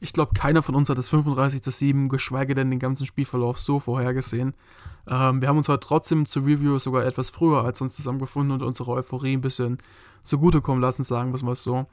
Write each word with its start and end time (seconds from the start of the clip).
Ich 0.00 0.12
glaube, 0.12 0.32
keiner 0.34 0.62
von 0.62 0.76
uns 0.76 0.88
hat 0.88 0.98
das 0.98 1.08
35 1.08 1.62
zu 1.62 1.70
7, 1.70 2.08
geschweige 2.08 2.54
denn 2.54 2.70
den 2.70 2.78
ganzen 2.78 3.04
Spielverlauf 3.04 3.58
so 3.58 3.80
vorhergesehen. 3.80 4.54
Ähm, 5.08 5.40
wir 5.40 5.48
haben 5.48 5.58
uns 5.58 5.68
heute 5.68 5.86
trotzdem 5.86 6.24
zur 6.24 6.44
Review 6.44 6.78
sogar 6.78 7.04
etwas 7.04 7.30
früher 7.30 7.64
als 7.64 7.80
uns 7.80 7.96
zusammengefunden 7.96 8.52
und 8.52 8.62
unsere 8.62 8.92
Euphorie 8.92 9.36
ein 9.36 9.40
bisschen 9.40 9.78
zugutekommen 10.22 10.80
lassen, 10.80 11.02
sagen 11.02 11.30
wir 11.30 11.36
es 11.36 11.42
mal 11.42 11.56
so. 11.56 11.86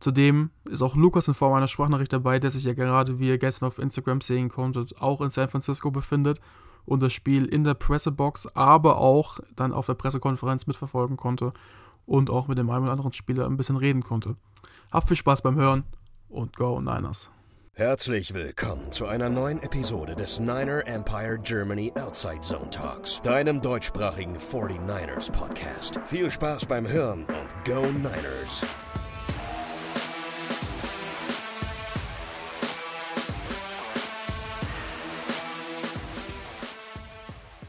Zudem 0.00 0.50
ist 0.64 0.82
auch 0.82 0.94
Lukas 0.94 1.28
in 1.28 1.34
Form 1.34 1.54
einer 1.54 1.68
Sprachnachricht 1.68 2.12
dabei, 2.12 2.38
der 2.38 2.50
sich 2.50 2.64
ja 2.64 2.74
gerade, 2.74 3.18
wie 3.18 3.28
ihr 3.28 3.38
gestern 3.38 3.66
auf 3.66 3.78
Instagram 3.78 4.20
sehen 4.20 4.50
konntet, 4.50 5.00
auch 5.00 5.22
in 5.22 5.30
San 5.30 5.48
Francisco 5.48 5.90
befindet 5.90 6.38
und 6.84 7.00
das 7.00 7.14
Spiel 7.14 7.46
in 7.46 7.64
der 7.64 7.74
Pressebox, 7.74 8.46
aber 8.54 8.98
auch 8.98 9.38
dann 9.54 9.72
auf 9.72 9.86
der 9.86 9.94
Pressekonferenz 9.94 10.66
mitverfolgen 10.66 11.16
konnte 11.16 11.54
und 12.04 12.28
auch 12.28 12.48
mit 12.48 12.58
dem 12.58 12.68
einen 12.68 12.84
oder 12.84 12.92
anderen 12.92 13.12
Spieler 13.12 13.46
ein 13.46 13.56
bisschen 13.56 13.76
reden 13.76 14.02
konnte. 14.02 14.36
Habt 14.92 15.08
viel 15.08 15.16
Spaß 15.16 15.40
beim 15.40 15.56
Hören 15.56 15.84
und 16.28 16.56
Go 16.56 16.80
Niners! 16.80 17.30
Herzlich 17.78 18.32
willkommen 18.32 18.90
zu 18.90 19.04
einer 19.04 19.28
neuen 19.28 19.62
Episode 19.62 20.14
des 20.14 20.40
Niner 20.40 20.86
Empire 20.86 21.38
Germany 21.38 21.92
Outside 21.94 22.40
Zone 22.40 22.70
Talks, 22.70 23.20
deinem 23.20 23.60
deutschsprachigen 23.60 24.38
49ers 24.38 25.30
Podcast. 25.30 26.00
Viel 26.06 26.30
Spaß 26.30 26.64
beim 26.64 26.88
Hören 26.88 27.26
und 27.26 27.64
Go 27.66 27.82
Niners! 27.92 28.64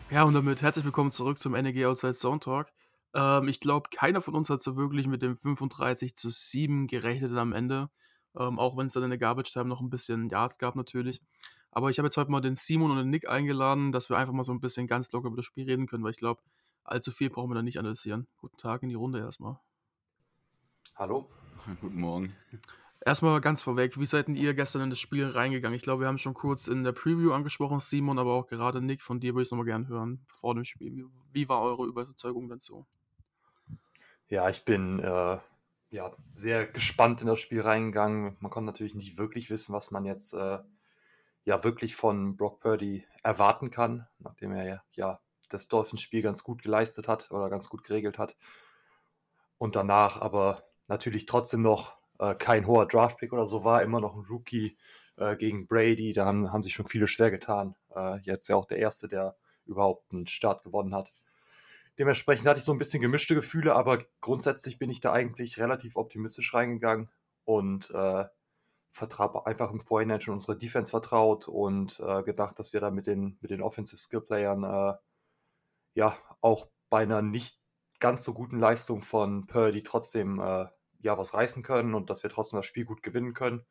Ja, 0.09 0.23
und 0.23 0.33
damit 0.33 0.61
herzlich 0.61 0.85
willkommen 0.85 1.11
zurück 1.11 1.37
zum 1.37 1.51
NEG 1.51 1.83
Outside 1.83 2.13
Zone 2.13 2.39
Talk. 2.39 2.71
Ähm, 3.13 3.49
ich 3.49 3.59
glaube, 3.59 3.89
keiner 3.93 4.21
von 4.21 4.35
uns 4.35 4.49
hat 4.49 4.61
so 4.61 4.77
wirklich 4.77 5.05
mit 5.05 5.21
dem 5.21 5.35
35 5.35 6.15
zu 6.15 6.29
7 6.29 6.87
gerechnet 6.87 7.33
am 7.35 7.51
Ende. 7.51 7.89
Ähm, 8.37 8.59
auch 8.59 8.77
wenn 8.77 8.87
es 8.87 8.93
dann 8.93 9.03
in 9.03 9.09
der 9.09 9.17
Garbage 9.17 9.51
Time 9.51 9.65
noch 9.65 9.81
ein 9.81 9.89
bisschen 9.89 10.29
Yards 10.29 10.57
gab 10.57 10.75
natürlich. 10.75 11.21
Aber 11.71 11.89
ich 11.89 11.99
habe 11.99 12.07
jetzt 12.07 12.17
heute 12.17 12.31
mal 12.31 12.41
den 12.41 12.55
Simon 12.55 12.91
und 12.91 12.97
den 12.97 13.09
Nick 13.09 13.27
eingeladen, 13.27 13.91
dass 13.91 14.09
wir 14.09 14.17
einfach 14.17 14.33
mal 14.33 14.43
so 14.43 14.51
ein 14.51 14.59
bisschen 14.59 14.87
ganz 14.87 15.11
locker 15.11 15.27
über 15.27 15.37
das 15.37 15.45
Spiel 15.45 15.65
reden 15.65 15.87
können, 15.87 16.03
weil 16.03 16.11
ich 16.11 16.17
glaube, 16.17 16.41
allzu 16.83 17.11
viel 17.11 17.29
brauchen 17.29 17.49
wir 17.49 17.55
da 17.55 17.61
nicht 17.61 17.79
analysieren. 17.79 18.27
Guten 18.37 18.57
Tag 18.57 18.83
in 18.83 18.89
die 18.89 18.95
Runde 18.95 19.19
erstmal. 19.19 19.59
Hallo. 20.95 21.29
Guten 21.81 21.99
Morgen. 21.99 22.35
Erstmal 23.05 23.39
ganz 23.41 23.61
vorweg, 23.61 23.99
wie 23.99 24.05
seid 24.05 24.27
ihr 24.27 24.53
gestern 24.53 24.81
in 24.81 24.89
das 24.89 24.99
Spiel 24.99 25.27
reingegangen? 25.27 25.75
Ich 25.75 25.83
glaube, 25.83 26.01
wir 26.01 26.07
haben 26.07 26.17
schon 26.17 26.33
kurz 26.33 26.67
in 26.67 26.83
der 26.83 26.91
Preview 26.91 27.31
angesprochen, 27.31 27.79
Simon, 27.79 28.17
aber 28.19 28.33
auch 28.33 28.47
gerade 28.47 28.81
Nick, 28.81 29.01
von 29.01 29.19
dir 29.19 29.33
würde 29.33 29.43
ich 29.43 29.47
es 29.47 29.51
nochmal 29.51 29.65
gerne 29.65 29.87
hören 29.87 30.25
vor 30.27 30.55
dem 30.55 30.65
Spiel. 30.65 30.95
Wie, 30.95 31.05
wie, 31.31 31.47
war 31.47 31.61
eure 31.61 31.85
Überzeugung 31.85 32.49
dazu? 32.49 32.85
Ja, 34.29 34.49
ich 34.49 34.65
bin 34.65 34.99
äh, 34.99 35.37
ja, 35.89 36.11
sehr 36.33 36.67
gespannt 36.67 37.21
in 37.21 37.27
das 37.27 37.39
Spiel 37.39 37.61
reingegangen. 37.61 38.37
Man 38.39 38.51
konnte 38.51 38.65
natürlich 38.67 38.95
nicht 38.95 39.17
wirklich 39.17 39.49
wissen, 39.49 39.73
was 39.73 39.91
man 39.91 40.05
jetzt 40.05 40.33
äh, 40.33 40.59
ja 41.45 41.63
wirklich 41.63 41.95
von 41.95 42.35
Brock 42.35 42.59
Purdy 42.59 43.05
erwarten 43.23 43.71
kann, 43.71 44.07
nachdem 44.19 44.51
er 44.53 44.81
ja 44.95 45.19
das 45.49 45.67
Dolphins-Spiel 45.69 46.21
ganz 46.21 46.43
gut 46.43 46.61
geleistet 46.61 47.07
hat 47.07 47.31
oder 47.31 47.49
ganz 47.49 47.69
gut 47.69 47.83
geregelt 47.83 48.17
hat. 48.17 48.35
Und 49.57 49.75
danach 49.75 50.21
aber 50.21 50.63
natürlich 50.87 51.25
trotzdem 51.25 51.61
noch 51.61 51.97
äh, 52.19 52.35
kein 52.35 52.67
hoher 52.67 52.87
Draftpick 52.87 53.33
oder 53.33 53.47
so 53.47 53.63
war, 53.63 53.81
immer 53.81 54.01
noch 54.01 54.15
ein 54.15 54.25
Rookie 54.25 54.77
äh, 55.17 55.35
gegen 55.35 55.67
Brady. 55.67 56.13
Da 56.13 56.25
haben, 56.25 56.51
haben 56.51 56.63
sich 56.63 56.73
schon 56.73 56.87
viele 56.87 57.07
schwer 57.07 57.31
getan. 57.31 57.75
Äh, 57.95 58.19
jetzt 58.23 58.47
ja 58.47 58.55
auch 58.55 58.65
der 58.65 58.79
Erste, 58.79 59.07
der 59.07 59.35
überhaupt 59.65 60.11
einen 60.11 60.27
Start 60.27 60.63
gewonnen 60.63 60.95
hat. 60.95 61.13
Dementsprechend 61.99 62.47
hatte 62.47 62.59
ich 62.59 62.63
so 62.63 62.71
ein 62.71 62.77
bisschen 62.77 63.01
gemischte 63.01 63.33
Gefühle, 63.33 63.75
aber 63.75 64.05
grundsätzlich 64.21 64.77
bin 64.77 64.89
ich 64.89 65.01
da 65.01 65.13
eigentlich 65.13 65.57
relativ 65.57 65.95
optimistisch 65.95 66.53
reingegangen 66.53 67.09
und 67.43 67.89
äh, 67.91 68.25
einfach 68.99 69.71
im 69.71 69.81
Vorhinein 69.81 70.21
schon 70.21 70.35
unsere 70.35 70.57
Defense 70.57 70.91
vertraut 70.91 71.47
und 71.47 71.99
äh, 71.99 72.23
gedacht, 72.23 72.57
dass 72.59 72.73
wir 72.73 72.81
da 72.81 72.91
mit 72.91 73.07
den, 73.07 73.37
mit 73.41 73.51
den 73.51 73.61
Offensive 73.61 73.99
Skill 73.99 74.21
Playern 74.21 74.63
äh, 74.63 74.93
ja 75.93 76.17
auch 76.41 76.67
bei 76.89 77.03
einer 77.03 77.21
nicht 77.21 77.59
ganz 77.99 78.23
so 78.23 78.33
guten 78.33 78.59
Leistung 78.59 79.01
von 79.01 79.47
Purdy 79.47 79.83
trotzdem 79.83 80.39
äh, 80.39 80.65
ja 80.99 81.17
was 81.17 81.33
reißen 81.33 81.63
können 81.63 81.95
und 81.95 82.09
dass 82.09 82.23
wir 82.23 82.29
trotzdem 82.29 82.57
das 82.57 82.65
Spiel 82.65 82.85
gut 82.85 83.03
gewinnen 83.03 83.33
können. 83.33 83.65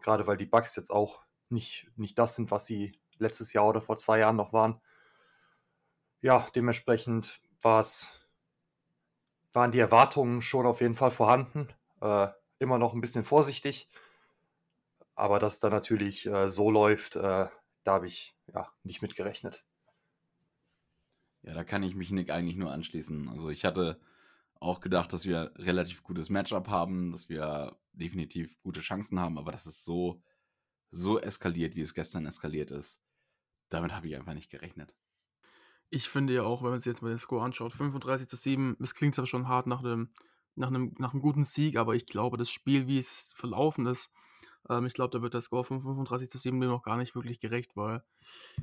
Gerade 0.00 0.26
weil 0.26 0.36
die 0.36 0.46
Bugs 0.46 0.76
jetzt 0.76 0.90
auch 0.90 1.22
nicht, 1.48 1.90
nicht 1.96 2.18
das 2.18 2.34
sind, 2.34 2.50
was 2.50 2.66
sie 2.66 2.92
letztes 3.18 3.52
Jahr 3.52 3.68
oder 3.68 3.82
vor 3.82 3.96
zwei 3.96 4.18
Jahren 4.18 4.36
noch 4.36 4.52
waren. 4.52 4.80
Ja, 6.20 6.46
dementsprechend 6.54 7.42
war's, 7.62 8.20
waren 9.52 9.70
die 9.70 9.80
Erwartungen 9.80 10.42
schon 10.42 10.66
auf 10.66 10.80
jeden 10.80 10.94
Fall 10.94 11.10
vorhanden. 11.10 11.68
Äh, 12.00 12.28
immer 12.58 12.78
noch 12.78 12.94
ein 12.94 13.00
bisschen 13.00 13.24
vorsichtig. 13.24 13.88
Aber 15.14 15.38
dass 15.38 15.60
da 15.60 15.68
natürlich 15.68 16.26
äh, 16.26 16.48
so 16.48 16.70
läuft, 16.70 17.16
äh, 17.16 17.48
da 17.84 17.92
habe 17.92 18.06
ich 18.06 18.34
ja 18.52 18.72
nicht 18.82 19.02
mit 19.02 19.16
gerechnet. 19.16 19.64
Ja, 21.42 21.54
da 21.54 21.64
kann 21.64 21.82
ich 21.82 21.94
mich 21.94 22.10
Nick 22.10 22.30
eigentlich 22.30 22.56
nur 22.56 22.70
anschließen. 22.70 23.28
Also 23.28 23.50
ich 23.50 23.64
hatte 23.64 24.00
auch 24.60 24.80
gedacht, 24.80 25.12
dass 25.12 25.24
wir 25.24 25.52
relativ 25.56 26.04
gutes 26.04 26.30
Matchup 26.30 26.68
haben, 26.68 27.10
dass 27.10 27.28
wir 27.28 27.76
definitiv 27.92 28.60
gute 28.62 28.80
Chancen 28.80 29.18
haben, 29.18 29.38
aber 29.38 29.50
dass 29.50 29.66
es 29.66 29.84
so, 29.84 30.22
so 30.90 31.20
eskaliert, 31.20 31.74
wie 31.74 31.80
es 31.80 31.94
gestern 31.94 32.26
eskaliert 32.26 32.70
ist, 32.70 33.02
damit 33.68 33.92
habe 33.92 34.06
ich 34.06 34.16
einfach 34.16 34.34
nicht 34.34 34.50
gerechnet. 34.50 34.94
Ich 35.94 36.08
finde 36.08 36.32
ja 36.32 36.42
auch, 36.42 36.62
wenn 36.62 36.70
man 36.70 36.78
sich 36.78 36.86
jetzt 36.86 37.02
mal 37.02 37.10
den 37.10 37.18
Score 37.18 37.44
anschaut, 37.44 37.74
35 37.74 38.26
zu 38.26 38.36
7, 38.36 38.78
es 38.80 38.94
klingt 38.94 39.14
zwar 39.14 39.26
schon 39.26 39.46
hart 39.46 39.66
nach 39.66 39.80
einem, 39.80 40.08
nach, 40.54 40.68
einem, 40.68 40.94
nach 40.98 41.12
einem 41.12 41.20
guten 41.20 41.44
Sieg, 41.44 41.76
aber 41.76 41.94
ich 41.94 42.06
glaube, 42.06 42.38
das 42.38 42.50
Spiel, 42.50 42.86
wie 42.86 42.96
es 42.96 43.30
verlaufen 43.34 43.86
ist, 43.86 44.10
ähm, 44.70 44.86
ich 44.86 44.94
glaube, 44.94 45.10
da 45.10 45.22
wird 45.22 45.34
der 45.34 45.42
Score 45.42 45.64
von 45.64 45.82
35 45.82 46.30
zu 46.30 46.38
7 46.38 46.58
noch 46.58 46.82
gar 46.82 46.96
nicht 46.96 47.14
wirklich 47.14 47.40
gerecht, 47.40 47.76
weil 47.76 48.02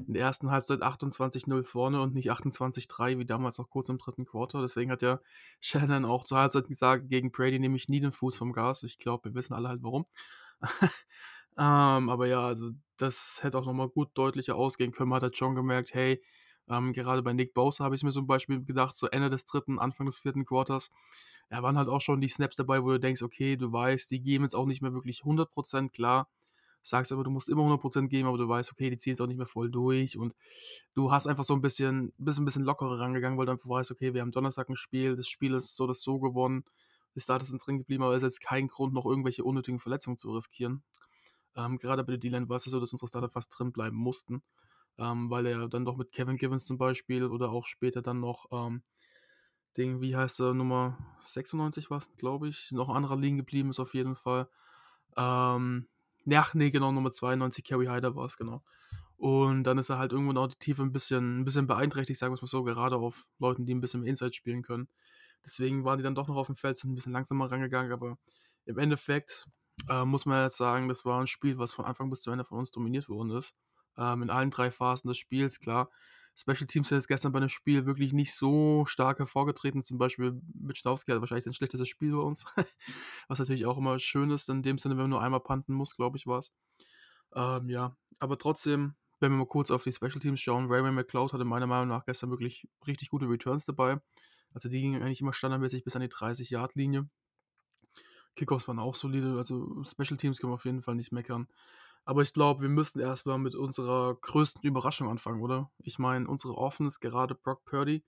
in 0.07 0.13
der 0.13 0.23
ersten 0.23 0.49
Halbzeit 0.49 0.81
28-0 0.81 1.63
vorne 1.63 2.01
und 2.01 2.15
nicht 2.15 2.31
28-3 2.31 3.19
wie 3.19 3.25
damals 3.25 3.59
noch 3.59 3.69
kurz 3.69 3.89
im 3.89 3.99
dritten 3.99 4.25
Quarter. 4.25 4.63
Deswegen 4.63 4.89
hat 4.89 5.03
ja 5.03 5.19
Shannon 5.59 6.05
auch 6.05 6.23
zur 6.23 6.39
Halbzeit 6.39 6.67
gesagt, 6.67 7.09
gegen 7.09 7.31
Brady 7.31 7.59
nehme 7.59 7.75
ich 7.75 7.89
nie 7.89 7.99
den 7.99 8.11
Fuß 8.11 8.37
vom 8.37 8.53
Gas. 8.53 8.81
Ich 8.81 8.97
glaube, 8.97 9.29
wir 9.29 9.35
wissen 9.35 9.53
alle 9.53 9.69
halt 9.69 9.83
warum. 9.83 10.07
ähm, 11.57 12.09
aber 12.09 12.27
ja, 12.27 12.41
also 12.41 12.71
das 12.97 13.39
hätte 13.43 13.57
auch 13.59 13.65
nochmal 13.65 13.89
gut 13.89 14.09
deutlicher 14.15 14.55
ausgehen 14.55 14.91
können. 14.91 15.09
Man 15.09 15.17
hat 15.17 15.23
halt 15.23 15.37
schon 15.37 15.55
gemerkt, 15.55 15.93
hey, 15.93 16.21
ähm, 16.69 16.93
gerade 16.93 17.23
bei 17.23 17.33
Nick 17.33 17.53
Bosa 17.53 17.83
habe 17.83 17.95
ich 17.95 18.03
mir 18.03 18.11
zum 18.11 18.27
Beispiel 18.27 18.63
gedacht, 18.63 18.95
so 18.95 19.07
Ende 19.07 19.29
des 19.29 19.45
dritten, 19.45 19.79
Anfang 19.79 20.05
des 20.05 20.19
vierten 20.19 20.45
Quarters, 20.45 20.91
da 21.49 21.63
waren 21.63 21.77
halt 21.77 21.89
auch 21.89 22.01
schon 22.01 22.21
die 22.21 22.29
Snaps 22.29 22.55
dabei, 22.55 22.83
wo 22.83 22.91
du 22.91 22.99
denkst, 22.99 23.23
okay, 23.23 23.57
du 23.57 23.71
weißt, 23.71 24.11
die 24.11 24.21
geben 24.21 24.43
jetzt 24.43 24.55
auch 24.55 24.67
nicht 24.67 24.81
mehr 24.81 24.93
wirklich 24.93 25.23
100% 25.23 25.89
klar. 25.89 26.29
Sagst 26.81 27.11
aber, 27.11 27.23
du 27.23 27.31
musst 27.31 27.49
immer 27.49 27.63
100% 27.63 28.07
geben, 28.07 28.27
aber 28.27 28.37
du 28.37 28.47
weißt, 28.47 28.71
okay, 28.71 28.89
die 28.89 28.97
ziehen 28.97 29.13
es 29.13 29.19
auch 29.19 29.27
nicht 29.27 29.37
mehr 29.37 29.47
voll 29.47 29.69
durch 29.69 30.17
und 30.17 30.33
du 30.93 31.11
hast 31.11 31.27
einfach 31.27 31.43
so 31.43 31.53
ein 31.53 31.61
bisschen, 31.61 32.13
bist 32.17 32.39
ein 32.39 32.45
bisschen 32.45 32.63
lockerer 32.63 32.99
rangegangen, 32.99 33.37
weil 33.37 33.47
du 33.47 33.51
einfach 33.51 33.69
weißt, 33.69 33.91
okay, 33.91 34.13
wir 34.13 34.21
haben 34.21 34.31
Donnerstag 34.31 34.69
ein 34.69 34.75
Spiel, 34.75 35.15
das 35.15 35.27
Spiel 35.27 35.53
ist 35.55 35.75
so 35.75 35.87
das 35.87 36.01
so 36.01 36.19
gewonnen, 36.19 36.63
die 37.15 37.21
Starters 37.21 37.49
sind 37.49 37.65
drin 37.65 37.79
geblieben, 37.79 38.03
aber 38.03 38.13
es 38.13 38.23
ist 38.23 38.35
jetzt 38.35 38.41
kein 38.41 38.67
Grund, 38.67 38.93
noch 38.93 39.05
irgendwelche 39.05 39.43
unnötigen 39.43 39.79
Verletzungen 39.79 40.17
zu 40.17 40.31
riskieren. 40.31 40.83
Ähm, 41.55 41.79
gerade 41.79 42.03
bei 42.03 42.13
der 42.13 42.19
D-Line 42.19 42.47
war 42.47 42.57
es 42.57 42.63
so, 42.63 42.79
dass 42.79 42.93
unsere 42.93 43.09
Starter 43.09 43.29
fast 43.29 43.49
drin 43.57 43.73
bleiben 43.73 43.97
mussten 43.97 44.43
ähm, 44.97 45.29
weil 45.29 45.45
er 45.45 45.67
dann 45.67 45.85
doch 45.85 45.97
mit 45.97 46.11
Kevin 46.11 46.37
Givens 46.37 46.65
zum 46.65 46.77
Beispiel 46.77 47.25
oder 47.25 47.51
auch 47.51 47.67
später 47.67 48.01
dann 48.01 48.19
noch 48.19 48.45
ähm, 48.51 48.83
Ding, 49.77 50.01
wie 50.01 50.15
heißt 50.15 50.39
er, 50.41 50.53
Nummer 50.53 50.97
96 51.23 51.89
war 51.89 51.99
es, 51.99 52.09
glaube 52.17 52.49
ich, 52.49 52.71
noch 52.71 52.89
anderer 52.89 53.15
liegen 53.17 53.37
geblieben 53.37 53.69
ist 53.69 53.79
auf 53.79 53.93
jeden 53.93 54.15
Fall. 54.15 54.49
Ähm, 55.15 55.87
ja, 56.25 56.45
nee, 56.53 56.69
genau, 56.69 56.91
Nummer 56.91 57.11
92, 57.11 57.63
Kerry 57.63 57.85
Hyder 57.85 58.15
war 58.15 58.25
es, 58.25 58.37
genau. 58.37 58.63
Und 59.17 59.63
dann 59.63 59.77
ist 59.77 59.89
er 59.89 59.97
halt 59.97 60.11
irgendwo 60.11 60.33
noch 60.33 60.47
die 60.47 60.57
Tiefe 60.57 60.81
ein 60.81 60.91
bisschen, 60.91 61.41
ein 61.41 61.45
bisschen 61.45 61.67
beeinträchtigt, 61.67 62.19
sagen 62.19 62.31
wir 62.31 62.35
es 62.35 62.41
mal 62.41 62.47
so, 62.47 62.63
gerade 62.63 62.97
auf 62.97 63.27
Leuten, 63.37 63.65
die 63.65 63.73
ein 63.73 63.81
bisschen 63.81 64.01
mehr 64.01 64.09
Inside 64.09 64.33
spielen 64.33 64.63
können. 64.63 64.87
Deswegen 65.45 65.85
waren 65.85 65.97
die 65.97 66.03
dann 66.03 66.15
doch 66.15 66.27
noch 66.27 66.35
auf 66.35 66.47
dem 66.47 66.55
Feld, 66.55 66.77
sind 66.77 66.91
ein 66.91 66.95
bisschen 66.95 67.13
langsamer 67.13 67.51
rangegangen, 67.51 67.91
aber 67.91 68.17
im 68.65 68.77
Endeffekt 68.77 69.47
äh, 69.89 70.05
muss 70.05 70.25
man 70.25 70.43
jetzt 70.43 70.57
sagen, 70.57 70.87
das 70.87 71.05
war 71.05 71.21
ein 71.21 71.27
Spiel, 71.27 71.57
was 71.57 71.73
von 71.73 71.85
Anfang 71.85 72.09
bis 72.09 72.21
zu 72.21 72.31
Ende 72.31 72.45
von 72.45 72.57
uns 72.57 72.71
dominiert 72.71 73.07
worden 73.09 73.31
ist 73.31 73.55
ähm, 73.97 74.23
in 74.23 74.29
allen 74.29 74.51
drei 74.51 74.71
Phasen 74.71 75.07
des 75.07 75.17
Spiels, 75.17 75.59
klar. 75.59 75.89
Special 76.35 76.67
Teams 76.67 76.89
jetzt 76.89 77.09
gestern 77.09 77.33
bei 77.33 77.41
dem 77.41 77.49
Spiel 77.49 77.85
wirklich 77.85 78.13
nicht 78.13 78.33
so 78.33 78.85
stark 78.85 79.19
hervorgetreten. 79.19 79.83
Zum 79.83 79.97
Beispiel 79.97 80.41
Mitschnowski 80.53 81.11
hat 81.11 81.19
wahrscheinlich 81.19 81.43
sein 81.43 81.53
schlechtestes 81.53 81.89
Spiel 81.89 82.13
bei 82.13 82.21
uns. 82.21 82.45
Was 83.27 83.39
natürlich 83.39 83.65
auch 83.65 83.77
immer 83.77 83.99
schön 83.99 84.31
ist, 84.31 84.47
in 84.47 84.63
dem 84.63 84.77
Sinne, 84.77 84.95
wenn 84.95 85.03
man 85.03 85.09
nur 85.09 85.21
einmal 85.21 85.41
panten 85.41 85.73
muss, 85.73 85.95
glaube 85.95 86.17
ich, 86.17 86.27
war 86.27 86.39
es. 86.39 86.53
Ähm, 87.35 87.69
ja, 87.69 87.97
aber 88.19 88.37
trotzdem, 88.37 88.95
wenn 89.19 89.33
wir 89.33 89.37
mal 89.37 89.47
kurz 89.47 89.69
auf 89.69 89.83
die 89.83 89.91
Special 89.91 90.19
Teams 90.19 90.39
schauen, 90.39 90.71
Raymond 90.71 90.95
McCloud 90.95 91.33
hatte 91.33 91.43
meiner 91.43 91.67
Meinung 91.67 91.89
nach 91.89 92.05
gestern 92.05 92.29
wirklich 92.29 92.69
richtig 92.87 93.09
gute 93.09 93.27
Returns 93.27 93.65
dabei. 93.65 93.99
Also 94.53 94.69
die 94.69 94.81
gingen 94.81 95.01
eigentlich 95.01 95.21
immer 95.21 95.33
standardmäßig 95.33 95.83
bis 95.83 95.95
an 95.95 96.01
die 96.01 96.07
30-Yard-Linie. 96.07 97.09
Kickoffs 98.35 98.67
waren 98.67 98.79
auch 98.79 98.95
solide, 98.95 99.35
also 99.37 99.83
Special 99.83 100.17
Teams 100.17 100.39
können 100.39 100.51
wir 100.51 100.55
auf 100.55 100.65
jeden 100.65 100.81
Fall 100.81 100.95
nicht 100.95 101.11
meckern. 101.11 101.47
Aber 102.09 102.23
ich 102.23 102.33
glaube, 102.33 102.63
wir 102.63 102.69
müssen 102.69 102.99
erstmal 102.99 103.37
mit 103.37 103.53
unserer 103.53 104.15
größten 104.15 104.63
Überraschung 104.63 105.07
anfangen, 105.07 105.43
oder? 105.43 105.69
Ich 105.77 105.99
meine, 105.99 106.27
unsere 106.27 106.57
Offense, 106.57 106.97
gerade 106.99 107.35
Brock 107.35 107.65
Purdy, 107.65 108.03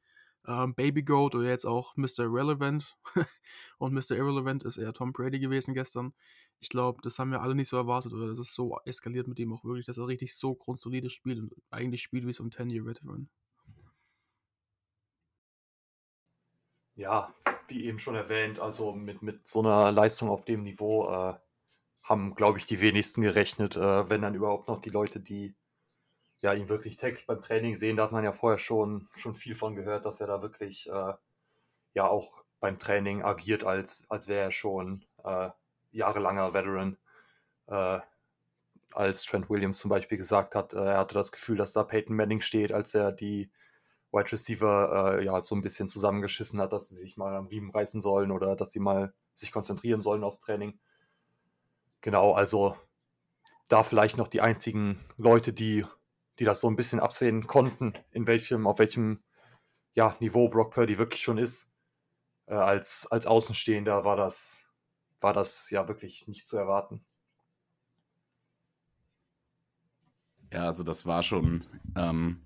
ähm, 0.47 0.73
Baby 0.73 1.03
Goat 1.03 1.35
oder 1.35 1.47
jetzt 1.47 1.65
auch 1.65 1.95
Mr. 1.97 2.21
Irrelevant. 2.21 2.97
und 3.77 3.93
Mr. 3.93 4.17
Irrelevant 4.17 4.63
ist 4.63 4.77
eher 4.77 4.91
Tom 4.91 5.13
Brady 5.13 5.37
gewesen 5.37 5.75
gestern. 5.75 6.15
ich 6.59 6.69
glaube, 6.69 6.99
das 7.03 7.19
haben 7.19 7.29
wir 7.29 7.43
alle 7.43 7.53
nicht 7.53 7.67
so 7.67 7.77
erwartet 7.77 8.11
oder 8.11 8.25
das 8.25 8.39
ist 8.39 8.55
so 8.55 8.75
eskaliert 8.85 9.27
mit 9.27 9.37
ihm 9.37 9.53
auch 9.53 9.63
wirklich, 9.63 9.85
dass 9.85 9.99
er 9.99 10.07
richtig 10.07 10.35
so 10.35 10.55
grundsolide 10.55 11.11
spielt 11.11 11.37
und 11.37 11.53
eigentlich 11.69 12.01
spielt 12.01 12.25
wie 12.25 12.33
so 12.33 12.43
ein 12.43 12.49
10-Year-Veteran. 12.49 13.29
Ja, 16.95 17.35
wie 17.67 17.85
eben 17.85 17.99
schon 17.99 18.15
erwähnt, 18.15 18.57
also 18.57 18.93
mit, 18.93 19.21
mit 19.21 19.47
so 19.47 19.59
einer 19.59 19.91
Leistung 19.91 20.29
auf 20.29 20.43
dem 20.43 20.63
Niveau 20.63 21.07
äh, 21.07 21.35
haben, 22.03 22.35
glaube 22.35 22.57
ich, 22.57 22.65
die 22.65 22.81
wenigsten 22.81 23.21
gerechnet, 23.21 23.75
äh, 23.75 24.09
wenn 24.09 24.21
dann 24.21 24.35
überhaupt 24.35 24.67
noch 24.67 24.79
die 24.79 24.89
Leute, 24.89 25.19
die 25.19 25.55
ja 26.41 26.53
ihn 26.53 26.69
wirklich 26.69 26.97
täglich 26.97 27.27
beim 27.27 27.41
Training 27.41 27.75
sehen, 27.75 27.97
da 27.97 28.03
hat 28.03 28.11
man 28.11 28.23
ja 28.23 28.31
vorher 28.31 28.57
schon, 28.57 29.07
schon 29.15 29.35
viel 29.35 29.55
von 29.55 29.75
gehört, 29.75 30.05
dass 30.05 30.21
er 30.21 30.27
da 30.27 30.41
wirklich 30.41 30.89
äh, 30.89 31.13
ja 31.93 32.07
auch 32.07 32.43
beim 32.59 32.79
Training 32.79 33.23
agiert, 33.23 33.63
als, 33.63 34.03
als 34.09 34.27
wäre 34.27 34.41
er 34.45 34.51
schon 34.51 35.05
äh, 35.23 35.49
jahrelanger 35.91 36.53
Veteran. 36.53 36.97
Äh, 37.67 37.99
als 38.93 39.23
Trent 39.23 39.49
Williams 39.49 39.77
zum 39.77 39.89
Beispiel 39.89 40.17
gesagt 40.17 40.55
hat, 40.55 40.73
äh, 40.73 40.77
er 40.77 40.97
hatte 40.97 41.13
das 41.15 41.31
Gefühl, 41.31 41.57
dass 41.57 41.73
da 41.73 41.83
Peyton 41.83 42.15
Manning 42.15 42.41
steht, 42.41 42.73
als 42.73 42.93
er 42.93 43.11
die 43.11 43.51
Wide 44.11 44.31
Receiver 44.31 45.19
äh, 45.19 45.25
ja 45.25 45.39
so 45.39 45.55
ein 45.55 45.61
bisschen 45.61 45.87
zusammengeschissen 45.87 46.59
hat, 46.59 46.73
dass 46.73 46.89
sie 46.89 46.95
sich 46.95 47.15
mal 47.17 47.35
am 47.35 47.47
Riemen 47.47 47.71
reißen 47.71 48.01
sollen 48.01 48.31
oder 48.31 48.55
dass 48.55 48.71
sie 48.71 48.79
mal 48.79 49.13
sich 49.33 49.51
konzentrieren 49.51 50.01
sollen 50.01 50.23
aufs 50.23 50.39
Training. 50.39 50.79
Genau, 52.01 52.33
also 52.33 52.77
da 53.69 53.83
vielleicht 53.83 54.17
noch 54.17 54.27
die 54.27 54.41
einzigen 54.41 54.99
Leute, 55.17 55.53
die, 55.53 55.85
die 56.39 56.45
das 56.45 56.61
so 56.61 56.69
ein 56.69 56.75
bisschen 56.75 56.99
absehen 56.99 57.47
konnten, 57.47 57.93
in 58.11 58.27
welchem, 58.27 58.67
auf 58.67 58.79
welchem 58.79 59.23
ja, 59.93 60.15
Niveau 60.19 60.49
Brock 60.49 60.73
Purdy 60.73 60.97
wirklich 60.97 61.21
schon 61.21 61.37
ist. 61.37 61.71
Äh, 62.47 62.55
als, 62.55 63.07
als 63.11 63.25
Außenstehender 63.27 64.03
war 64.03 64.15
das, 64.15 64.65
war 65.19 65.33
das 65.33 65.69
ja 65.69 65.87
wirklich 65.87 66.27
nicht 66.27 66.47
zu 66.47 66.57
erwarten. 66.57 67.05
Ja, 70.51 70.65
also 70.65 70.83
das 70.83 71.05
war 71.05 71.23
schon 71.23 71.63
ähm, 71.95 72.41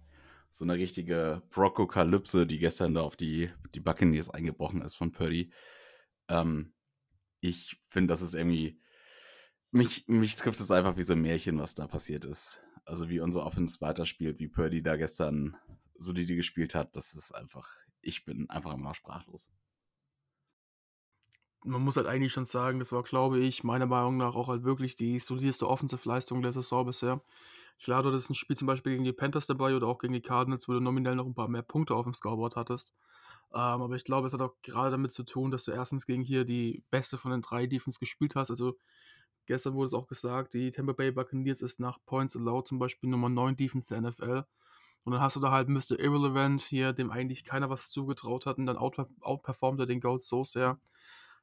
so 0.52 0.64
eine 0.64 0.76
richtige 0.76 1.42
Brockokalypse, 1.50 2.46
die 2.46 2.60
gestern 2.60 2.94
da 2.94 3.02
auf 3.02 3.16
die, 3.16 3.52
die 3.74 3.80
Buccaneers 3.80 4.30
eingebrochen 4.30 4.82
ist 4.82 4.96
von 4.96 5.12
Purdy. 5.12 5.52
Ähm, 6.28 6.74
ich 7.40 7.82
finde, 7.90 8.12
das 8.12 8.22
ist 8.22 8.36
irgendwie, 8.36 8.80
mich, 9.76 10.06
mich 10.08 10.36
trifft 10.36 10.60
es 10.60 10.72
einfach 10.72 10.98
wie 10.98 11.04
so 11.04 11.14
ein 11.14 11.22
Märchen, 11.22 11.60
was 11.60 11.76
da 11.76 11.88
passiert 11.88 12.26
ist. 12.26 12.62
Also 12.86 13.10
wie 13.10 13.20
unser 13.20 13.46
Offense 13.46 13.82
weiterspielt, 13.82 14.40
wie 14.40 14.48
Purdy 14.48 14.82
da 14.82 14.96
gestern 14.96 15.58
solide 15.98 16.36
gespielt 16.36 16.76
hat, 16.76 16.96
das 16.96 17.14
ist 17.14 17.34
einfach, 17.34 17.70
ich 18.02 18.26
bin 18.26 18.50
einfach 18.50 18.74
immer 18.74 18.94
sprachlos 18.94 19.50
man 21.66 21.82
muss 21.82 21.98
halt 21.98 22.08
eigentlich 22.08 22.32
schon 22.32 22.46
sagen, 22.46 22.80
das 22.80 22.92
war, 22.92 23.04
glaube 23.04 23.40
ich, 23.40 23.64
meiner 23.64 23.88
Meinung 23.88 24.18
nach 24.18 24.36
auch 24.36 24.48
halt 24.48 24.64
wirklich 24.64 24.96
die 24.96 25.20
solideste 25.20 25.68
Offensive-Leistung 25.68 26.42
der 26.42 26.52
Saison 26.52 26.86
bisher. 26.86 27.22
Klar, 27.82 28.04
dort 28.04 28.16
ist 28.16 28.30
ein 28.30 28.36
Spiel 28.36 28.56
zum 28.56 28.68
Beispiel 28.68 28.94
gegen 28.94 29.04
die 29.04 29.14
Panthers 29.14 29.48
dabei 29.48 29.76
oder 29.76 29.88
auch 29.88 30.00
gegen 30.00 30.14
die 30.14 30.22
Cardinals, 30.22 30.68
wo 30.68 30.74
du 30.74 30.80
nominell 30.80 31.16
noch 31.16 31.26
ein 31.26 31.34
paar 31.34 31.50
mehr 31.50 31.64
Punkte 31.64 31.96
auf 31.96 32.06
dem 32.06 32.14
Scoreboard 32.14 32.56
hattest. 32.56 32.94
Ähm, 33.52 33.60
aber 33.60 33.96
ich 33.96 34.06
glaube, 34.06 34.28
es 34.28 34.34
hat 34.34 34.42
auch 34.42 34.54
gerade 34.62 34.92
damit 34.92 35.12
zu 35.12 35.24
tun, 35.24 35.52
dass 35.52 35.66
du 35.66 35.72
erstens 35.72 36.06
gegen 36.06 36.22
hier 36.22 36.46
die 36.46 36.84
beste 36.92 37.18
von 37.18 37.32
den 37.32 37.42
drei 37.42 37.68
Defense 37.68 38.00
gespielt 38.00 38.36
hast. 38.36 38.50
Also 38.50 38.78
gestern 39.46 39.74
wurde 39.74 39.88
es 39.88 39.94
auch 39.94 40.08
gesagt, 40.08 40.54
die 40.54 40.72
Tampa 40.72 40.94
Bay 40.94 41.12
Buccaneers 41.12 41.62
ist 41.62 41.80
nach 41.80 42.00
Points 42.06 42.36
Allowed 42.36 42.68
zum 42.68 42.80
Beispiel 42.80 43.10
Nummer 43.10 43.30
9 43.30 43.56
Defense 43.56 43.94
der 43.94 44.02
NFL. 44.02 44.46
Und 45.04 45.12
dann 45.14 45.22
hast 45.22 45.36
du 45.36 45.40
da 45.40 45.52
halt 45.52 45.70
Mr. 45.70 46.00
Irrelevant 46.00 46.62
hier, 46.62 46.92
dem 46.92 47.12
eigentlich 47.12 47.44
keiner 47.44 47.70
was 47.70 47.90
zugetraut 47.90 48.46
hat 48.46 48.58
und 48.58 48.66
dann 48.66 48.78
out 48.78 48.98
outperformt 49.22 49.80
er 49.80 49.86
den 49.86 50.02
Goats 50.02 50.28
so 50.28 50.44
sehr. 50.44 50.80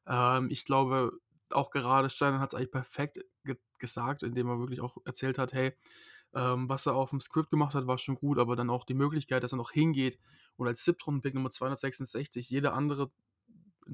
Ähm, 0.07 0.49
ich 0.51 0.65
glaube, 0.65 1.13
auch 1.51 1.71
gerade 1.71 2.11
Steiner 2.11 2.41
hat 2.41 2.51
es 2.51 2.55
eigentlich 2.55 2.73
perfekt 2.73 3.21
ge 3.45 3.57
gesagt, 3.79 4.23
indem 4.23 4.49
er 4.49 4.61
wirklich 4.61 4.81
auch 4.81 4.97
erzählt 5.05 5.39
hat, 5.39 5.53
hey, 5.53 5.73
ähm, 6.35 6.69
was 6.69 6.87
er 6.87 6.95
auf 6.95 7.11
dem 7.11 7.21
Skript 7.21 7.51
gemacht 7.51 7.75
hat, 7.75 7.87
war 7.87 7.99
schon 7.99 8.15
gut, 8.15 8.39
aber 8.39 8.57
dann 8.57 8.71
auch 8.71 8.85
die 8.85 8.95
Möglichkeit, 8.95 9.43
dass 9.43 9.53
er 9.53 9.59
noch 9.59 9.73
hingeht 9.73 10.19
und 10.57 10.67
als 10.67 10.85
Siebtrunden-Pick 10.85 11.35
Nummer 11.35 11.51
266, 11.51 12.49
jeder 12.49 12.75
andere 12.75 13.11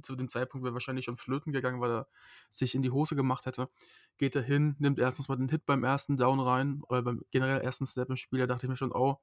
zu 0.02 0.16
dem 0.16 0.28
Zeitpunkt 0.28 0.64
wäre 0.64 0.74
wahrscheinlich 0.74 1.04
schon 1.04 1.16
flöten 1.16 1.52
gegangen, 1.52 1.80
weil 1.80 1.90
er 1.90 2.08
sich 2.50 2.74
in 2.74 2.82
die 2.82 2.90
Hose 2.90 3.16
gemacht 3.16 3.46
hätte. 3.46 3.68
Geht 4.16 4.36
er 4.36 4.42
hin, 4.42 4.76
nimmt 4.78 4.98
erstens 4.98 5.28
mal 5.28 5.36
den 5.36 5.48
Hit 5.48 5.66
beim 5.66 5.84
ersten 5.84 6.16
Down 6.16 6.40
rein, 6.40 6.82
oder 6.88 7.02
beim 7.02 7.22
generell 7.30 7.60
ersten 7.60 7.86
Step 7.86 8.10
im 8.10 8.16
Spiel, 8.16 8.40
da 8.40 8.46
dachte 8.46 8.66
ich 8.66 8.70
mir 8.70 8.76
schon, 8.76 8.92
oh, 8.92 9.18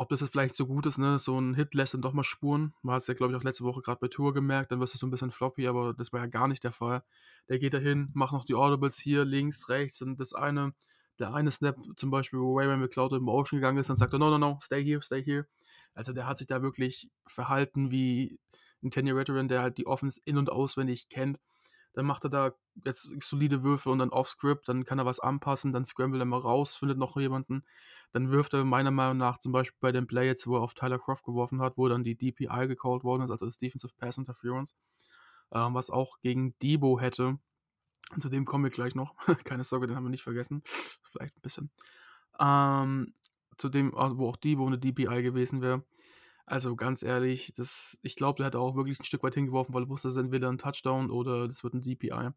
ob 0.00 0.08
das 0.08 0.20
jetzt 0.20 0.30
vielleicht 0.30 0.56
so 0.56 0.66
gut 0.66 0.86
ist, 0.86 0.96
ne? 0.96 1.18
So 1.18 1.38
ein 1.38 1.54
Hit 1.54 1.74
lässt 1.74 1.92
dann 1.92 2.00
doch 2.00 2.14
mal 2.14 2.24
Spuren. 2.24 2.72
Man 2.80 2.94
hat 2.94 3.02
es 3.02 3.06
ja, 3.06 3.12
glaube 3.12 3.34
ich, 3.34 3.38
auch 3.38 3.44
letzte 3.44 3.64
Woche 3.64 3.82
gerade 3.82 4.00
bei 4.00 4.08
Tour 4.08 4.32
gemerkt, 4.32 4.72
dann 4.72 4.80
wirst 4.80 4.94
du 4.94 4.98
so 4.98 5.06
ein 5.06 5.10
bisschen 5.10 5.30
floppy, 5.30 5.66
aber 5.68 5.92
das 5.92 6.10
war 6.10 6.20
ja 6.20 6.26
gar 6.26 6.48
nicht 6.48 6.64
der 6.64 6.72
Fall. 6.72 7.02
Der 7.50 7.58
geht 7.58 7.74
da 7.74 7.78
hin, 7.78 8.10
macht 8.14 8.32
noch 8.32 8.46
die 8.46 8.54
Audibles 8.54 8.98
hier, 8.98 9.26
links, 9.26 9.68
rechts 9.68 10.00
und 10.00 10.18
das 10.18 10.32
eine, 10.32 10.72
der 11.18 11.34
eine 11.34 11.50
Snap 11.50 11.76
zum 11.96 12.10
Beispiel, 12.10 12.40
wo 12.40 12.58
Rayman 12.58 12.80
McCloud 12.80 13.12
in 13.12 13.22
Motion 13.22 13.58
gegangen 13.58 13.76
ist, 13.76 13.90
dann 13.90 13.98
sagt 13.98 14.14
er, 14.14 14.18
no, 14.18 14.30
no, 14.30 14.38
no, 14.38 14.58
stay 14.62 14.82
here, 14.82 15.02
stay 15.02 15.22
here. 15.22 15.46
Also 15.92 16.14
der 16.14 16.26
hat 16.26 16.38
sich 16.38 16.46
da 16.46 16.62
wirklich 16.62 17.10
verhalten 17.26 17.90
wie 17.90 18.38
ein 18.82 18.90
10-Year-Veteran, 18.90 19.48
der 19.48 19.62
halt 19.62 19.78
die 19.78 19.86
Offense 19.86 20.20
in- 20.24 20.38
und 20.38 20.50
auswendig 20.50 21.08
kennt 21.08 21.38
dann 21.92 22.06
macht 22.06 22.24
er 22.24 22.30
da 22.30 22.52
jetzt 22.84 23.10
solide 23.20 23.62
Würfe 23.62 23.90
und 23.90 23.98
dann 23.98 24.10
off-script, 24.10 24.68
dann 24.68 24.84
kann 24.84 24.98
er 24.98 25.06
was 25.06 25.18
anpassen, 25.18 25.72
dann 25.72 25.84
scramble 25.84 26.20
er 26.20 26.24
mal 26.24 26.38
raus, 26.38 26.76
findet 26.76 26.98
noch 26.98 27.16
jemanden. 27.16 27.64
Dann 28.12 28.30
wirft 28.30 28.54
er 28.54 28.64
meiner 28.64 28.92
Meinung 28.92 29.16
nach 29.16 29.38
zum 29.38 29.52
Beispiel 29.52 29.76
bei 29.80 29.92
dem 29.92 30.06
Play 30.06 30.26
jetzt, 30.26 30.46
wo 30.46 30.56
er 30.56 30.62
auf 30.62 30.74
Tyler 30.74 30.98
Croft 30.98 31.24
geworfen 31.24 31.60
hat, 31.60 31.76
wo 31.76 31.88
dann 31.88 32.04
die 32.04 32.16
DPI 32.16 32.68
gecallt 32.68 33.02
worden 33.02 33.22
ist, 33.22 33.30
also 33.30 33.46
das 33.46 33.58
Defensive 33.58 33.92
Pass 33.96 34.18
Interference, 34.18 34.76
ähm, 35.52 35.74
was 35.74 35.90
auch 35.90 36.20
gegen 36.20 36.56
Debo 36.60 37.00
hätte. 37.00 37.38
Zu 38.18 38.28
dem 38.28 38.44
kommen 38.44 38.64
wir 38.64 38.70
gleich 38.70 38.94
noch. 38.94 39.14
Keine 39.44 39.64
Sorge, 39.64 39.86
den 39.86 39.96
haben 39.96 40.04
wir 40.04 40.10
nicht 40.10 40.22
vergessen. 40.22 40.62
Vielleicht 40.64 41.36
ein 41.36 41.42
bisschen. 41.42 41.70
Ähm, 42.38 43.14
zu 43.58 43.68
dem, 43.68 43.96
also 43.96 44.18
wo 44.18 44.28
auch 44.28 44.36
Debo 44.36 44.66
eine 44.66 44.78
DPI 44.78 45.22
gewesen 45.22 45.60
wäre. 45.60 45.84
Also 46.50 46.74
ganz 46.74 47.04
ehrlich, 47.04 47.54
das, 47.54 47.96
ich 48.02 48.16
glaube, 48.16 48.38
der 48.38 48.46
hat 48.46 48.56
auch 48.56 48.74
wirklich 48.74 48.98
ein 48.98 49.04
Stück 49.04 49.22
weit 49.22 49.34
hingeworfen, 49.34 49.72
weil 49.72 49.84
er 49.84 49.88
wusste, 49.88 50.08
das 50.08 50.16
ist 50.16 50.22
entweder 50.22 50.48
ein 50.50 50.58
Touchdown 50.58 51.08
oder 51.08 51.46
das 51.46 51.62
wird 51.62 51.74
ein 51.74 51.80
DPI. 51.80 52.32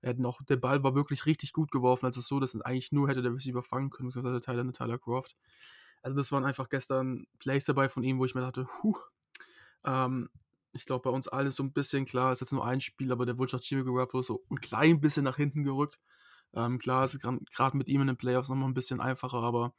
Er 0.00 0.10
hat 0.10 0.18
noch, 0.18 0.42
der 0.44 0.56
Ball 0.56 0.82
war 0.82 0.94
wirklich 0.94 1.26
richtig 1.26 1.52
gut 1.52 1.70
geworfen, 1.70 2.06
also 2.06 2.22
so, 2.22 2.40
dass 2.40 2.58
eigentlich 2.62 2.90
nur 2.90 3.06
hätte 3.10 3.20
der 3.20 3.34
Receiver 3.34 3.62
fangen 3.62 3.90
können, 3.90 4.08
beziehungsweise 4.08 4.40
der 4.40 4.40
Tyler, 4.40 4.72
Tyler 4.72 4.96
Croft. 4.96 5.36
Also 6.00 6.16
das 6.16 6.32
waren 6.32 6.46
einfach 6.46 6.70
gestern 6.70 7.26
Plays 7.38 7.66
dabei 7.66 7.90
von 7.90 8.02
ihm, 8.02 8.18
wo 8.18 8.24
ich 8.24 8.34
mir 8.34 8.40
dachte, 8.40 8.66
huh, 8.82 8.96
ähm, 9.84 10.30
ich 10.72 10.86
glaube, 10.86 11.02
bei 11.02 11.10
uns 11.10 11.28
alles 11.28 11.56
so 11.56 11.62
ein 11.62 11.74
bisschen 11.74 12.06
klar, 12.06 12.32
ist 12.32 12.40
jetzt 12.40 12.54
nur 12.54 12.64
ein 12.64 12.80
Spiel, 12.80 13.12
aber 13.12 13.26
der 13.26 13.36
wurde 13.36 13.54
nach 13.54 13.62
Jimmy 13.62 13.84
Garoppolo 13.84 14.22
so 14.22 14.42
ein 14.50 14.56
klein 14.56 15.02
bisschen 15.02 15.24
nach 15.24 15.36
hinten 15.36 15.64
gerückt. 15.64 16.00
Ähm, 16.54 16.78
klar, 16.78 17.04
ist 17.04 17.20
gerade 17.20 17.76
mit 17.76 17.88
ihm 17.88 18.00
in 18.00 18.06
den 18.06 18.16
Playoffs 18.16 18.48
nochmal 18.48 18.70
ein 18.70 18.74
bisschen 18.74 19.02
einfacher, 19.02 19.42
aber 19.42 19.74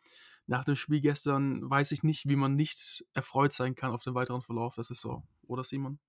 nach 0.47 0.65
dem 0.65 0.75
Spiel 0.75 1.01
gestern 1.01 1.69
weiß 1.69 1.91
ich 1.91 2.03
nicht, 2.03 2.27
wie 2.27 2.35
man 2.35 2.55
nicht 2.55 3.05
erfreut 3.13 3.53
sein 3.53 3.75
kann 3.75 3.91
auf 3.91 4.03
den 4.03 4.15
weiteren 4.15 4.41
Verlauf 4.41 4.75
der 4.75 4.83
Saison. 4.83 5.27
Oder 5.47 5.63
Simon? 5.63 5.99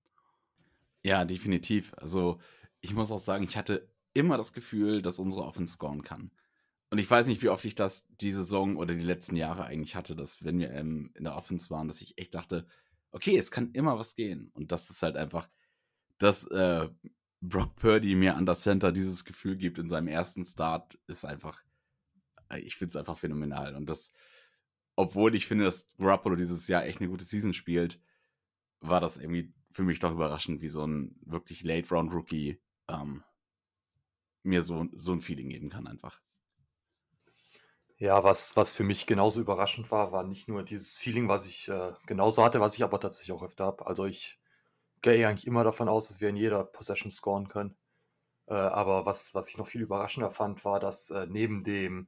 Ja, 1.03 1.25
definitiv. 1.25 1.93
Also 1.97 2.39
ich 2.81 2.93
muss 2.93 3.11
auch 3.11 3.19
sagen, 3.19 3.43
ich 3.43 3.57
hatte 3.57 3.89
immer 4.13 4.37
das 4.37 4.53
Gefühl, 4.53 5.01
dass 5.01 5.19
unsere 5.19 5.43
Offense 5.43 5.73
scoren 5.73 6.03
kann. 6.03 6.31
Und 6.89 6.99
ich 6.99 7.09
weiß 7.09 7.27
nicht, 7.27 7.41
wie 7.41 7.49
oft 7.49 7.65
ich 7.65 7.75
das 7.75 8.07
die 8.17 8.31
Saison 8.31 8.77
oder 8.77 8.93
die 8.93 9.03
letzten 9.03 9.35
Jahre 9.35 9.65
eigentlich 9.65 9.95
hatte, 9.95 10.15
dass 10.15 10.43
wenn 10.43 10.59
wir 10.59 10.71
ähm, 10.71 11.11
in 11.15 11.23
der 11.23 11.35
Offense 11.35 11.69
waren, 11.71 11.87
dass 11.87 12.01
ich 12.01 12.17
echt 12.19 12.35
dachte, 12.35 12.67
okay, 13.11 13.37
es 13.37 13.49
kann 13.49 13.71
immer 13.71 13.97
was 13.97 14.15
gehen. 14.15 14.51
Und 14.53 14.71
das 14.71 14.89
ist 14.89 15.01
halt 15.01 15.17
einfach, 15.17 15.49
dass 16.19 16.45
äh, 16.47 16.89
Brock 17.41 17.75
Purdy 17.75 18.15
mir 18.15 18.35
an 18.35 18.45
das 18.45 18.61
Center 18.61 18.91
dieses 18.91 19.25
Gefühl 19.25 19.57
gibt 19.57 19.77
in 19.79 19.89
seinem 19.89 20.07
ersten 20.07 20.45
Start, 20.45 20.99
ist 21.07 21.25
einfach, 21.25 21.63
ich 22.59 22.75
finde 22.75 22.89
es 22.89 22.95
einfach 22.95 23.17
phänomenal. 23.17 23.75
Und 23.75 23.89
das, 23.89 24.13
obwohl 24.95 25.35
ich 25.35 25.47
finde, 25.47 25.65
dass 25.65 25.87
Garoppolo 25.97 26.35
dieses 26.35 26.67
Jahr 26.67 26.85
echt 26.85 26.99
eine 26.99 27.09
gute 27.09 27.25
Season 27.25 27.53
spielt, 27.53 27.99
war 28.79 28.99
das 28.99 29.17
irgendwie 29.17 29.53
für 29.71 29.83
mich 29.83 29.99
doch 29.99 30.11
überraschend, 30.11 30.61
wie 30.61 30.67
so 30.67 30.85
ein 30.85 31.15
wirklich 31.25 31.63
Late-Round-Rookie 31.63 32.61
ähm, 32.89 33.23
mir 34.43 34.61
so, 34.61 34.85
so 34.93 35.13
ein 35.13 35.21
Feeling 35.21 35.49
geben 35.49 35.69
kann 35.69 35.87
einfach. 35.87 36.21
Ja, 37.97 38.23
was, 38.23 38.57
was 38.57 38.73
für 38.73 38.83
mich 38.83 39.05
genauso 39.05 39.39
überraschend 39.39 39.89
war, 39.89 40.11
war 40.11 40.23
nicht 40.23 40.47
nur 40.47 40.63
dieses 40.63 40.95
Feeling, 40.95 41.29
was 41.29 41.47
ich 41.47 41.69
äh, 41.69 41.93
genauso 42.05 42.43
hatte, 42.43 42.59
was 42.59 42.75
ich 42.75 42.83
aber 42.83 42.99
tatsächlich 42.99 43.31
auch 43.31 43.43
öfter 43.43 43.65
habe. 43.65 43.87
Also 43.87 44.05
ich 44.05 44.39
gehe 45.01 45.27
eigentlich 45.27 45.47
immer 45.47 45.63
davon 45.63 45.87
aus, 45.87 46.07
dass 46.07 46.19
wir 46.19 46.29
in 46.29 46.35
jeder 46.35 46.65
Possession 46.65 47.11
scoren 47.11 47.47
können. 47.47 47.77
Äh, 48.47 48.55
aber 48.55 49.05
was, 49.05 49.33
was 49.33 49.47
ich 49.49 49.57
noch 49.57 49.67
viel 49.67 49.81
überraschender 49.81 50.31
fand, 50.31 50.65
war, 50.65 50.79
dass 50.79 51.11
äh, 51.11 51.27
neben 51.29 51.63
dem, 51.63 52.07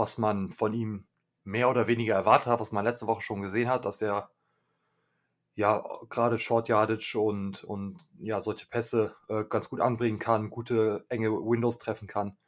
was 0.00 0.16
man 0.18 0.50
von 0.50 0.72
ihm 0.72 1.06
mehr 1.44 1.68
oder 1.68 1.86
weniger 1.86 2.14
erwartet 2.14 2.46
hat, 2.46 2.60
was 2.60 2.72
man 2.72 2.84
letzte 2.84 3.06
Woche 3.06 3.20
schon 3.20 3.42
gesehen 3.42 3.68
hat, 3.68 3.84
dass 3.84 4.00
er 4.00 4.30
ja 5.54 5.84
gerade 6.08 6.38
Short 6.38 6.68
Yardage 6.70 7.18
und, 7.18 7.64
und 7.64 7.98
ja 8.18 8.40
solche 8.40 8.66
Pässe 8.66 9.14
äh, 9.28 9.44
ganz 9.44 9.68
gut 9.68 9.80
anbringen 9.82 10.18
kann, 10.18 10.48
gute 10.48 11.04
enge 11.10 11.30
Windows 11.30 11.78
treffen 11.78 12.08
kann. 12.08 12.38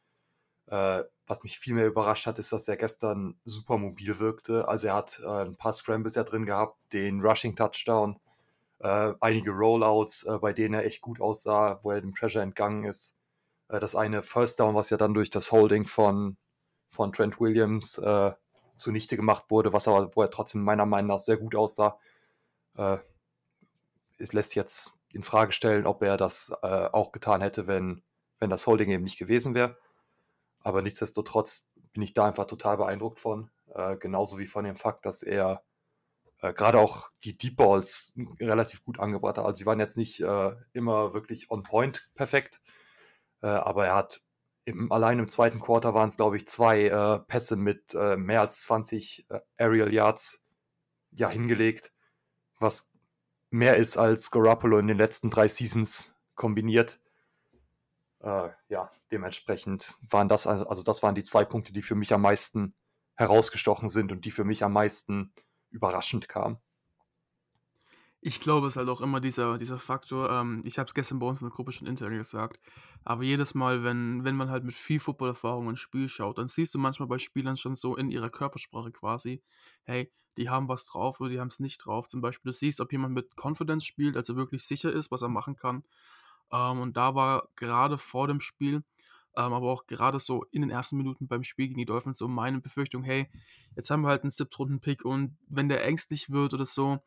Äh, 0.66 1.04
was 1.26 1.42
mich 1.42 1.58
viel 1.58 1.74
mehr 1.74 1.86
überrascht 1.86 2.26
hat, 2.26 2.38
ist, 2.38 2.52
dass 2.52 2.68
er 2.68 2.78
gestern 2.78 3.38
super 3.44 3.76
mobil 3.76 4.18
wirkte. 4.18 4.66
Also 4.66 4.86
er 4.88 4.94
hat 4.94 5.20
äh, 5.22 5.44
ein 5.44 5.56
paar 5.56 5.74
Scrambles 5.74 6.14
ja 6.14 6.24
drin 6.24 6.46
gehabt, 6.46 6.78
den 6.94 7.20
Rushing 7.20 7.54
Touchdown, 7.54 8.18
äh, 8.78 9.12
einige 9.20 9.50
Rollouts, 9.50 10.24
äh, 10.24 10.38
bei 10.38 10.54
denen 10.54 10.74
er 10.74 10.86
echt 10.86 11.02
gut 11.02 11.20
aussah, 11.20 11.80
wo 11.82 11.90
er 11.90 12.00
dem 12.00 12.14
Pressure 12.14 12.42
entgangen 12.42 12.84
ist. 12.84 13.18
Äh, 13.68 13.78
das 13.78 13.94
eine 13.94 14.22
First 14.22 14.58
Down, 14.58 14.74
was 14.74 14.88
ja 14.88 14.96
dann 14.96 15.12
durch 15.12 15.28
das 15.28 15.52
Holding 15.52 15.86
von, 15.86 16.38
von 16.92 17.12
Trent 17.12 17.40
Williams 17.40 17.96
äh, 17.96 18.32
zunichte 18.76 19.16
gemacht 19.16 19.46
wurde, 19.48 19.72
was 19.72 19.88
aber, 19.88 20.14
wo 20.14 20.22
er 20.22 20.30
trotzdem 20.30 20.62
meiner 20.62 20.84
Meinung 20.84 21.08
nach 21.08 21.20
sehr 21.20 21.38
gut 21.38 21.54
aussah. 21.54 21.98
Äh, 22.76 22.98
es 24.18 24.34
lässt 24.34 24.54
jetzt 24.54 24.92
in 25.12 25.22
Frage 25.22 25.52
stellen, 25.52 25.86
ob 25.86 26.02
er 26.02 26.18
das 26.18 26.52
äh, 26.62 26.66
auch 26.66 27.10
getan 27.10 27.40
hätte, 27.40 27.66
wenn, 27.66 28.02
wenn 28.38 28.50
das 28.50 28.66
Holding 28.66 28.90
eben 28.90 29.04
nicht 29.04 29.18
gewesen 29.18 29.54
wäre. 29.54 29.78
Aber 30.60 30.82
nichtsdestotrotz 30.82 31.66
bin 31.92 32.02
ich 32.02 32.12
da 32.12 32.26
einfach 32.26 32.44
total 32.44 32.76
beeindruckt 32.76 33.20
von. 33.20 33.50
Äh, 33.74 33.96
genauso 33.96 34.38
wie 34.38 34.46
von 34.46 34.64
dem 34.64 34.76
Fakt, 34.76 35.06
dass 35.06 35.22
er 35.22 35.62
äh, 36.42 36.52
gerade 36.52 36.78
auch 36.78 37.10
die 37.24 37.38
Deep 37.38 37.56
Balls 37.56 38.14
relativ 38.38 38.84
gut 38.84 39.00
angebracht 39.00 39.38
hat. 39.38 39.46
Also 39.46 39.58
sie 39.58 39.66
waren 39.66 39.80
jetzt 39.80 39.96
nicht 39.96 40.20
äh, 40.20 40.54
immer 40.74 41.14
wirklich 41.14 41.50
on 41.50 41.62
point 41.62 42.10
perfekt, 42.14 42.60
äh, 43.40 43.46
aber 43.46 43.86
er 43.86 43.94
hat 43.94 44.20
im, 44.64 44.92
allein 44.92 45.18
im 45.18 45.28
zweiten 45.28 45.60
Quarter 45.60 45.94
waren 45.94 46.08
es, 46.08 46.16
glaube 46.16 46.36
ich, 46.36 46.46
zwei 46.46 46.86
äh, 46.86 47.18
Pässe 47.20 47.56
mit 47.56 47.94
äh, 47.94 48.16
mehr 48.16 48.40
als 48.40 48.62
20 48.62 49.26
Aerial 49.56 49.92
Yards 49.92 50.42
ja, 51.10 51.28
hingelegt, 51.28 51.92
was 52.58 52.90
mehr 53.50 53.76
ist 53.76 53.96
als 53.96 54.30
Garoppolo 54.30 54.78
in 54.78 54.86
den 54.86 54.96
letzten 54.96 55.30
drei 55.30 55.48
Seasons 55.48 56.14
kombiniert. 56.34 57.00
Äh, 58.20 58.50
ja, 58.68 58.90
dementsprechend 59.10 59.98
waren 60.08 60.28
das, 60.28 60.46
also 60.46 60.82
das 60.82 61.02
waren 61.02 61.14
die 61.14 61.24
zwei 61.24 61.44
Punkte, 61.44 61.72
die 61.72 61.82
für 61.82 61.94
mich 61.94 62.12
am 62.12 62.22
meisten 62.22 62.74
herausgestochen 63.14 63.88
sind 63.88 64.10
und 64.10 64.24
die 64.24 64.30
für 64.30 64.44
mich 64.44 64.64
am 64.64 64.72
meisten 64.72 65.32
überraschend 65.70 66.28
kamen. 66.28 66.58
Ich 68.24 68.38
glaube, 68.38 68.68
es 68.68 68.74
ist 68.74 68.76
halt 68.76 68.88
auch 68.88 69.00
immer 69.00 69.20
dieser, 69.20 69.58
dieser 69.58 69.80
Faktor, 69.80 70.30
ähm, 70.30 70.62
ich 70.64 70.78
habe 70.78 70.86
es 70.86 70.94
gestern 70.94 71.18
bei 71.18 71.26
uns 71.26 71.40
in 71.40 71.48
der 71.48 71.54
Gruppe 71.54 71.72
schon 71.72 71.88
intern 71.88 72.16
gesagt, 72.16 72.60
aber 73.02 73.24
jedes 73.24 73.54
Mal, 73.56 73.82
wenn, 73.82 74.22
wenn 74.22 74.36
man 74.36 74.48
halt 74.48 74.62
mit 74.62 74.74
viel 74.74 75.00
Footballerfahrung 75.00 75.68
ein 75.68 75.76
Spiel 75.76 76.08
schaut, 76.08 76.38
dann 76.38 76.46
siehst 76.46 76.72
du 76.72 76.78
manchmal 76.78 77.08
bei 77.08 77.18
Spielern 77.18 77.56
schon 77.56 77.74
so 77.74 77.96
in 77.96 78.10
ihrer 78.10 78.30
Körpersprache 78.30 78.92
quasi, 78.92 79.42
hey, 79.82 80.12
die 80.36 80.48
haben 80.48 80.68
was 80.68 80.86
drauf 80.86 81.18
oder 81.20 81.30
die 81.30 81.40
haben 81.40 81.48
es 81.48 81.58
nicht 81.58 81.78
drauf. 81.78 82.06
Zum 82.06 82.20
Beispiel, 82.20 82.50
du 82.52 82.56
siehst, 82.56 82.80
ob 82.80 82.92
jemand 82.92 83.12
mit 83.12 83.34
Confidence 83.36 83.84
spielt, 83.84 84.16
also 84.16 84.36
wirklich 84.36 84.62
sicher 84.64 84.92
ist, 84.92 85.10
was 85.10 85.22
er 85.22 85.28
machen 85.28 85.56
kann. 85.56 85.82
Ähm, 86.52 86.78
und 86.80 86.96
da 86.96 87.16
war 87.16 87.48
gerade 87.56 87.98
vor 87.98 88.28
dem 88.28 88.40
Spiel, 88.40 88.84
ähm, 89.36 89.52
aber 89.52 89.70
auch 89.72 89.86
gerade 89.86 90.20
so 90.20 90.44
in 90.50 90.60
den 90.62 90.70
ersten 90.70 90.96
Minuten 90.96 91.26
beim 91.26 91.42
Spiel 91.42 91.68
gegen 91.68 91.78
die 91.78 91.86
Dolphins 91.86 92.18
so 92.18 92.28
meine 92.28 92.60
Befürchtung, 92.60 93.02
hey, 93.02 93.30
jetzt 93.76 93.90
haben 93.90 94.02
wir 94.02 94.08
halt 94.08 94.22
einen 94.22 94.30
Siebtrunden-Pick 94.30 95.04
und 95.04 95.36
wenn 95.48 95.68
der 95.68 95.84
ängstlich 95.84 96.30
wird 96.30 96.54
oder 96.54 96.66
so, 96.66 97.00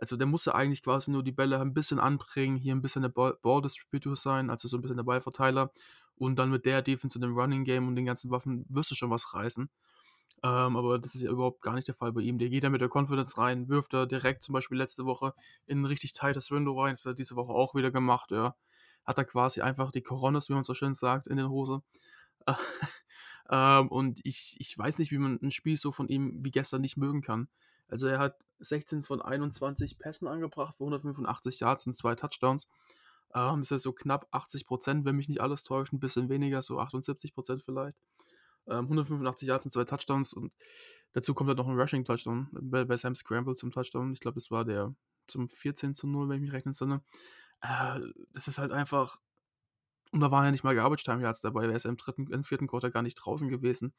also 0.00 0.16
der 0.16 0.26
muss 0.26 0.46
ja 0.46 0.54
eigentlich 0.54 0.82
quasi 0.82 1.10
nur 1.10 1.22
die 1.22 1.32
Bälle 1.32 1.60
ein 1.60 1.74
bisschen 1.74 1.98
anbringen, 1.98 2.56
hier 2.56 2.74
ein 2.74 2.82
bisschen 2.82 3.02
der 3.02 3.10
Ball-Distributor 3.10 4.16
sein, 4.16 4.50
also 4.50 4.66
so 4.66 4.78
ein 4.78 4.80
bisschen 4.80 4.96
der 4.96 5.04
Ballverteiler 5.04 5.70
und 6.16 6.36
dann 6.38 6.50
mit 6.50 6.64
der 6.64 6.82
Defense 6.82 7.18
und 7.18 7.22
dem 7.22 7.36
Running 7.36 7.64
Game 7.64 7.86
und 7.88 7.96
den 7.96 8.06
ganzen 8.06 8.30
Waffen 8.30 8.64
wirst 8.68 8.90
du 8.90 8.94
schon 8.94 9.10
was 9.10 9.34
reißen. 9.34 9.68
Ähm, 10.42 10.76
aber 10.76 10.98
das 10.98 11.14
ist 11.14 11.22
ja 11.22 11.30
überhaupt 11.30 11.60
gar 11.60 11.74
nicht 11.74 11.88
der 11.88 11.94
Fall 11.94 12.12
bei 12.12 12.22
ihm. 12.22 12.38
Der 12.38 12.48
geht 12.48 12.62
ja 12.62 12.70
mit 12.70 12.80
der 12.80 12.90
Confidence 12.92 13.36
rein, 13.36 13.68
wirft 13.68 13.92
er 13.92 14.06
direkt 14.06 14.42
zum 14.42 14.54
Beispiel 14.54 14.78
letzte 14.78 15.04
Woche 15.04 15.34
in 15.66 15.82
ein 15.82 15.84
richtig 15.84 16.12
tightes 16.12 16.50
Window 16.50 16.80
rein. 16.80 16.92
Das 16.92 17.04
hat 17.04 17.12
er 17.12 17.14
diese 17.14 17.36
Woche 17.36 17.52
auch 17.52 17.74
wieder 17.74 17.90
gemacht. 17.90 18.30
Ja. 18.30 18.56
Hat 19.04 19.18
er 19.18 19.24
quasi 19.24 19.60
einfach 19.60 19.90
die 19.92 20.02
Coronas, 20.02 20.48
wie 20.48 20.54
man 20.54 20.64
so 20.64 20.74
schön 20.74 20.94
sagt, 20.94 21.26
in 21.26 21.36
den 21.36 21.50
Hose. 21.50 21.82
ähm, 23.50 23.88
und 23.88 24.20
ich, 24.24 24.56
ich 24.58 24.76
weiß 24.76 24.98
nicht, 24.98 25.10
wie 25.10 25.18
man 25.18 25.38
ein 25.42 25.50
Spiel 25.50 25.76
so 25.76 25.92
von 25.92 26.08
ihm 26.08 26.42
wie 26.42 26.50
gestern 26.50 26.80
nicht 26.80 26.96
mögen 26.96 27.20
kann. 27.20 27.48
Also 27.90 28.06
er 28.06 28.18
hat 28.18 28.36
16 28.60 29.02
von 29.02 29.20
21 29.22 29.98
Pässen 29.98 30.28
angebracht 30.28 30.76
für 30.76 30.84
185 30.84 31.60
Yards 31.60 31.86
und 31.86 31.94
zwei 31.94 32.14
Touchdowns. 32.14 32.68
Ähm, 33.34 33.62
ist 33.62 33.70
ja 33.70 33.78
so 33.78 33.92
knapp 33.92 34.26
80 34.32 34.66
Prozent, 34.66 35.04
wenn 35.04 35.16
mich 35.16 35.28
nicht 35.28 35.40
alles 35.40 35.62
täuscht, 35.62 35.92
ein 35.92 36.00
bisschen 36.00 36.28
weniger, 36.28 36.62
so 36.62 36.78
78 36.78 37.32
Prozent 37.32 37.62
vielleicht. 37.62 37.96
Ähm, 38.66 38.84
185 38.84 39.48
Yards 39.48 39.64
und 39.64 39.70
zwei 39.70 39.84
Touchdowns 39.84 40.32
und 40.32 40.52
dazu 41.12 41.34
kommt 41.34 41.48
halt 41.48 41.58
noch 41.58 41.68
ein 41.68 41.78
Rushing-Touchdown 41.78 42.48
bei, 42.52 42.84
bei 42.84 42.96
Sam 42.96 43.14
Scramble 43.14 43.54
zum 43.54 43.70
Touchdown. 43.72 44.12
Ich 44.12 44.20
glaube, 44.20 44.36
das 44.36 44.50
war 44.50 44.64
der 44.64 44.94
zum 45.26 45.48
14 45.48 45.94
zu 45.94 46.06
0, 46.06 46.28
wenn 46.28 46.36
ich 46.36 46.42
mich 46.42 46.52
recht 46.52 46.66
entsinne. 46.66 47.02
Äh, 47.62 48.00
das 48.32 48.48
ist 48.48 48.58
halt 48.58 48.72
einfach. 48.72 49.20
Und 50.12 50.20
da 50.20 50.30
war 50.32 50.44
ja 50.44 50.50
nicht 50.50 50.64
mal 50.64 50.74
Garbage 50.74 51.04
Time 51.04 51.22
Yards 51.22 51.40
dabei, 51.40 51.66
ist 51.66 51.84
ja 51.84 51.90
im 51.90 51.96
dritten, 51.96 52.32
im 52.32 52.42
vierten 52.42 52.66
Quarter 52.66 52.90
gar 52.90 53.02
nicht 53.02 53.14
draußen 53.14 53.48
gewesen. 53.48 53.94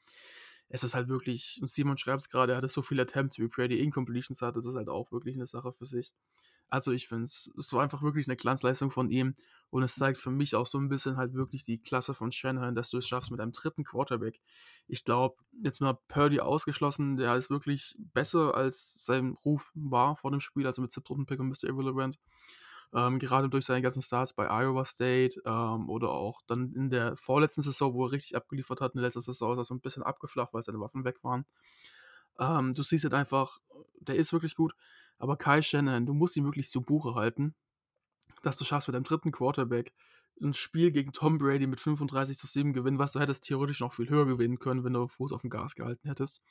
Es 0.73 0.83
ist 0.83 0.93
halt 0.95 1.09
wirklich, 1.09 1.59
und 1.61 1.69
Simon 1.69 1.97
schreibt 1.97 2.21
es 2.21 2.29
gerade, 2.29 2.53
er 2.53 2.57
hatte 2.57 2.69
so 2.69 2.81
viele 2.81 3.01
Attempts 3.01 3.37
wie 3.39 3.47
Brady 3.47 3.79
Incompletions 3.79 4.41
hat, 4.41 4.55
das 4.55 4.65
ist 4.65 4.75
halt 4.75 4.87
auch 4.87 5.11
wirklich 5.11 5.35
eine 5.35 5.45
Sache 5.45 5.73
für 5.73 5.85
sich. 5.85 6.13
Also 6.69 6.93
ich 6.93 7.09
finde 7.09 7.25
es, 7.25 7.51
es 7.59 7.73
war 7.73 7.83
einfach 7.83 8.01
wirklich 8.01 8.27
eine 8.27 8.37
Glanzleistung 8.37 8.91
von 8.91 9.11
ihm 9.11 9.35
und 9.69 9.83
es 9.83 9.95
zeigt 9.95 10.17
für 10.17 10.31
mich 10.31 10.55
auch 10.55 10.65
so 10.65 10.77
ein 10.77 10.87
bisschen 10.87 11.17
halt 11.17 11.33
wirklich 11.33 11.63
die 11.63 11.77
Klasse 11.77 12.13
von 12.13 12.31
Shanahan, 12.31 12.75
dass 12.75 12.89
du 12.89 12.97
es 12.97 13.07
schaffst 13.07 13.29
mit 13.29 13.41
einem 13.41 13.51
dritten 13.51 13.83
Quarterback. 13.83 14.39
Ich 14.87 15.03
glaube, 15.03 15.35
jetzt 15.61 15.81
mal 15.81 15.99
Purdy 16.07 16.39
ausgeschlossen, 16.39 17.17
der 17.17 17.35
ist 17.35 17.49
wirklich 17.49 17.97
besser 17.97 18.55
als 18.55 18.95
sein 19.03 19.35
Ruf 19.43 19.71
war 19.75 20.15
vor 20.15 20.31
dem 20.31 20.39
Spiel, 20.39 20.65
also 20.65 20.81
mit 20.81 20.93
siebten 20.93 21.25
Pick 21.25 21.41
und 21.41 21.49
Mr. 21.49 21.65
Irrelevant. 21.65 22.17
Ähm, 22.93 23.19
gerade 23.19 23.49
durch 23.49 23.65
seine 23.65 23.81
ganzen 23.81 24.01
Starts 24.01 24.33
bei 24.33 24.49
Iowa 24.49 24.83
State 24.83 25.41
ähm, 25.45 25.89
oder 25.89 26.09
auch 26.09 26.41
dann 26.47 26.73
in 26.73 26.89
der 26.89 27.15
vorletzten 27.15 27.61
Saison, 27.61 27.93
wo 27.93 28.05
er 28.05 28.11
richtig 28.11 28.35
abgeliefert 28.35 28.81
hat, 28.81 28.93
in 28.93 28.97
der 28.97 29.07
letzten 29.07 29.21
Saison 29.21 29.53
ist 29.53 29.59
er 29.59 29.63
so 29.63 29.73
ein 29.73 29.79
bisschen 29.79 30.03
abgeflacht, 30.03 30.53
weil 30.53 30.63
seine 30.63 30.79
Waffen 30.79 31.05
weg 31.05 31.23
waren. 31.23 31.45
Ähm, 32.39 32.73
du 32.73 32.83
siehst 32.83 33.05
halt 33.05 33.13
einfach, 33.13 33.59
der 33.99 34.15
ist 34.15 34.33
wirklich 34.33 34.55
gut. 34.55 34.75
Aber 35.17 35.37
Kai 35.37 35.61
Shannon, 35.61 36.05
du 36.05 36.13
musst 36.13 36.35
ihn 36.35 36.45
wirklich 36.45 36.69
zu 36.69 36.81
Buche 36.81 37.15
halten, 37.15 37.55
dass 38.43 38.57
du 38.57 38.65
schaffst 38.65 38.87
mit 38.87 38.95
deinem 38.95 39.03
dritten 39.03 39.31
Quarterback 39.31 39.93
ein 40.41 40.53
Spiel 40.53 40.91
gegen 40.91 41.13
Tom 41.13 41.37
Brady 41.37 41.67
mit 41.67 41.79
35 41.79 42.37
zu 42.37 42.47
7 42.47 42.73
gewinnen, 42.73 42.99
was 42.99 43.11
du 43.11 43.19
hättest 43.19 43.43
theoretisch 43.43 43.79
noch 43.79 43.93
viel 43.93 44.09
höher 44.09 44.25
gewinnen 44.25 44.59
können, 44.59 44.83
wenn 44.83 44.93
du 44.93 45.07
Fuß 45.07 45.31
auf 45.31 45.41
dem 45.41 45.49
Gas 45.49 45.75
gehalten 45.75 46.07
hättest. 46.07 46.41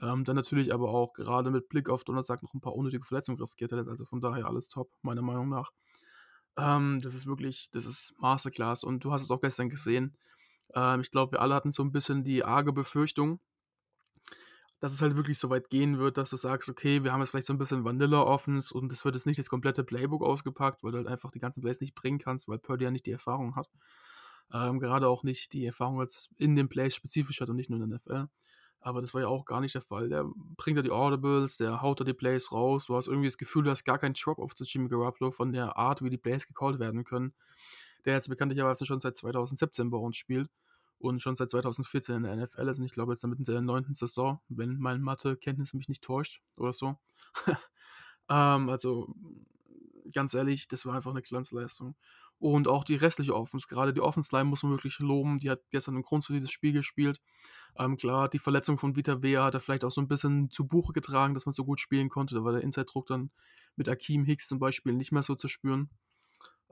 Ähm, 0.00 0.24
dann 0.24 0.36
natürlich 0.36 0.72
aber 0.72 0.90
auch 0.90 1.12
gerade 1.12 1.50
mit 1.50 1.68
Blick 1.68 1.90
auf 1.90 2.04
Donnerstag 2.04 2.42
noch 2.42 2.54
ein 2.54 2.60
paar 2.60 2.74
unnötige 2.74 3.04
Verletzungen 3.04 3.38
riskiert 3.38 3.72
hättest. 3.72 3.88
Also 3.88 4.04
von 4.04 4.20
daher 4.20 4.46
alles 4.46 4.68
top, 4.68 4.90
meiner 5.02 5.22
Meinung 5.22 5.48
nach. 5.48 5.70
Ähm, 6.56 7.00
das 7.02 7.14
ist 7.14 7.26
wirklich, 7.26 7.70
das 7.70 7.86
ist 7.86 8.14
Masterclass 8.18 8.82
und 8.84 9.04
du 9.04 9.12
hast 9.12 9.22
es 9.22 9.30
auch 9.30 9.40
gestern 9.40 9.68
gesehen. 9.68 10.16
Ähm, 10.74 11.00
ich 11.00 11.10
glaube, 11.10 11.32
wir 11.32 11.40
alle 11.42 11.54
hatten 11.54 11.72
so 11.72 11.82
ein 11.82 11.92
bisschen 11.92 12.24
die 12.24 12.44
arge 12.44 12.72
Befürchtung, 12.72 13.40
dass 14.80 14.92
es 14.92 15.02
halt 15.02 15.16
wirklich 15.16 15.38
so 15.38 15.50
weit 15.50 15.68
gehen 15.68 15.98
wird, 15.98 16.16
dass 16.16 16.30
du 16.30 16.36
sagst, 16.38 16.70
okay, 16.70 17.04
wir 17.04 17.12
haben 17.12 17.20
jetzt 17.20 17.30
vielleicht 17.30 17.46
so 17.46 17.52
ein 17.52 17.58
bisschen 17.58 17.84
Vanilla-Offens 17.84 18.72
und 18.72 18.92
es 18.92 19.04
wird 19.04 19.14
jetzt 19.14 19.26
nicht 19.26 19.38
das 19.38 19.50
komplette 19.50 19.84
Playbook 19.84 20.22
ausgepackt, 20.22 20.82
weil 20.82 20.92
du 20.92 20.98
halt 20.98 21.08
einfach 21.08 21.30
die 21.30 21.40
ganzen 21.40 21.60
Plays 21.60 21.80
nicht 21.80 21.94
bringen 21.94 22.18
kannst, 22.18 22.48
weil 22.48 22.58
Purdy 22.58 22.84
ja 22.84 22.90
nicht 22.90 23.04
die 23.04 23.12
Erfahrung 23.12 23.56
hat. 23.56 23.68
Ähm, 24.52 24.80
gerade 24.80 25.08
auch 25.08 25.22
nicht 25.22 25.52
die 25.52 25.66
Erfahrung 25.66 26.00
als 26.00 26.30
in 26.36 26.56
den 26.56 26.68
Plays 26.68 26.94
spezifisch 26.94 27.40
hat 27.40 27.50
und 27.50 27.56
nicht 27.56 27.70
nur 27.70 27.80
in 27.80 27.90
der 27.90 27.98
NFL. 27.98 28.28
Aber 28.80 29.02
das 29.02 29.12
war 29.12 29.20
ja 29.20 29.28
auch 29.28 29.44
gar 29.44 29.60
nicht 29.60 29.74
der 29.74 29.82
Fall. 29.82 30.08
Der 30.08 30.24
bringt 30.56 30.76
ja 30.76 30.82
die 30.82 30.90
Audibles, 30.90 31.58
der 31.58 31.82
haut 31.82 32.00
da 32.00 32.04
die 32.04 32.14
Plays 32.14 32.50
raus. 32.50 32.86
Du 32.86 32.96
hast 32.96 33.08
irgendwie 33.08 33.26
das 33.26 33.36
Gefühl, 33.36 33.64
du 33.64 33.70
hast 33.70 33.84
gar 33.84 33.98
keinen 33.98 34.14
Drop-off 34.14 34.54
zu 34.54 34.64
Jimmy 34.64 34.88
Garoppolo 34.88 35.30
von 35.30 35.52
der 35.52 35.76
Art, 35.76 36.02
wie 36.02 36.10
die 36.10 36.16
Plays 36.16 36.46
gecallt 36.46 36.78
werden 36.78 37.04
können. 37.04 37.34
Der 38.06 38.14
jetzt 38.14 38.28
bekanntlicherweise 38.28 38.86
schon 38.86 39.00
seit 39.00 39.16
2017 39.16 39.90
bei 39.90 39.98
uns 39.98 40.16
spielt 40.16 40.48
und 40.98 41.20
schon 41.20 41.36
seit 41.36 41.50
2014 41.50 42.16
in 42.16 42.22
der 42.22 42.36
NFL 42.36 42.68
ist. 42.68 42.78
Und 42.78 42.84
ich 42.84 42.92
glaube, 42.92 43.12
jetzt 43.12 43.22
damit 43.22 43.38
in 43.38 43.44
seiner 43.44 43.60
neunten 43.60 43.94
Saison, 43.94 44.40
wenn 44.48 44.78
mein 44.78 45.02
Mathe-Kenntnis 45.02 45.74
mich 45.74 45.88
nicht 45.88 46.02
täuscht 46.02 46.40
oder 46.56 46.72
so. 46.72 46.96
ähm, 48.30 48.70
also, 48.70 49.14
ganz 50.12 50.32
ehrlich, 50.32 50.68
das 50.68 50.86
war 50.86 50.94
einfach 50.94 51.10
eine 51.10 51.22
Glanzleistung. 51.22 51.94
Und 52.40 52.66
auch 52.66 52.84
die 52.84 52.96
restliche 52.96 53.36
Offense, 53.36 53.68
gerade 53.68 53.94
die 53.94 54.00
Offense-Line 54.00 54.46
muss 54.46 54.64
man 54.64 54.72
wirklich 54.72 54.98
loben. 54.98 55.38
Die 55.38 55.50
hat 55.50 55.60
gestern 55.70 55.94
im 55.94 56.02
Grund 56.02 56.24
zu 56.24 56.32
dieses 56.32 56.50
Spiel 56.50 56.72
gespielt. 56.72 57.20
Ähm, 57.78 57.96
klar, 57.96 58.28
die 58.28 58.40
Verletzung 58.40 58.78
von 58.78 58.96
Vita 58.96 59.22
Wea 59.22 59.44
hat 59.44 59.54
er 59.54 59.60
vielleicht 59.60 59.84
auch 59.84 59.92
so 59.92 60.00
ein 60.00 60.08
bisschen 60.08 60.50
zu 60.50 60.66
Buche 60.66 60.92
getragen, 60.92 61.34
dass 61.34 61.46
man 61.46 61.52
so 61.52 61.64
gut 61.64 61.78
spielen 61.78 62.08
konnte. 62.08 62.34
Da 62.34 62.42
war 62.42 62.52
der 62.52 62.62
Inside-Druck 62.62 63.06
dann 63.06 63.30
mit 63.76 63.88
Akeem 63.88 64.24
Hicks 64.24 64.48
zum 64.48 64.58
Beispiel 64.58 64.94
nicht 64.94 65.12
mehr 65.12 65.22
so 65.22 65.36
zu 65.36 65.46
spüren. 65.46 65.90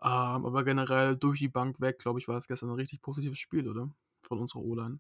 Ähm, 0.01 0.47
aber 0.47 0.65
generell 0.65 1.17
durch 1.17 1.39
die 1.39 1.49
Bank 1.49 1.81
weg, 1.81 1.99
glaube 1.99 2.19
ich, 2.19 2.29
war 2.29 2.39
es 2.39 2.49
gestern 2.49 2.71
ein 2.71 2.77
richtig 2.77 3.03
positives 3.03 3.39
Spiel, 3.39 3.69
oder? 3.69 3.91
von 4.29 4.39
unserer 4.39 4.61
O-Line. 4.61 4.99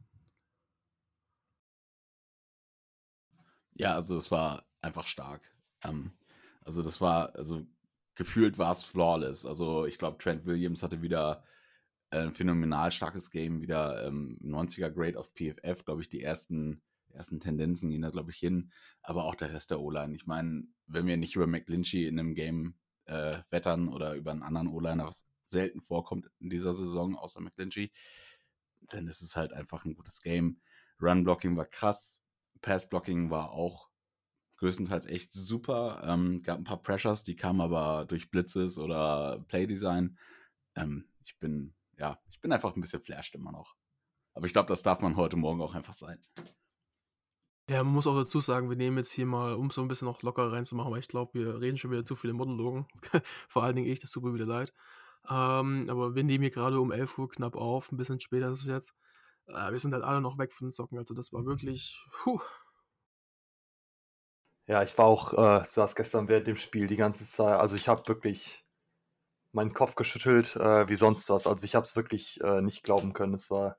Ja, 3.74 3.94
also 3.94 4.16
es 4.16 4.30
war 4.30 4.64
einfach 4.80 5.06
stark. 5.06 5.54
Ähm, 5.84 6.12
also 6.62 6.82
das 6.82 7.00
war, 7.00 7.34
also 7.36 7.64
gefühlt 8.18 8.58
war 8.58 8.72
es 8.72 8.82
flawless. 8.82 9.46
Also 9.46 9.86
ich 9.86 9.96
glaube, 9.96 10.18
Trent 10.18 10.44
Williams 10.44 10.82
hatte 10.82 11.02
wieder 11.02 11.44
ein 12.10 12.34
phänomenal 12.34 12.90
starkes 12.90 13.30
Game, 13.30 13.62
wieder 13.62 14.04
ähm, 14.06 14.38
90er 14.42 14.90
Grade 14.90 15.18
auf 15.18 15.32
PFF, 15.34 15.84
glaube 15.84 16.02
ich, 16.02 16.08
die 16.08 16.22
ersten, 16.22 16.82
ersten 17.12 17.38
Tendenzen 17.38 17.90
gehen 17.90 18.02
da, 18.02 18.10
glaube 18.10 18.32
ich, 18.32 18.38
hin. 18.38 18.72
Aber 19.02 19.24
auch 19.24 19.36
der 19.36 19.52
Rest 19.52 19.70
der 19.70 19.80
O-Line. 19.80 20.16
Ich 20.16 20.26
meine, 20.26 20.64
wenn 20.88 21.06
wir 21.06 21.16
nicht 21.16 21.36
über 21.36 21.46
McGlinchey 21.46 22.08
in 22.08 22.18
einem 22.18 22.34
Game 22.34 22.74
äh, 23.04 23.38
wettern 23.50 23.88
oder 23.88 24.14
über 24.14 24.32
einen 24.32 24.42
anderen 24.42 24.66
O-Liner, 24.66 25.06
was 25.06 25.24
selten 25.44 25.80
vorkommt 25.80 26.28
in 26.40 26.50
dieser 26.50 26.74
Saison, 26.74 27.14
außer 27.14 27.40
McGlinchey, 27.40 27.92
dann 28.88 29.06
ist 29.06 29.22
es 29.22 29.36
halt 29.36 29.52
einfach 29.52 29.84
ein 29.84 29.94
gutes 29.94 30.22
Game. 30.22 30.60
Run-Blocking 31.00 31.56
war 31.56 31.66
krass, 31.66 32.20
Pass-Blocking 32.62 33.30
war 33.30 33.52
auch 33.52 33.87
größtenteils 34.58 35.06
echt 35.06 35.32
super. 35.32 36.02
Ähm, 36.04 36.42
gab 36.42 36.58
ein 36.58 36.64
paar 36.64 36.82
Pressures, 36.82 37.24
die 37.24 37.36
kamen 37.36 37.60
aber 37.60 38.04
durch 38.06 38.30
Blitzes 38.30 38.78
oder 38.78 39.44
Playdesign. 39.48 40.18
Ähm, 40.76 41.08
ich 41.22 41.38
bin 41.38 41.74
ja, 41.98 42.18
ich 42.30 42.40
bin 42.40 42.52
einfach 42.52 42.74
ein 42.74 42.80
bisschen 42.80 43.02
flashed 43.02 43.34
immer 43.34 43.52
noch. 43.52 43.76
Aber 44.34 44.46
ich 44.46 44.52
glaube, 44.52 44.68
das 44.68 44.82
darf 44.82 45.00
man 45.00 45.16
heute 45.16 45.36
Morgen 45.36 45.60
auch 45.60 45.74
einfach 45.74 45.94
sein. 45.94 46.22
Ja, 47.68 47.82
man 47.84 47.92
muss 47.92 48.06
auch 48.06 48.16
dazu 48.16 48.40
sagen, 48.40 48.70
wir 48.70 48.76
nehmen 48.76 48.96
jetzt 48.96 49.12
hier 49.12 49.26
mal, 49.26 49.54
um 49.54 49.70
so 49.70 49.82
ein 49.82 49.88
bisschen 49.88 50.06
noch 50.06 50.22
locker 50.22 50.50
reinzumachen, 50.52 50.90
weil 50.90 51.00
ich 51.00 51.08
glaube, 51.08 51.34
wir 51.34 51.60
reden 51.60 51.76
schon 51.76 51.90
wieder 51.90 52.04
zu 52.04 52.16
viele 52.16 52.32
Monologen. 52.32 52.86
Vor 53.48 53.62
allen 53.62 53.76
Dingen 53.76 53.88
ich, 53.88 54.00
das 54.00 54.10
tut 54.10 54.22
mir 54.22 54.32
wieder 54.32 54.46
leid. 54.46 54.72
Ähm, 55.28 55.86
aber 55.90 56.14
wir 56.14 56.24
nehmen 56.24 56.42
hier 56.42 56.50
gerade 56.50 56.80
um 56.80 56.92
11 56.92 57.18
Uhr 57.18 57.28
knapp 57.28 57.56
auf, 57.56 57.92
ein 57.92 57.98
bisschen 57.98 58.20
später 58.20 58.48
ist 58.48 58.60
es 58.60 58.66
jetzt. 58.66 58.94
Äh, 59.48 59.72
wir 59.72 59.78
sind 59.78 59.92
halt 59.92 60.04
alle 60.04 60.22
noch 60.22 60.38
weg 60.38 60.52
von 60.52 60.68
den 60.68 60.72
Socken, 60.72 60.96
also 60.96 61.12
das 61.12 61.32
war 61.32 61.44
wirklich, 61.44 62.00
puh. 62.22 62.40
Ja, 64.68 64.82
ich 64.82 64.96
war 64.98 65.06
auch, 65.06 65.32
äh, 65.34 65.64
saß 65.64 65.96
gestern 65.96 66.28
während 66.28 66.46
dem 66.46 66.56
Spiel 66.56 66.86
die 66.86 66.96
ganze 66.96 67.24
Zeit, 67.24 67.58
also 67.58 67.74
ich 67.74 67.88
habe 67.88 68.06
wirklich 68.06 68.64
meinen 69.52 69.72
Kopf 69.72 69.96
geschüttelt, 69.96 70.56
äh, 70.56 70.88
wie 70.88 70.94
sonst 70.94 71.28
was. 71.30 71.46
Also 71.46 71.64
ich 71.64 71.74
habe 71.74 71.84
es 71.84 71.96
wirklich 71.96 72.40
äh, 72.42 72.60
nicht 72.60 72.84
glauben 72.84 73.14
können. 73.14 73.34
Es 73.34 73.50
war 73.50 73.78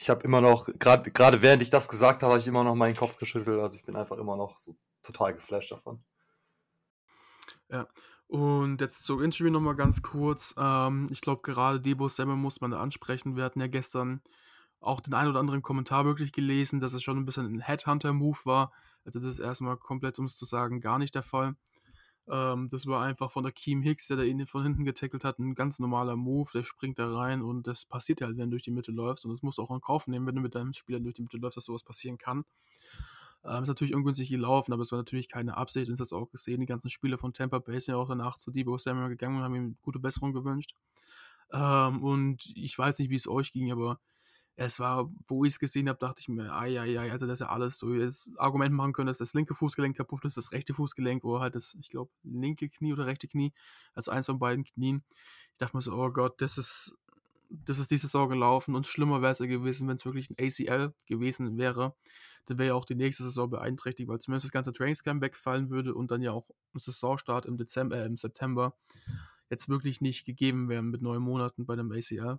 ich 0.00 0.08
habe 0.08 0.22
immer 0.22 0.40
noch, 0.40 0.66
gerade 0.78 1.10
gerade 1.10 1.42
während 1.42 1.60
ich 1.60 1.68
das 1.68 1.88
gesagt 1.88 2.22
habe, 2.22 2.32
habe 2.32 2.40
ich 2.40 2.46
immer 2.46 2.64
noch 2.64 2.74
meinen 2.74 2.96
Kopf 2.96 3.18
geschüttelt. 3.18 3.60
Also 3.60 3.78
ich 3.78 3.84
bin 3.84 3.96
einfach 3.96 4.16
immer 4.16 4.36
noch 4.36 4.56
so 4.56 4.74
total 5.02 5.34
geflasht 5.34 5.72
davon. 5.72 6.02
Ja, 7.68 7.86
und 8.26 8.80
jetzt 8.80 9.02
zur 9.02 9.22
Interview 9.22 9.50
nochmal 9.50 9.76
ganz 9.76 10.00
kurz. 10.02 10.54
Ähm, 10.56 11.06
ich 11.10 11.20
glaube, 11.20 11.42
gerade 11.42 11.80
Debo 11.80 12.08
Samuel 12.08 12.38
muss 12.38 12.62
man 12.62 12.70
da 12.70 12.80
ansprechen. 12.80 13.36
Wir 13.36 13.44
hatten 13.44 13.60
ja 13.60 13.66
gestern 13.66 14.22
auch 14.80 15.00
den 15.00 15.12
einen 15.12 15.28
oder 15.28 15.40
anderen 15.40 15.60
Kommentar 15.62 16.06
wirklich 16.06 16.32
gelesen, 16.32 16.80
dass 16.80 16.94
es 16.94 17.02
schon 17.02 17.18
ein 17.18 17.26
bisschen 17.26 17.46
ein 17.46 17.60
Headhunter-Move 17.60 18.38
war. 18.44 18.72
Also 19.04 19.20
das 19.20 19.32
ist 19.32 19.38
erstmal 19.38 19.76
komplett, 19.76 20.18
um 20.18 20.26
es 20.26 20.36
zu 20.36 20.44
sagen, 20.44 20.80
gar 20.80 20.98
nicht 20.98 21.14
der 21.14 21.22
Fall. 21.22 21.56
Ähm, 22.28 22.68
das 22.68 22.86
war 22.86 23.02
einfach 23.02 23.32
von 23.32 23.42
der 23.42 23.52
Keem 23.52 23.82
Hicks, 23.82 24.06
der 24.06 24.18
da 24.18 24.22
ihn 24.22 24.46
von 24.46 24.62
hinten 24.62 24.84
getackelt 24.84 25.24
hat, 25.24 25.38
ein 25.38 25.54
ganz 25.54 25.78
normaler 25.78 26.16
Move. 26.16 26.50
Der 26.54 26.64
springt 26.64 26.98
da 26.98 27.12
rein 27.12 27.42
und 27.42 27.66
das 27.66 27.84
passiert 27.84 28.20
halt, 28.20 28.36
wenn 28.36 28.50
du 28.50 28.50
durch 28.52 28.62
die 28.62 28.70
Mitte 28.70 28.92
läufst. 28.92 29.24
Und 29.24 29.32
das 29.32 29.42
musst 29.42 29.58
du 29.58 29.62
auch 29.62 29.70
in 29.70 29.80
Kauf 29.80 30.06
nehmen, 30.06 30.26
wenn 30.26 30.36
du 30.36 30.40
mit 30.40 30.54
deinem 30.54 30.72
Spieler 30.72 31.00
durch 31.00 31.14
die 31.14 31.22
Mitte 31.22 31.38
läufst, 31.38 31.56
dass 31.56 31.64
sowas 31.64 31.82
passieren 31.82 32.18
kann. 32.18 32.44
Ähm, 33.44 33.62
ist 33.62 33.68
natürlich 33.68 33.94
ungünstig 33.94 34.28
gelaufen, 34.28 34.72
aber 34.72 34.82
es 34.82 34.92
war 34.92 34.98
natürlich 34.98 35.28
keine 35.28 35.56
Absicht. 35.56 35.90
Und 35.90 35.98
das 35.98 36.12
auch 36.12 36.30
gesehen. 36.30 36.60
Die 36.60 36.66
ganzen 36.66 36.90
Spieler 36.90 37.18
von 37.18 37.32
Tampa 37.32 37.58
Bay 37.58 37.80
sind 37.80 37.94
ja 37.94 37.98
auch 37.98 38.08
danach 38.08 38.36
zu 38.36 38.50
Debo 38.50 38.76
Samuel 38.78 39.08
gegangen 39.08 39.38
und 39.38 39.42
haben 39.42 39.54
ihm 39.54 39.76
gute 39.82 39.98
Besserung 39.98 40.32
gewünscht. 40.32 40.74
Ähm, 41.52 42.02
und 42.02 42.52
ich 42.54 42.78
weiß 42.78 42.98
nicht, 42.98 43.10
wie 43.10 43.16
es 43.16 43.26
euch 43.26 43.52
ging, 43.52 43.72
aber 43.72 43.98
es 44.62 44.78
war, 44.78 45.10
wo 45.26 45.46
ich 45.46 45.54
es 45.54 45.58
gesehen 45.58 45.88
habe, 45.88 45.98
dachte 45.98 46.20
ich 46.20 46.28
mir, 46.28 46.52
ai, 46.52 46.78
ai, 46.78 46.98
ai, 47.00 47.10
also 47.10 47.26
das 47.26 47.40
ist 47.40 47.40
ja 47.40 47.48
alles 47.48 47.78
so. 47.78 47.94
Das 47.94 48.30
Argument 48.36 48.74
machen 48.74 48.92
können, 48.92 49.06
dass 49.06 49.16
das 49.16 49.32
linke 49.32 49.54
Fußgelenk 49.54 49.96
kaputt 49.96 50.22
ist, 50.26 50.36
das 50.36 50.52
rechte 50.52 50.74
Fußgelenk 50.74 51.24
oder 51.24 51.40
halt 51.40 51.54
das, 51.54 51.78
ich 51.80 51.88
glaube, 51.88 52.10
linke 52.24 52.68
Knie 52.68 52.92
oder 52.92 53.06
rechte 53.06 53.26
Knie, 53.26 53.54
als 53.94 54.10
eins 54.10 54.26
von 54.26 54.38
beiden 54.38 54.64
Knien. 54.64 55.02
Ich 55.52 55.58
dachte 55.58 55.74
mir 55.74 55.80
so, 55.80 55.94
oh 55.94 56.10
Gott, 56.10 56.42
das 56.42 56.58
ist, 56.58 56.94
das 57.48 57.78
ist 57.78 57.90
diese 57.90 58.06
Saison 58.06 58.28
gelaufen 58.28 58.74
und 58.74 58.86
schlimmer 58.86 59.22
wäre 59.22 59.32
es 59.32 59.38
ja 59.38 59.46
gewesen, 59.46 59.88
wenn 59.88 59.96
es 59.96 60.04
wirklich 60.04 60.28
ein 60.28 60.36
ACL 60.38 60.92
gewesen 61.06 61.56
wäre. 61.56 61.94
Dann 62.44 62.58
wäre 62.58 62.68
ja 62.68 62.74
auch 62.74 62.84
die 62.84 62.96
nächste 62.96 63.22
Saison 63.22 63.48
beeinträchtigt, 63.48 64.10
weil 64.10 64.18
zumindest 64.18 64.44
das 64.44 64.52
ganze 64.52 64.74
Trainingscamp 64.74 65.22
wegfallen 65.22 65.70
würde 65.70 65.94
und 65.94 66.10
dann 66.10 66.20
ja 66.20 66.32
auch 66.32 66.50
ein 66.74 66.80
Saisonstart 66.80 67.46
im 67.46 67.56
Dezember, 67.56 67.96
äh, 67.96 68.04
im 68.04 68.18
September 68.18 68.76
jetzt 69.48 69.70
wirklich 69.70 70.02
nicht 70.02 70.26
gegeben 70.26 70.68
wäre 70.68 70.82
mit 70.82 71.00
neun 71.00 71.22
Monaten 71.22 71.64
bei 71.64 71.76
dem 71.76 71.90
ACL. 71.90 72.38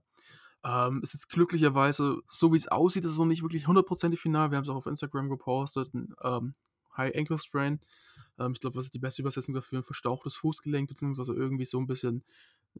Ähm, 0.63 1.01
ist 1.01 1.13
jetzt 1.13 1.29
glücklicherweise, 1.29 2.21
so 2.27 2.53
wie 2.53 2.57
es 2.57 2.67
aussieht, 2.67 3.03
ist 3.03 3.13
es 3.13 3.17
noch 3.17 3.25
nicht 3.25 3.41
wirklich 3.41 3.67
hundertprozentig 3.67 4.19
final. 4.19 4.51
Wir 4.51 4.57
haben 4.57 4.63
es 4.63 4.69
auch 4.69 4.75
auf 4.75 4.85
Instagram 4.85 5.29
gepostet. 5.29 5.89
Ähm, 6.23 6.53
High 6.95 7.15
Ankle 7.15 7.37
Sprain. 7.37 7.79
Ähm, 8.37 8.51
ich 8.53 8.59
glaube, 8.59 8.77
was 8.77 8.85
ist 8.85 8.93
die 8.93 8.99
beste 8.99 9.21
Übersetzung 9.21 9.55
dafür? 9.55 9.79
Ein 9.79 9.83
verstauchtes 9.83 10.35
Fußgelenk, 10.35 10.87
beziehungsweise 10.87 11.33
irgendwie 11.33 11.65
so 11.65 11.79
ein 11.79 11.87
bisschen 11.87 12.23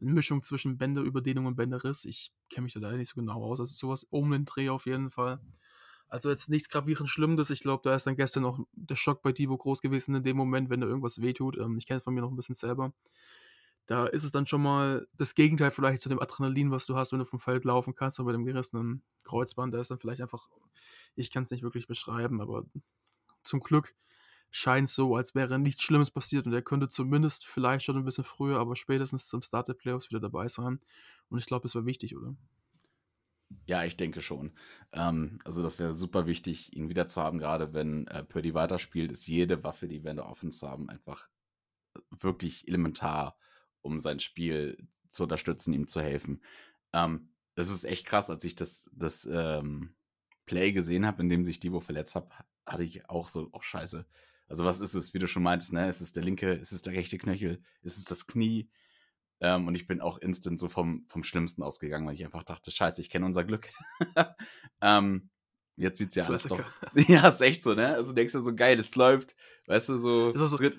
eine 0.00 0.12
Mischung 0.12 0.42
zwischen 0.42 0.78
Bänderüberdehnung 0.78 1.46
und 1.46 1.56
Bänderriss. 1.56 2.04
Ich 2.04 2.32
kenne 2.50 2.64
mich 2.64 2.74
da 2.74 2.80
leider 2.80 2.96
nicht 2.96 3.10
so 3.10 3.20
genau 3.20 3.42
aus. 3.42 3.60
Also 3.60 3.74
sowas 3.74 4.06
um 4.10 4.30
den 4.30 4.44
Dreh 4.44 4.68
auf 4.68 4.86
jeden 4.86 5.10
Fall. 5.10 5.40
Also 6.08 6.28
jetzt 6.28 6.50
nichts 6.50 6.68
gravierend 6.68 7.08
Schlimmes. 7.08 7.50
Ich 7.50 7.60
glaube, 7.60 7.82
da 7.88 7.94
ist 7.94 8.06
dann 8.06 8.16
gestern 8.16 8.42
noch 8.42 8.60
der 8.72 8.96
Schock 8.96 9.22
bei 9.22 9.32
Divo 9.32 9.56
groß 9.56 9.80
gewesen 9.80 10.14
in 10.14 10.22
dem 10.22 10.36
Moment, 10.36 10.70
wenn 10.70 10.80
da 10.80 10.86
irgendwas 10.86 11.20
wehtut. 11.20 11.56
Ähm, 11.58 11.78
ich 11.78 11.86
kenne 11.86 11.98
es 11.98 12.04
von 12.04 12.14
mir 12.14 12.20
noch 12.20 12.30
ein 12.30 12.36
bisschen 12.36 12.54
selber. 12.54 12.92
Da 13.86 14.06
ist 14.06 14.24
es 14.24 14.32
dann 14.32 14.46
schon 14.46 14.62
mal 14.62 15.06
das 15.16 15.34
Gegenteil 15.34 15.70
vielleicht 15.70 16.02
zu 16.02 16.08
dem 16.08 16.20
Adrenalin, 16.20 16.70
was 16.70 16.86
du 16.86 16.96
hast, 16.96 17.12
wenn 17.12 17.18
du 17.18 17.24
vom 17.24 17.40
Feld 17.40 17.64
laufen 17.64 17.94
kannst, 17.94 18.18
aber 18.20 18.26
bei 18.26 18.32
dem 18.32 18.44
gerissenen 18.44 19.02
Kreuzband, 19.24 19.74
da 19.74 19.80
ist 19.80 19.90
dann 19.90 19.98
vielleicht 19.98 20.22
einfach, 20.22 20.48
ich 21.14 21.30
kann 21.30 21.44
es 21.44 21.50
nicht 21.50 21.62
wirklich 21.62 21.88
beschreiben, 21.88 22.40
aber 22.40 22.64
zum 23.42 23.60
Glück 23.60 23.94
scheint 24.50 24.86
es 24.86 24.94
so, 24.94 25.16
als 25.16 25.34
wäre 25.34 25.58
nichts 25.58 25.82
Schlimmes 25.82 26.10
passiert 26.10 26.46
und 26.46 26.52
er 26.52 26.62
könnte 26.62 26.88
zumindest 26.88 27.46
vielleicht 27.46 27.84
schon 27.84 27.96
ein 27.96 28.04
bisschen 28.04 28.24
früher, 28.24 28.58
aber 28.58 28.76
spätestens 28.76 29.26
zum 29.26 29.42
Start 29.42 29.68
der 29.68 29.74
Playoffs 29.74 30.10
wieder 30.10 30.20
dabei 30.20 30.46
sein. 30.48 30.80
Und 31.28 31.38
ich 31.38 31.46
glaube, 31.46 31.62
das 31.62 31.74
war 31.74 31.86
wichtig, 31.86 32.16
oder? 32.16 32.36
Ja, 33.66 33.84
ich 33.84 33.96
denke 33.96 34.22
schon. 34.22 34.52
Ähm, 34.92 35.38
also 35.44 35.62
das 35.62 35.78
wäre 35.78 35.94
super 35.94 36.26
wichtig, 36.26 36.76
ihn 36.76 36.88
wieder 36.88 37.08
zu 37.08 37.22
haben, 37.22 37.38
gerade 37.38 37.74
wenn 37.74 38.06
äh, 38.08 38.22
Purdy 38.24 38.54
weiterspielt, 38.54 39.10
ist 39.10 39.26
jede 39.26 39.64
Waffe, 39.64 39.88
die 39.88 40.04
wir 40.04 40.10
in 40.10 40.18
der 40.18 40.28
Offense 40.28 40.68
haben, 40.68 40.88
einfach 40.88 41.28
wirklich 42.10 42.68
elementar 42.68 43.36
um 43.82 43.98
sein 43.98 44.18
Spiel 44.18 44.88
zu 45.08 45.24
unterstützen, 45.24 45.72
ihm 45.74 45.86
zu 45.86 46.00
helfen. 46.00 46.42
Ähm, 46.92 47.28
das 47.54 47.68
ist 47.68 47.84
echt 47.84 48.06
krass, 48.06 48.30
als 48.30 48.44
ich 48.44 48.54
das, 48.56 48.90
das 48.94 49.28
ähm, 49.30 49.94
Play 50.46 50.72
gesehen 50.72 51.06
habe, 51.06 51.22
in 51.22 51.28
dem 51.28 51.44
sich 51.44 51.60
Divo 51.60 51.80
verletzt 51.80 52.14
hat, 52.14 52.28
hatte 52.66 52.84
ich 52.84 53.08
auch 53.08 53.28
so, 53.28 53.48
oh 53.52 53.60
scheiße. 53.60 54.06
Also 54.48 54.64
was 54.64 54.80
ist 54.80 54.94
es, 54.94 55.14
wie 55.14 55.18
du 55.18 55.26
schon 55.26 55.42
meintest, 55.42 55.72
ne? 55.72 55.88
Ist 55.88 56.00
es 56.00 56.12
der 56.12 56.22
linke, 56.22 56.52
ist 56.52 56.72
es 56.72 56.82
der 56.82 56.94
rechte 56.94 57.18
Knöchel, 57.18 57.62
ist 57.82 57.98
es 57.98 58.04
das 58.04 58.26
Knie? 58.26 58.70
Ähm, 59.40 59.66
und 59.66 59.74
ich 59.74 59.86
bin 59.86 60.00
auch 60.00 60.18
instant 60.18 60.60
so 60.60 60.68
vom, 60.68 61.04
vom 61.08 61.24
Schlimmsten 61.24 61.62
ausgegangen, 61.62 62.06
weil 62.06 62.14
ich 62.14 62.24
einfach 62.24 62.44
dachte, 62.44 62.70
scheiße, 62.70 63.00
ich 63.00 63.10
kenne 63.10 63.26
unser 63.26 63.44
Glück. 63.44 63.70
ähm, 64.80 65.30
jetzt 65.76 65.98
sieht's 65.98 66.14
ja 66.14 66.26
alles 66.26 66.44
doch. 66.44 66.62
Ja, 67.08 67.28
ist 67.28 67.40
echt 67.40 67.62
so, 67.62 67.74
ne? 67.74 67.94
Also 67.94 68.12
denkst 68.12 68.34
du 68.34 68.42
so, 68.42 68.54
geil, 68.54 68.78
es 68.78 68.94
läuft, 68.94 69.34
weißt 69.66 69.88
du, 69.88 69.98
so, 69.98 70.32
so 70.34 70.56
dritt, 70.56 70.78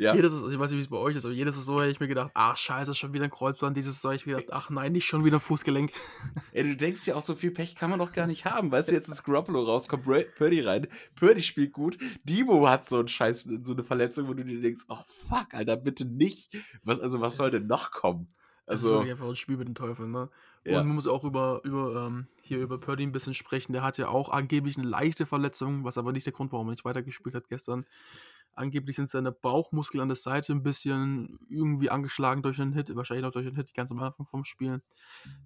ja. 0.00 0.14
Jedes 0.14 0.32
ist, 0.32 0.50
ich 0.50 0.58
weiß 0.58 0.70
nicht, 0.70 0.78
wie 0.78 0.82
es 0.82 0.88
bei 0.88 0.96
euch 0.96 1.14
ist, 1.14 1.26
aber 1.26 1.34
jedes 1.34 1.58
ist 1.58 1.66
so, 1.66 1.78
hätte 1.78 1.90
ich 1.90 2.00
mir 2.00 2.08
gedacht, 2.08 2.30
ach 2.32 2.56
scheiße, 2.56 2.94
schon 2.94 3.12
wieder 3.12 3.24
ein 3.24 3.30
Kreuzband, 3.30 3.76
dieses 3.76 4.00
so, 4.00 4.10
ich 4.10 4.24
mir 4.24 4.36
gedacht, 4.36 4.50
ach 4.50 4.70
nein, 4.70 4.92
nicht 4.92 5.04
schon 5.04 5.26
wieder 5.26 5.36
ein 5.36 5.40
Fußgelenk. 5.40 5.92
Ey, 6.52 6.62
du 6.62 6.74
denkst 6.74 7.06
ja 7.06 7.16
auch, 7.16 7.20
so 7.20 7.34
viel 7.34 7.50
Pech 7.50 7.74
kann 7.74 7.90
man 7.90 7.98
doch 7.98 8.12
gar 8.12 8.26
nicht 8.26 8.46
haben. 8.46 8.72
Weißt 8.72 8.88
du, 8.90 8.94
jetzt 8.94 9.08
ist 9.08 9.24
Garoppolo 9.24 9.62
raus, 9.62 9.88
kommt 9.88 10.04
Purdy 10.04 10.62
rein, 10.62 10.86
Purdy 11.16 11.42
spielt 11.42 11.74
gut, 11.74 11.98
Dimo 12.24 12.66
hat 12.66 12.88
so 12.88 12.98
einen 12.98 13.08
Scheiß, 13.08 13.46
so 13.62 13.74
eine 13.74 13.84
Verletzung, 13.84 14.26
wo 14.26 14.32
du 14.32 14.42
dir 14.42 14.58
denkst, 14.58 14.86
oh 14.88 15.02
fuck, 15.06 15.52
Alter, 15.52 15.76
bitte 15.76 16.06
nicht. 16.06 16.56
Was, 16.82 16.98
also, 16.98 17.20
was 17.20 17.36
soll 17.36 17.50
denn 17.50 17.66
noch 17.66 17.90
kommen? 17.90 18.32
Also, 18.66 18.98
das 18.98 19.04
ist 19.04 19.10
einfach 19.10 19.28
ein 19.28 19.36
Spiel 19.36 19.56
mit 19.58 19.68
den 19.68 19.74
Teufeln, 19.74 20.12
ne? 20.12 20.30
Und 20.64 20.72
ja. 20.72 20.82
man 20.82 20.94
muss 20.94 21.06
auch 21.06 21.24
über, 21.24 21.60
über 21.64 22.06
ähm, 22.06 22.26
hier 22.40 22.58
über 22.58 22.78
Purdy 22.78 23.02
ein 23.02 23.12
bisschen 23.12 23.34
sprechen. 23.34 23.72
Der 23.72 23.82
hat 23.82 23.98
ja 23.98 24.08
auch 24.08 24.28
angeblich 24.28 24.76
eine 24.76 24.86
leichte 24.86 25.24
Verletzung, 25.26 25.84
was 25.84 25.98
aber 25.98 26.12
nicht 26.12 26.26
der 26.26 26.34
Grund, 26.34 26.52
warum 26.52 26.68
er 26.68 26.72
nicht 26.72 26.84
weitergespielt 26.84 27.34
hat 27.34 27.48
gestern. 27.48 27.86
Angeblich 28.54 28.96
sind 28.96 29.08
seine 29.08 29.32
Bauchmuskeln 29.32 30.02
an 30.02 30.08
der 30.08 30.16
Seite 30.16 30.52
ein 30.52 30.62
bisschen 30.62 31.38
irgendwie 31.48 31.90
angeschlagen 31.90 32.42
durch 32.42 32.60
einen 32.60 32.72
Hit, 32.72 32.94
wahrscheinlich 32.94 33.26
auch 33.26 33.32
durch 33.32 33.46
einen 33.46 33.56
Hit 33.56 33.72
ganz 33.74 33.90
am 33.90 34.00
Anfang 34.00 34.26
vom 34.26 34.44
Spiel. 34.44 34.82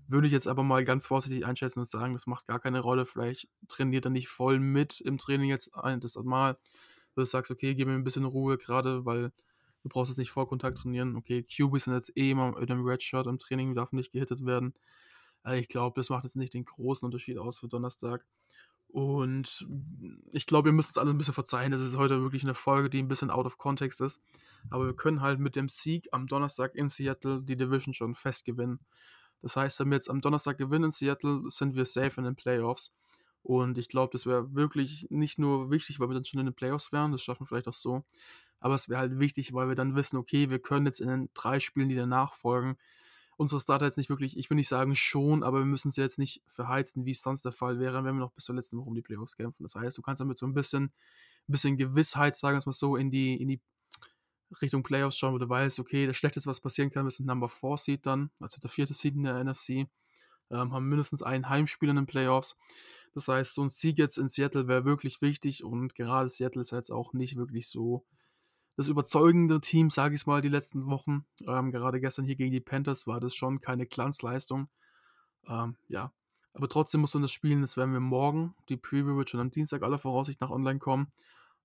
Würde 0.08 0.26
ich 0.26 0.32
jetzt 0.32 0.48
aber 0.48 0.62
mal 0.62 0.84
ganz 0.84 1.06
vorsichtig 1.06 1.46
einschätzen 1.46 1.80
und 1.80 1.88
sagen, 1.88 2.14
das 2.14 2.26
macht 2.26 2.46
gar 2.46 2.58
keine 2.58 2.80
Rolle. 2.80 3.06
Vielleicht 3.06 3.48
trainiert 3.68 4.06
er 4.06 4.10
nicht 4.10 4.28
voll 4.28 4.58
mit 4.58 5.00
im 5.00 5.18
Training 5.18 5.50
jetzt 5.50 5.74
ein, 5.76 6.00
das 6.00 6.16
Mal. 6.16 6.56
Du 7.14 7.24
sagst, 7.24 7.50
okay, 7.50 7.74
gib 7.74 7.86
mir 7.86 7.94
ein 7.94 8.04
bisschen 8.04 8.24
Ruhe, 8.24 8.58
gerade 8.58 9.04
weil 9.04 9.32
du 9.82 9.88
brauchst 9.88 10.10
jetzt 10.10 10.18
nicht 10.18 10.30
Vollkontakt 10.30 10.78
trainieren. 10.78 11.14
Okay, 11.14 11.44
QBs 11.44 11.84
sind 11.84 11.94
jetzt 11.94 12.16
eh 12.16 12.30
immer 12.30 12.58
mit 12.58 12.70
einem 12.70 12.84
Red 12.84 13.02
Shirt 13.02 13.26
im 13.26 13.38
Training, 13.38 13.74
darf 13.74 13.92
nicht 13.92 14.12
gehittet 14.12 14.44
werden. 14.44 14.74
Also 15.44 15.60
ich 15.60 15.68
glaube, 15.68 15.94
das 16.00 16.10
macht 16.10 16.24
jetzt 16.24 16.36
nicht 16.36 16.54
den 16.54 16.64
großen 16.64 17.04
Unterschied 17.04 17.38
aus 17.38 17.60
für 17.60 17.68
Donnerstag. 17.68 18.24
Und 18.94 19.66
ich 20.30 20.46
glaube, 20.46 20.68
ihr 20.68 20.72
müsst 20.72 20.90
uns 20.90 20.98
alle 20.98 21.10
ein 21.10 21.18
bisschen 21.18 21.34
verzeihen. 21.34 21.72
Das 21.72 21.80
ist 21.80 21.96
heute 21.96 22.22
wirklich 22.22 22.44
eine 22.44 22.54
Folge, 22.54 22.88
die 22.88 23.00
ein 23.00 23.08
bisschen 23.08 23.28
out 23.28 23.44
of 23.44 23.58
context 23.58 24.00
ist. 24.00 24.22
Aber 24.70 24.86
wir 24.86 24.94
können 24.94 25.20
halt 25.20 25.40
mit 25.40 25.56
dem 25.56 25.68
Sieg 25.68 26.06
am 26.12 26.28
Donnerstag 26.28 26.76
in 26.76 26.88
Seattle 26.88 27.42
die 27.42 27.56
Division 27.56 27.92
schon 27.92 28.14
fest 28.14 28.44
gewinnen. 28.44 28.78
Das 29.42 29.56
heißt, 29.56 29.80
wenn 29.80 29.90
wir 29.90 29.96
jetzt 29.96 30.08
am 30.08 30.20
Donnerstag 30.20 30.58
gewinnen 30.58 30.84
in 30.84 30.90
Seattle, 30.92 31.42
sind 31.48 31.74
wir 31.74 31.86
safe 31.86 32.18
in 32.18 32.24
den 32.24 32.36
Playoffs. 32.36 32.92
Und 33.42 33.78
ich 33.78 33.88
glaube, 33.88 34.12
das 34.12 34.26
wäre 34.26 34.54
wirklich 34.54 35.08
nicht 35.10 35.40
nur 35.40 35.72
wichtig, 35.72 35.98
weil 35.98 36.08
wir 36.08 36.14
dann 36.14 36.24
schon 36.24 36.38
in 36.38 36.46
den 36.46 36.54
Playoffs 36.54 36.92
wären, 36.92 37.10
das 37.10 37.20
schaffen 37.20 37.40
wir 37.40 37.46
vielleicht 37.48 37.66
auch 37.66 37.74
so. 37.74 38.04
Aber 38.60 38.76
es 38.76 38.88
wäre 38.88 39.00
halt 39.00 39.18
wichtig, 39.18 39.52
weil 39.54 39.66
wir 39.66 39.74
dann 39.74 39.96
wissen, 39.96 40.18
okay, 40.18 40.50
wir 40.50 40.60
können 40.60 40.86
jetzt 40.86 41.00
in 41.00 41.08
den 41.08 41.30
drei 41.34 41.58
Spielen, 41.58 41.88
die 41.88 41.96
danach 41.96 42.34
folgen, 42.34 42.76
unsere 43.36 43.60
Starter 43.60 43.86
jetzt 43.86 43.98
nicht 43.98 44.10
wirklich, 44.10 44.36
ich 44.36 44.50
will 44.50 44.56
nicht 44.56 44.68
sagen 44.68 44.94
schon, 44.94 45.42
aber 45.42 45.58
wir 45.58 45.64
müssen 45.64 45.90
sie 45.90 46.00
jetzt 46.00 46.18
nicht 46.18 46.42
verheizen, 46.46 47.04
wie 47.04 47.10
es 47.12 47.22
sonst 47.22 47.44
der 47.44 47.52
Fall 47.52 47.78
wäre, 47.78 48.04
wenn 48.04 48.14
wir 48.14 48.20
noch 48.20 48.32
bis 48.32 48.44
zur 48.44 48.54
letzten 48.54 48.78
Woche 48.78 48.88
um 48.88 48.94
die 48.94 49.02
Playoffs 49.02 49.36
kämpfen. 49.36 49.62
Das 49.62 49.74
heißt, 49.74 49.96
du 49.98 50.02
kannst 50.02 50.20
damit 50.20 50.38
so 50.38 50.46
ein 50.46 50.54
bisschen, 50.54 50.84
ein 50.84 50.92
bisschen 51.52 51.76
Gewissheit, 51.76 52.36
sagen 52.36 52.54
wir 52.54 52.58
es 52.58 52.66
mal 52.66 52.72
so, 52.72 52.96
in 52.96 53.10
die, 53.10 53.40
in 53.40 53.48
die 53.48 53.60
Richtung 54.62 54.82
Playoffs 54.82 55.18
schauen, 55.18 55.34
wo 55.34 55.38
du 55.38 55.48
weißt, 55.48 55.80
okay, 55.80 56.06
das 56.06 56.16
Schlechteste, 56.16 56.48
was 56.48 56.60
passieren 56.60 56.90
kann, 56.90 57.04
wir 57.04 57.10
sind 57.10 57.26
Number 57.26 57.48
4 57.48 57.76
Seed 57.76 58.06
dann, 58.06 58.30
also 58.40 58.60
der 58.60 58.70
vierte 58.70 58.94
Seed 58.94 59.14
in 59.14 59.24
der 59.24 59.42
NFC, 59.42 59.88
ähm, 60.50 60.72
haben 60.72 60.88
mindestens 60.88 61.22
ein 61.22 61.48
Heimspiel 61.48 61.88
in 61.88 61.96
den 61.96 62.06
Playoffs. 62.06 62.56
Das 63.14 63.28
heißt, 63.28 63.54
so 63.54 63.62
ein 63.62 63.70
Sieg 63.70 63.98
jetzt 63.98 64.18
in 64.18 64.28
Seattle 64.28 64.66
wäre 64.66 64.84
wirklich 64.84 65.22
wichtig 65.22 65.64
und 65.64 65.94
gerade 65.94 66.28
Seattle 66.28 66.62
ist 66.62 66.72
jetzt 66.72 66.90
auch 66.90 67.12
nicht 67.12 67.36
wirklich 67.36 67.68
so 67.68 68.04
das 68.76 68.88
überzeugende 68.88 69.60
Team, 69.60 69.90
sage 69.90 70.14
ich 70.14 70.26
mal, 70.26 70.40
die 70.40 70.48
letzten 70.48 70.86
Wochen. 70.86 71.24
Ähm, 71.46 71.70
gerade 71.70 72.00
gestern 72.00 72.24
hier 72.24 72.36
gegen 72.36 72.52
die 72.52 72.60
Panthers 72.60 73.06
war 73.06 73.20
das 73.20 73.34
schon 73.34 73.60
keine 73.60 73.86
Glanzleistung. 73.86 74.68
Ähm, 75.46 75.76
ja, 75.88 76.12
aber 76.54 76.68
trotzdem 76.68 77.00
muss 77.00 77.14
man 77.14 77.22
das 77.22 77.32
spielen. 77.32 77.60
Das 77.60 77.76
werden 77.76 77.92
wir 77.92 78.00
morgen. 78.00 78.54
Die 78.68 78.76
Preview 78.76 79.16
wird 79.16 79.30
schon 79.30 79.40
am 79.40 79.50
Dienstag 79.50 79.82
aller 79.82 79.98
Voraussicht 79.98 80.40
nach 80.40 80.50
online 80.50 80.78
kommen. 80.78 81.12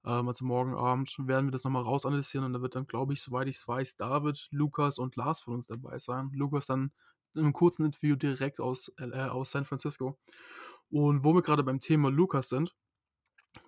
Ähm, 0.05 0.27
also 0.27 0.45
morgen 0.45 0.75
Abend 0.75 1.15
werden 1.19 1.47
wir 1.47 1.51
das 1.51 1.63
nochmal 1.63 1.83
rausanalysieren 1.83 2.45
und 2.45 2.53
da 2.53 2.61
wird 2.61 2.75
dann, 2.75 2.87
glaube 2.87 3.13
ich, 3.13 3.21
soweit 3.21 3.47
ich 3.47 3.57
es 3.57 3.67
weiß, 3.67 3.97
David, 3.97 4.47
Lukas 4.51 4.97
und 4.97 5.15
Lars 5.15 5.41
von 5.41 5.55
uns 5.55 5.67
dabei 5.67 5.97
sein. 5.97 6.31
Lukas 6.33 6.65
dann 6.65 6.91
in 7.35 7.41
einem 7.41 7.53
kurzen 7.53 7.85
Interview 7.85 8.15
direkt 8.15 8.59
aus, 8.59 8.91
äh, 8.97 9.11
aus 9.13 9.51
San 9.51 9.65
Francisco. 9.65 10.17
Und 10.89 11.23
wo 11.23 11.33
wir 11.33 11.41
gerade 11.41 11.63
beim 11.63 11.79
Thema 11.79 12.09
Lukas 12.09 12.49
sind, 12.49 12.75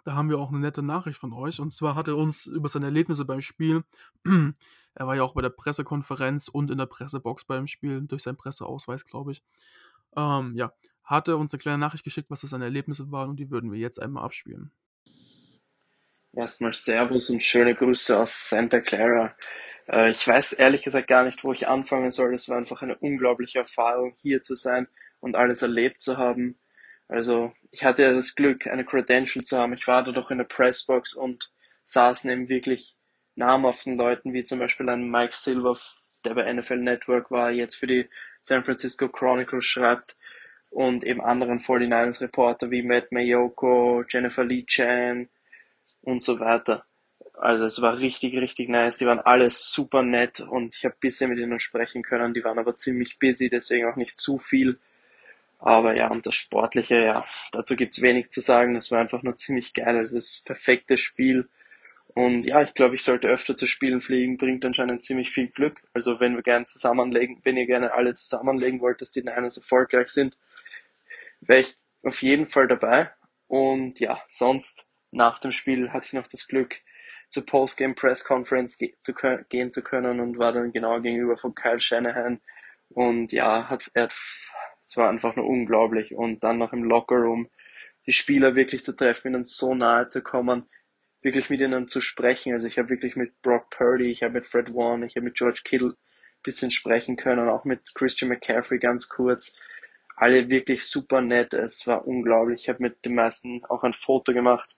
da 0.03 0.13
haben 0.13 0.29
wir 0.29 0.39
auch 0.39 0.49
eine 0.49 0.59
nette 0.59 0.81
Nachricht 0.81 1.19
von 1.19 1.33
euch. 1.33 1.59
Und 1.59 1.71
zwar 1.71 1.95
hat 1.95 2.07
er 2.07 2.17
uns 2.17 2.45
über 2.45 2.67
seine 2.67 2.85
Erlebnisse 2.85 3.25
beim 3.25 3.41
Spiel, 3.41 3.83
er 4.25 5.07
war 5.07 5.15
ja 5.15 5.23
auch 5.23 5.33
bei 5.33 5.41
der 5.41 5.49
Pressekonferenz 5.49 6.47
und 6.47 6.71
in 6.71 6.77
der 6.77 6.85
Pressebox 6.85 7.45
beim 7.45 7.67
Spiel, 7.67 8.01
durch 8.01 8.23
seinen 8.23 8.37
Presseausweis, 8.37 9.05
glaube 9.05 9.31
ich, 9.31 9.43
ähm, 10.15 10.53
ja, 10.55 10.73
hat 11.03 11.27
er 11.27 11.37
uns 11.37 11.53
eine 11.53 11.61
kleine 11.61 11.77
Nachricht 11.77 12.03
geschickt, 12.03 12.29
was 12.29 12.41
seine 12.41 12.65
Erlebnisse 12.65 13.11
waren 13.11 13.29
und 13.29 13.37
die 13.37 13.49
würden 13.49 13.71
wir 13.71 13.79
jetzt 13.79 14.01
einmal 14.01 14.23
abspielen. 14.23 14.71
Erstmal 16.33 16.73
Servus 16.73 17.29
und 17.29 17.43
schöne 17.43 17.75
Grüße 17.75 18.17
aus 18.17 18.49
Santa 18.49 18.79
Clara. 18.79 19.35
Äh, 19.87 20.11
ich 20.11 20.25
weiß 20.25 20.53
ehrlich 20.53 20.83
gesagt 20.83 21.07
gar 21.07 21.23
nicht, 21.23 21.43
wo 21.43 21.51
ich 21.51 21.67
anfangen 21.67 22.11
soll. 22.11 22.33
Es 22.33 22.47
war 22.47 22.57
einfach 22.57 22.81
eine 22.81 22.97
unglaubliche 22.97 23.59
Erfahrung, 23.59 24.15
hier 24.21 24.41
zu 24.41 24.55
sein 24.55 24.87
und 25.19 25.35
alles 25.35 25.61
erlebt 25.61 26.01
zu 26.01 26.17
haben. 26.17 26.57
Also 27.09 27.51
ich 27.71 27.83
hatte 27.83 28.03
ja 28.03 28.13
das 28.13 28.35
Glück, 28.35 28.67
eine 28.67 28.85
Credential 28.85 29.43
zu 29.43 29.57
haben. 29.57 29.73
Ich 29.73 29.87
war 29.87 30.03
da 30.03 30.11
doch 30.11 30.29
in 30.29 30.37
der 30.37 30.45
Pressbox 30.45 31.13
und 31.13 31.51
saß 31.85 32.25
neben 32.25 32.49
wirklich 32.49 32.97
namhaften 33.35 33.97
Leuten, 33.97 34.33
wie 34.33 34.43
zum 34.43 34.59
Beispiel 34.59 34.89
ein 34.89 35.09
Mike 35.09 35.33
Silver, 35.35 35.77
der 36.25 36.35
bei 36.35 36.51
NFL 36.51 36.77
Network 36.77 37.31
war, 37.31 37.51
jetzt 37.51 37.75
für 37.75 37.87
die 37.87 38.09
San 38.41 38.63
Francisco 38.63 39.07
Chronicle 39.07 39.61
schreibt 39.61 40.17
und 40.69 41.03
eben 41.03 41.21
anderen 41.21 41.59
49ers 41.59 42.21
Reporter 42.21 42.71
wie 42.71 42.83
Matt 42.83 43.11
Mayoko, 43.11 44.03
Jennifer 44.07 44.43
Lee 44.43 44.65
Chan 44.65 45.29
und 46.01 46.21
so 46.21 46.39
weiter. 46.39 46.85
Also 47.33 47.65
es 47.65 47.81
war 47.81 47.97
richtig, 47.97 48.35
richtig 48.35 48.69
nice. 48.69 48.97
Die 48.97 49.05
waren 49.05 49.19
alle 49.19 49.49
super 49.49 50.03
nett 50.03 50.41
und 50.41 50.75
ich 50.75 50.85
habe 50.85 50.95
bisher 50.99 51.27
mit 51.27 51.39
ihnen 51.39 51.59
sprechen 51.59 52.03
können. 52.03 52.33
Die 52.33 52.43
waren 52.43 52.59
aber 52.59 52.75
ziemlich 52.75 53.17
busy, 53.17 53.49
deswegen 53.49 53.87
auch 53.87 53.95
nicht 53.95 54.19
zu 54.19 54.37
viel. 54.37 54.79
Aber 55.61 55.95
ja, 55.95 56.09
und 56.09 56.25
das 56.25 56.33
Sportliche, 56.35 56.95
ja, 57.05 57.23
dazu 57.51 57.75
gibt's 57.75 58.01
wenig 58.01 58.31
zu 58.31 58.41
sagen. 58.41 58.73
Das 58.73 58.91
war 58.91 58.99
einfach 58.99 59.21
nur 59.21 59.35
ziemlich 59.37 59.73
geil. 59.75 60.01
Das 60.01 60.11
ist 60.11 60.39
das 60.39 60.43
perfekte 60.43 60.97
Spiel. 60.97 61.47
Und 62.15 62.43
ja, 62.43 62.61
ich 62.61 62.73
glaube, 62.73 62.95
ich 62.95 63.03
sollte 63.03 63.27
öfter 63.27 63.55
zu 63.55 63.67
Spielen 63.67 64.01
fliegen, 64.01 64.37
bringt 64.37 64.65
anscheinend 64.65 65.03
ziemlich 65.03 65.29
viel 65.29 65.47
Glück. 65.47 65.83
Also 65.93 66.19
wenn 66.19 66.35
wir 66.35 66.41
gerne 66.41 66.65
zusammenlegen, 66.65 67.39
wenn 67.43 67.57
ihr 67.57 67.67
gerne 67.67 67.93
alle 67.93 68.13
zusammenlegen 68.13 68.81
wollt, 68.81 69.01
dass 69.01 69.11
die 69.11 69.21
Niners 69.21 69.57
erfolgreich 69.57 70.09
sind, 70.09 70.35
wäre 71.41 71.61
ich 71.61 71.77
auf 72.03 72.21
jeden 72.23 72.47
Fall 72.47 72.67
dabei. 72.67 73.11
Und 73.47 73.99
ja, 73.99 74.21
sonst 74.27 74.87
nach 75.11 75.39
dem 75.39 75.51
Spiel 75.51 75.91
hatte 75.93 76.07
ich 76.07 76.13
noch 76.13 76.27
das 76.27 76.47
Glück, 76.47 76.81
zur 77.29 77.45
Postgame 77.45 77.93
Press 77.93 78.25
Conference 78.25 78.77
ge 78.77 78.93
zu 79.01 79.13
gehen 79.47 79.71
zu 79.71 79.83
können 79.83 80.19
und 80.19 80.37
war 80.37 80.51
dann 80.51 80.73
genau 80.73 80.99
gegenüber 80.99 81.37
von 81.37 81.55
Kyle 81.55 81.79
Shanahan. 81.79 82.41
Und 82.89 83.31
ja, 83.31 83.69
hat, 83.69 83.89
er 83.93 84.03
hat 84.03 84.13
es 84.91 84.97
war 84.97 85.09
einfach 85.09 85.37
nur 85.37 85.47
unglaublich. 85.47 86.15
Und 86.15 86.43
dann 86.43 86.57
noch 86.57 86.73
im 86.73 86.83
Lockerroom 86.83 87.47
die 88.05 88.11
Spieler 88.11 88.55
wirklich 88.55 88.83
zu 88.83 88.93
treffen, 88.93 89.33
ihnen 89.33 89.45
so 89.45 89.73
nahe 89.73 90.07
zu 90.07 90.21
kommen, 90.21 90.69
wirklich 91.21 91.49
mit 91.49 91.61
ihnen 91.61 91.87
zu 91.87 92.01
sprechen. 92.01 92.53
Also 92.53 92.67
ich 92.67 92.77
habe 92.77 92.89
wirklich 92.89 93.15
mit 93.15 93.41
Brock 93.41 93.69
Purdy, 93.69 94.11
ich 94.11 94.21
habe 94.21 94.33
mit 94.33 94.47
Fred 94.47 94.73
Warren, 94.73 95.03
ich 95.03 95.15
habe 95.15 95.25
mit 95.25 95.35
George 95.35 95.61
Kittle 95.63 95.91
ein 95.91 96.43
bisschen 96.43 96.71
sprechen 96.71 97.15
können, 97.15 97.47
auch 97.47 97.63
mit 97.63 97.95
Christian 97.95 98.27
McCaffrey 98.27 98.79
ganz 98.79 99.07
kurz. 99.07 99.57
Alle 100.17 100.49
wirklich 100.49 100.85
super 100.85 101.21
nett, 101.21 101.53
es 101.53 101.87
war 101.87 102.05
unglaublich. 102.05 102.63
Ich 102.63 102.69
habe 102.69 102.83
mit 102.83 103.05
den 103.05 103.15
meisten 103.15 103.63
auch 103.69 103.83
ein 103.83 103.93
Foto 103.93 104.33
gemacht. 104.33 104.75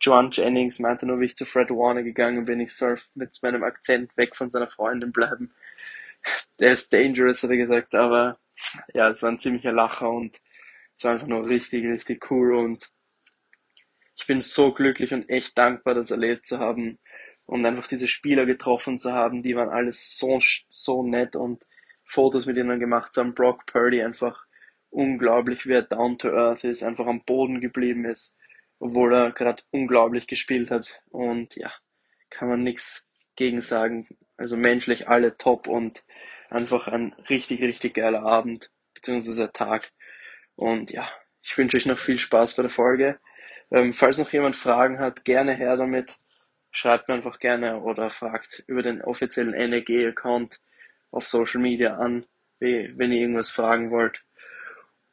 Joan 0.00 0.32
Jennings 0.32 0.80
meinte 0.80 1.06
nur, 1.06 1.20
wie 1.20 1.26
ich 1.26 1.36
zu 1.36 1.44
Fred 1.44 1.70
Warner 1.70 2.02
gegangen 2.02 2.46
bin, 2.46 2.58
ich 2.58 2.74
soll 2.74 2.98
mit 3.14 3.38
meinem 3.42 3.62
Akzent 3.62 4.16
weg 4.16 4.34
von 4.34 4.50
seiner 4.50 4.66
Freundin 4.66 5.12
bleiben. 5.12 5.54
Der 6.58 6.72
ist 6.72 6.92
dangerous, 6.92 7.44
hat 7.44 7.50
er 7.50 7.56
gesagt, 7.56 7.94
aber 7.94 8.38
ja, 8.94 9.08
es 9.08 9.22
war 9.22 9.30
ein 9.30 9.38
ziemlicher 9.38 9.72
Lacher 9.72 10.10
und 10.10 10.40
es 10.94 11.04
war 11.04 11.12
einfach 11.12 11.26
nur 11.26 11.48
richtig, 11.48 11.84
richtig 11.84 12.30
cool 12.30 12.54
und 12.54 12.88
ich 14.16 14.26
bin 14.26 14.40
so 14.40 14.72
glücklich 14.72 15.12
und 15.12 15.28
echt 15.28 15.56
dankbar, 15.56 15.94
das 15.94 16.10
erlebt 16.10 16.46
zu 16.46 16.58
haben 16.58 16.98
und 17.46 17.66
einfach 17.66 17.86
diese 17.86 18.08
Spieler 18.08 18.46
getroffen 18.46 18.98
zu 18.98 19.12
haben, 19.12 19.42
die 19.42 19.56
waren 19.56 19.70
alles 19.70 20.16
so, 20.16 20.38
so 20.68 21.02
nett 21.02 21.36
und 21.36 21.64
Fotos 22.04 22.46
mit 22.46 22.56
ihnen 22.58 22.78
gemacht 22.78 23.12
zu 23.12 23.20
haben. 23.20 23.34
Brock 23.34 23.66
Purdy 23.66 24.02
einfach 24.02 24.46
unglaublich, 24.90 25.66
wie 25.66 25.72
er 25.72 25.82
down 25.82 26.18
to 26.18 26.28
earth 26.28 26.64
ist, 26.64 26.82
einfach 26.82 27.06
am 27.06 27.24
Boden 27.24 27.60
geblieben 27.60 28.04
ist, 28.04 28.38
obwohl 28.78 29.14
er 29.14 29.32
gerade 29.32 29.62
unglaublich 29.70 30.26
gespielt 30.26 30.70
hat 30.70 31.02
und 31.10 31.56
ja, 31.56 31.72
kann 32.30 32.48
man 32.48 32.62
nichts 32.62 33.10
gegen 33.36 33.62
sagen. 33.62 34.06
Also 34.36 34.56
menschlich 34.56 35.08
alle 35.08 35.36
top 35.36 35.68
und 35.68 36.04
einfach 36.52 36.88
ein 36.88 37.14
richtig, 37.28 37.62
richtig 37.62 37.94
geiler 37.94 38.22
Abend, 38.22 38.70
beziehungsweise 38.94 39.52
Tag. 39.52 39.92
Und 40.56 40.90
ja, 40.90 41.08
ich 41.42 41.56
wünsche 41.58 41.76
euch 41.76 41.86
noch 41.86 41.98
viel 41.98 42.18
Spaß 42.18 42.56
bei 42.56 42.62
der 42.62 42.70
Folge. 42.70 43.18
Ähm, 43.70 43.92
falls 43.94 44.18
noch 44.18 44.32
jemand 44.32 44.56
Fragen 44.56 44.98
hat, 44.98 45.24
gerne 45.24 45.54
her 45.54 45.76
damit. 45.76 46.16
Schreibt 46.70 47.08
mir 47.08 47.14
einfach 47.14 47.38
gerne 47.38 47.80
oder 47.80 48.10
fragt 48.10 48.64
über 48.66 48.82
den 48.82 49.02
offiziellen 49.02 49.52
NEG-Account 49.52 50.60
auf 51.10 51.26
Social 51.26 51.60
Media 51.60 51.96
an, 51.96 52.26
wenn 52.60 53.12
ihr 53.12 53.20
irgendwas 53.20 53.50
fragen 53.50 53.90
wollt. 53.90 54.24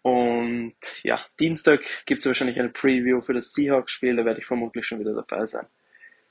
Und 0.01 0.75
ja, 1.03 1.19
Dienstag 1.39 1.81
gibt 2.05 2.21
es 2.21 2.27
wahrscheinlich 2.27 2.59
eine 2.59 2.69
Preview 2.69 3.21
für 3.21 3.33
das 3.33 3.53
Seahawks-Spiel, 3.53 4.15
da 4.15 4.23
werde 4.23 4.39
ich 4.39 4.45
vermutlich 4.45 4.85
schon 4.87 4.99
wieder 4.99 5.13
dabei 5.13 5.45
sein. 5.45 5.67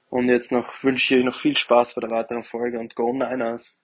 Und 0.09 0.29
jetzt 0.29 0.53
noch 0.53 0.83
wünsche 0.83 1.15
ich 1.15 1.21
euch 1.21 1.27
noch 1.27 1.39
viel 1.39 1.57
Spaß 1.57 1.95
bei 1.95 2.01
der 2.01 2.11
weiteren 2.11 2.45
Folge 2.45 2.79
und 2.79 2.95
Go 2.95 3.13
Niners! 3.13 3.83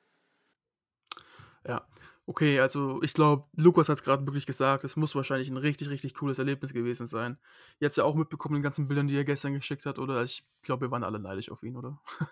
Ja, 1.67 1.87
okay, 2.27 2.61
also 2.61 3.03
ich 3.03 3.15
glaube, 3.15 3.49
Lukas 3.55 3.89
hat 3.89 3.99
es 3.99 4.05
gerade 4.05 4.27
wirklich 4.27 4.47
gesagt, 4.47 4.85
es 4.85 4.97
muss 4.97 5.15
wahrscheinlich 5.15 5.51
ein 5.51 5.57
richtig, 5.57 5.89
richtig 5.91 6.15
cooles 6.15 6.39
Erlebnis 6.39 6.73
gewesen 6.73 7.07
sein. 7.07 7.39
Ihr 7.81 7.87
habt 7.87 7.93
es 7.93 7.97
ja 7.97 8.05
auch 8.05 8.15
mitbekommen, 8.15 8.55
den 8.55 8.63
ganzen 8.63 8.89
Bildern, 8.89 9.09
die 9.09 9.17
er 9.17 9.25
gestern 9.25 9.55
geschickt 9.55 9.87
hat, 9.87 9.99
oder? 9.99 10.23
Ich 10.23 10.47
glaube, 10.63 10.87
wir 10.87 10.91
waren 10.91 11.05
alle 11.05 11.19
neidisch 11.19 11.51
auf 11.51 11.63
ihn, 11.63 11.77
oder? 11.77 12.01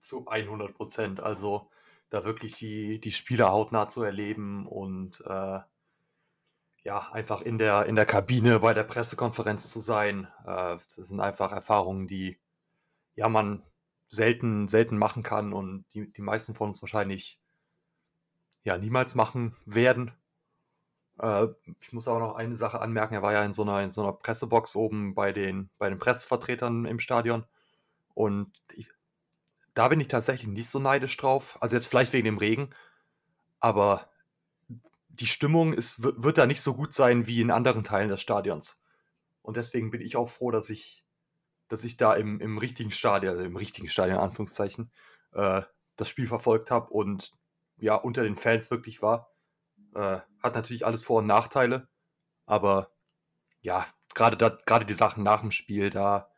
Zu 0.00 0.26
100 0.26 0.74
Prozent. 0.74 1.20
Also 1.20 1.70
da 2.10 2.24
wirklich 2.24 2.54
die, 2.56 3.00
die 3.00 3.12
Spieler 3.12 3.52
hautnah 3.52 3.88
zu 3.88 4.02
erleben 4.02 4.66
und 4.66 5.22
äh, 5.26 5.60
ja, 6.84 7.08
einfach 7.12 7.40
in 7.42 7.58
der, 7.58 7.86
in 7.86 7.94
der 7.94 8.06
Kabine 8.06 8.58
bei 8.58 8.74
der 8.74 8.82
Pressekonferenz 8.82 9.70
zu 9.70 9.80
sein. 9.80 10.26
Äh, 10.44 10.76
das 10.76 10.94
sind 10.94 11.20
einfach 11.20 11.52
Erfahrungen, 11.52 12.08
die 12.08 12.38
ja 13.14 13.28
man 13.28 13.62
selten, 14.12 14.68
selten 14.68 14.98
machen 14.98 15.22
kann 15.22 15.54
und 15.54 15.86
die, 15.94 16.12
die 16.12 16.20
meisten 16.20 16.54
von 16.54 16.68
uns 16.68 16.82
wahrscheinlich 16.82 17.40
ja 18.62 18.76
niemals 18.76 19.14
machen 19.14 19.56
werden. 19.64 20.12
Äh, 21.18 21.46
ich 21.80 21.92
muss 21.92 22.08
aber 22.08 22.18
noch 22.18 22.34
eine 22.34 22.54
Sache 22.54 22.80
anmerken, 22.80 23.14
er 23.14 23.22
war 23.22 23.32
ja 23.32 23.42
in 23.42 23.54
so 23.54 23.62
einer, 23.62 23.80
in 23.80 23.90
so 23.90 24.02
einer 24.02 24.12
Pressebox 24.12 24.76
oben 24.76 25.14
bei 25.14 25.32
den, 25.32 25.70
bei 25.78 25.88
den 25.88 25.98
Pressevertretern 25.98 26.84
im 26.84 27.00
Stadion. 27.00 27.46
Und 28.12 28.52
ich, 28.74 28.86
da 29.72 29.88
bin 29.88 29.98
ich 29.98 30.08
tatsächlich 30.08 30.48
nicht 30.48 30.68
so 30.68 30.78
neidisch 30.78 31.16
drauf. 31.16 31.56
Also 31.62 31.76
jetzt 31.76 31.86
vielleicht 31.86 32.12
wegen 32.12 32.26
dem 32.26 32.38
Regen, 32.38 32.68
aber 33.60 34.10
die 35.08 35.26
Stimmung 35.26 35.72
ist, 35.72 36.02
wird 36.02 36.36
da 36.36 36.44
nicht 36.44 36.60
so 36.60 36.74
gut 36.74 36.92
sein 36.92 37.26
wie 37.26 37.40
in 37.40 37.50
anderen 37.50 37.82
Teilen 37.82 38.10
des 38.10 38.20
Stadions. 38.20 38.82
Und 39.40 39.56
deswegen 39.56 39.90
bin 39.90 40.02
ich 40.02 40.16
auch 40.16 40.28
froh, 40.28 40.50
dass 40.50 40.68
ich 40.68 41.01
dass 41.72 41.84
ich 41.84 41.96
da 41.96 42.12
im, 42.12 42.38
im 42.38 42.58
richtigen 42.58 42.90
Stadion, 42.90 43.32
also 43.32 43.44
im 43.44 43.56
richtigen 43.56 43.88
Stadion, 43.88 44.18
in 44.18 44.22
Anführungszeichen, 44.22 44.92
äh, 45.32 45.62
das 45.96 46.06
Spiel 46.06 46.26
verfolgt 46.26 46.70
habe 46.70 46.92
und 46.92 47.32
ja, 47.78 47.94
unter 47.94 48.24
den 48.24 48.36
Fans 48.36 48.70
wirklich 48.70 49.00
war. 49.00 49.32
Äh, 49.94 50.18
hat 50.42 50.54
natürlich 50.54 50.84
alles 50.84 51.02
Vor- 51.02 51.20
und 51.20 51.26
Nachteile, 51.26 51.88
aber 52.44 52.90
ja, 53.62 53.86
gerade 54.12 54.84
die 54.84 54.92
Sachen 54.92 55.22
nach 55.22 55.40
dem 55.40 55.50
Spiel, 55.50 55.88
da, 55.88 56.30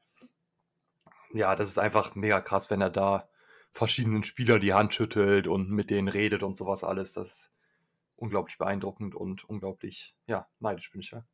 ja, 1.32 1.56
das 1.56 1.68
ist 1.68 1.78
einfach 1.78 2.14
mega 2.14 2.40
krass, 2.40 2.70
wenn 2.70 2.80
er 2.80 2.90
da 2.90 3.28
verschiedenen 3.72 4.22
Spielern 4.22 4.60
die 4.60 4.72
Hand 4.72 4.94
schüttelt 4.94 5.48
und 5.48 5.68
mit 5.68 5.90
denen 5.90 6.06
redet 6.06 6.44
und 6.44 6.54
sowas 6.54 6.84
alles. 6.84 7.14
Das 7.14 7.28
ist 7.28 7.54
unglaublich 8.14 8.56
beeindruckend 8.56 9.16
und 9.16 9.42
unglaublich, 9.42 10.14
ja, 10.28 10.46
neidisch 10.60 10.92
bin 10.92 11.00
ich 11.00 11.10
ja 11.10 11.24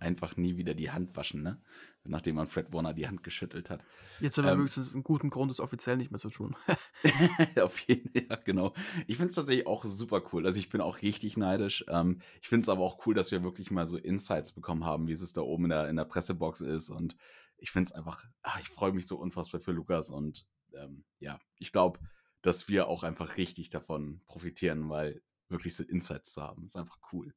einfach 0.00 0.36
nie 0.36 0.56
wieder 0.56 0.74
die 0.74 0.90
Hand 0.90 1.16
waschen, 1.16 1.42
ne? 1.42 1.60
Nachdem 2.04 2.36
man 2.36 2.46
Fred 2.46 2.72
Warner 2.72 2.94
die 2.94 3.06
Hand 3.06 3.22
geschüttelt 3.22 3.68
hat. 3.68 3.84
Jetzt 4.20 4.38
haben 4.38 4.44
wir 4.46 4.52
ähm, 4.52 4.58
wenigstens 4.60 4.94
einen 4.94 5.02
guten 5.02 5.28
Grund, 5.28 5.50
es 5.50 5.60
offiziell 5.60 5.98
nicht 5.98 6.10
mehr 6.10 6.20
zu 6.20 6.30
tun. 6.30 6.56
auf 7.60 7.78
jeden 7.80 8.10
Fall, 8.12 8.26
ja, 8.30 8.36
genau. 8.36 8.72
Ich 9.06 9.18
finde 9.18 9.30
es 9.30 9.34
tatsächlich 9.34 9.66
auch 9.66 9.84
super 9.84 10.22
cool. 10.32 10.46
Also 10.46 10.58
ich 10.58 10.70
bin 10.70 10.80
auch 10.80 11.02
richtig 11.02 11.36
neidisch. 11.36 11.84
Ähm, 11.88 12.22
ich 12.40 12.48
finde 12.48 12.62
es 12.62 12.68
aber 12.70 12.82
auch 12.82 13.06
cool, 13.06 13.14
dass 13.14 13.30
wir 13.30 13.42
wirklich 13.42 13.70
mal 13.70 13.84
so 13.84 13.98
Insights 13.98 14.52
bekommen 14.52 14.84
haben, 14.84 15.06
wie 15.06 15.12
es 15.12 15.32
da 15.32 15.42
oben 15.42 15.64
in 15.64 15.70
der, 15.70 15.88
in 15.88 15.96
der 15.96 16.04
Pressebox 16.04 16.62
ist 16.62 16.88
und 16.88 17.16
ich 17.58 17.70
finde 17.70 17.88
es 17.88 17.92
einfach, 17.92 18.24
ach, 18.42 18.60
ich 18.60 18.68
freue 18.68 18.92
mich 18.92 19.06
so 19.06 19.18
unfassbar 19.18 19.60
für 19.60 19.72
Lukas 19.72 20.10
und 20.10 20.46
ähm, 20.74 21.04
ja, 21.18 21.40
ich 21.58 21.72
glaube, 21.72 21.98
dass 22.40 22.68
wir 22.68 22.86
auch 22.86 23.02
einfach 23.02 23.36
richtig 23.36 23.68
davon 23.68 24.22
profitieren, 24.26 24.88
weil 24.88 25.22
wirklich 25.48 25.74
so 25.74 25.82
Insights 25.82 26.32
zu 26.32 26.42
haben, 26.42 26.64
ist 26.64 26.76
einfach 26.76 26.98
cool. 27.12 27.34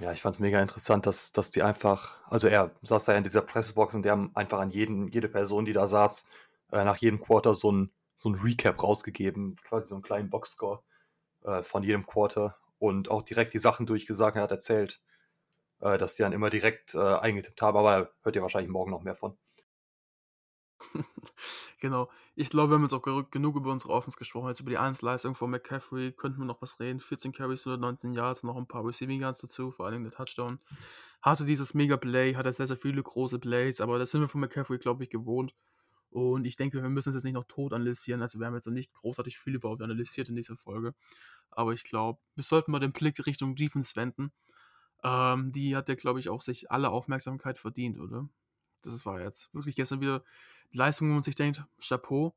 Ja, 0.00 0.12
ich 0.12 0.22
fand 0.22 0.34
es 0.34 0.40
mega 0.40 0.60
interessant, 0.62 1.04
dass, 1.06 1.32
dass 1.32 1.50
die 1.50 1.62
einfach, 1.62 2.18
also 2.30 2.48
er 2.48 2.70
saß 2.82 3.04
da 3.04 3.14
in 3.14 3.22
dieser 3.22 3.42
Pressebox 3.42 3.94
und 3.94 4.02
die 4.04 4.10
haben 4.10 4.30
einfach 4.34 4.58
an 4.58 4.70
jeden, 4.70 5.08
jede 5.08 5.28
Person, 5.28 5.66
die 5.66 5.74
da 5.74 5.86
saß, 5.86 6.26
äh, 6.72 6.84
nach 6.84 6.96
jedem 6.96 7.20
Quarter 7.20 7.54
so 7.54 7.70
ein, 7.70 7.92
so 8.14 8.30
ein 8.30 8.34
Recap 8.36 8.82
rausgegeben, 8.82 9.56
quasi 9.56 9.88
so 9.88 9.94
einen 9.96 10.02
kleinen 10.02 10.30
Boxscore 10.30 10.82
äh, 11.44 11.62
von 11.62 11.82
jedem 11.82 12.06
Quarter 12.06 12.56
und 12.78 13.10
auch 13.10 13.22
direkt 13.22 13.52
die 13.52 13.58
Sachen 13.58 13.86
durchgesagt, 13.86 14.36
er 14.36 14.42
hat 14.44 14.50
erzählt, 14.50 15.02
äh, 15.80 15.98
dass 15.98 16.14
die 16.14 16.22
dann 16.22 16.32
immer 16.32 16.50
direkt 16.50 16.94
äh, 16.94 16.98
eingetippt 16.98 17.60
haben, 17.60 17.76
aber 17.76 18.00
da 18.00 18.10
hört 18.22 18.36
ihr 18.36 18.42
wahrscheinlich 18.42 18.70
morgen 18.70 18.90
noch 18.92 19.02
mehr 19.02 19.16
von. 19.16 19.36
genau. 21.80 22.10
Ich 22.34 22.50
glaube, 22.50 22.70
wir 22.70 22.74
haben 22.76 22.82
jetzt 22.82 22.94
auch 22.94 23.30
genug 23.30 23.56
über 23.56 23.70
unsere 23.70 23.92
Offense 23.92 24.18
gesprochen. 24.18 24.48
Jetzt 24.48 24.60
über 24.60 24.70
die 24.70 24.78
Einzelleistung 24.78 25.34
von 25.34 25.50
McCaffrey 25.50 26.12
könnten 26.12 26.38
wir 26.38 26.44
noch 26.44 26.62
was 26.62 26.80
reden. 26.80 27.00
14 27.00 27.32
Carries, 27.32 27.66
119 27.66 28.14
Yards, 28.14 28.42
noch 28.42 28.56
ein 28.56 28.66
paar 28.66 28.86
Receiving 28.86 29.20
Yards 29.20 29.40
dazu, 29.40 29.70
vor 29.70 29.86
allem 29.86 30.02
der 30.02 30.12
Touchdown. 30.12 30.58
Hatte 31.22 31.44
dieses 31.44 31.74
Mega-Play, 31.74 32.34
hatte 32.34 32.52
sehr, 32.52 32.66
sehr 32.66 32.76
viele 32.76 33.02
große 33.02 33.38
Plays, 33.38 33.80
aber 33.80 33.98
das 33.98 34.10
sind 34.10 34.20
wir 34.20 34.28
von 34.28 34.40
McCaffrey, 34.40 34.78
glaube 34.78 35.04
ich, 35.04 35.10
gewohnt. 35.10 35.54
Und 36.10 36.44
ich 36.44 36.56
denke, 36.56 36.82
wir 36.82 36.88
müssen 36.88 37.10
es 37.10 37.14
jetzt 37.14 37.24
nicht 37.24 37.34
noch 37.34 37.44
tot 37.44 37.72
analysieren. 37.72 38.20
Also 38.20 38.40
wir 38.40 38.46
haben 38.46 38.54
jetzt 38.54 38.66
noch 38.66 38.72
nicht 38.72 38.92
großartig 38.92 39.38
viel 39.38 39.54
überhaupt 39.54 39.82
analysiert 39.82 40.28
in 40.28 40.34
dieser 40.34 40.56
Folge. 40.56 40.94
Aber 41.50 41.72
ich 41.72 41.84
glaube, 41.84 42.20
wir 42.34 42.42
sollten 42.42 42.72
mal 42.72 42.80
den 42.80 42.92
Blick 42.92 43.24
Richtung 43.26 43.54
Defense 43.54 43.94
wenden. 43.94 44.32
Ähm, 45.04 45.52
die 45.52 45.76
hat 45.76 45.88
ja, 45.88 45.94
glaube 45.94 46.20
ich, 46.20 46.28
auch 46.28 46.42
sich 46.42 46.70
alle 46.70 46.90
Aufmerksamkeit 46.90 47.58
verdient, 47.58 47.98
oder? 47.98 48.28
Das 48.82 49.06
war 49.06 49.20
jetzt 49.20 49.52
wirklich 49.54 49.76
gestern 49.76 50.00
wieder 50.00 50.24
Leistung, 50.72 51.08
wo 51.10 51.14
man 51.14 51.22
sich 51.22 51.34
denkt, 51.34 51.64
Chapeau. 51.80 52.34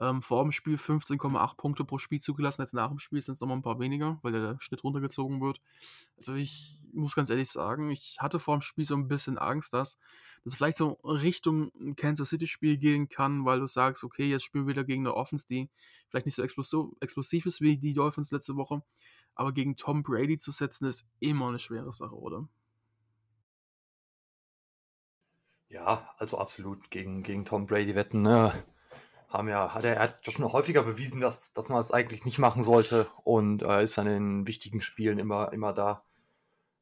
Ähm, 0.00 0.22
vor 0.22 0.42
dem 0.42 0.50
Spiel 0.50 0.76
15,8 0.76 1.56
Punkte 1.56 1.84
pro 1.84 1.98
Spiel 1.98 2.20
zugelassen, 2.20 2.62
jetzt 2.62 2.72
nach 2.72 2.88
dem 2.88 2.98
Spiel 2.98 3.20
sind 3.20 3.34
es 3.34 3.40
nochmal 3.40 3.58
ein 3.58 3.62
paar 3.62 3.78
weniger, 3.78 4.18
weil 4.22 4.32
der 4.32 4.56
Schnitt 4.58 4.82
runtergezogen 4.82 5.42
wird. 5.42 5.60
Also 6.16 6.34
ich 6.34 6.80
muss 6.94 7.14
ganz 7.14 7.28
ehrlich 7.28 7.50
sagen, 7.50 7.90
ich 7.90 8.16
hatte 8.18 8.40
vor 8.40 8.56
dem 8.56 8.62
Spiel 8.62 8.86
so 8.86 8.94
ein 8.94 9.08
bisschen 9.08 9.36
Angst, 9.36 9.74
dass 9.74 9.98
das 10.42 10.54
vielleicht 10.54 10.78
so 10.78 10.92
Richtung 11.04 11.70
Kansas 11.96 12.30
City 12.30 12.46
Spiel 12.46 12.78
gehen 12.78 13.10
kann, 13.10 13.44
weil 13.44 13.60
du 13.60 13.66
sagst, 13.66 14.02
okay, 14.02 14.26
jetzt 14.30 14.44
spielen 14.44 14.64
wir 14.64 14.70
wieder 14.72 14.84
gegen 14.84 15.06
eine 15.06 15.14
Offense, 15.14 15.46
die 15.46 15.68
vielleicht 16.08 16.24
nicht 16.24 16.36
so 16.36 16.96
explosiv 17.00 17.44
ist 17.44 17.60
wie 17.60 17.76
die 17.76 17.92
Dolphins 17.92 18.30
letzte 18.30 18.56
Woche, 18.56 18.82
aber 19.34 19.52
gegen 19.52 19.76
Tom 19.76 20.02
Brady 20.02 20.38
zu 20.38 20.50
setzen, 20.50 20.86
ist 20.86 21.06
immer 21.18 21.48
eine 21.48 21.58
schwere 21.58 21.92
Sache, 21.92 22.16
oder? 22.16 22.48
Ja, 25.70 26.12
also 26.18 26.38
absolut 26.38 26.90
gegen, 26.90 27.22
gegen 27.22 27.44
Tom 27.44 27.66
Brady 27.66 27.94
wetten. 27.94 28.22
Ne? 28.22 28.52
Haben 29.28 29.48
ja, 29.48 29.72
hat 29.72 29.84
er, 29.84 29.94
er 29.94 30.02
hat 30.02 30.26
schon 30.26 30.52
häufiger 30.52 30.82
bewiesen, 30.82 31.20
dass, 31.20 31.52
dass 31.52 31.68
man 31.68 31.80
es 31.80 31.92
eigentlich 31.92 32.24
nicht 32.24 32.40
machen 32.40 32.64
sollte 32.64 33.08
und 33.22 33.62
äh, 33.62 33.84
ist 33.84 33.96
dann 33.96 34.08
in 34.08 34.46
wichtigen 34.48 34.82
Spielen 34.82 35.20
immer, 35.20 35.52
immer 35.52 35.72
da. 35.72 36.04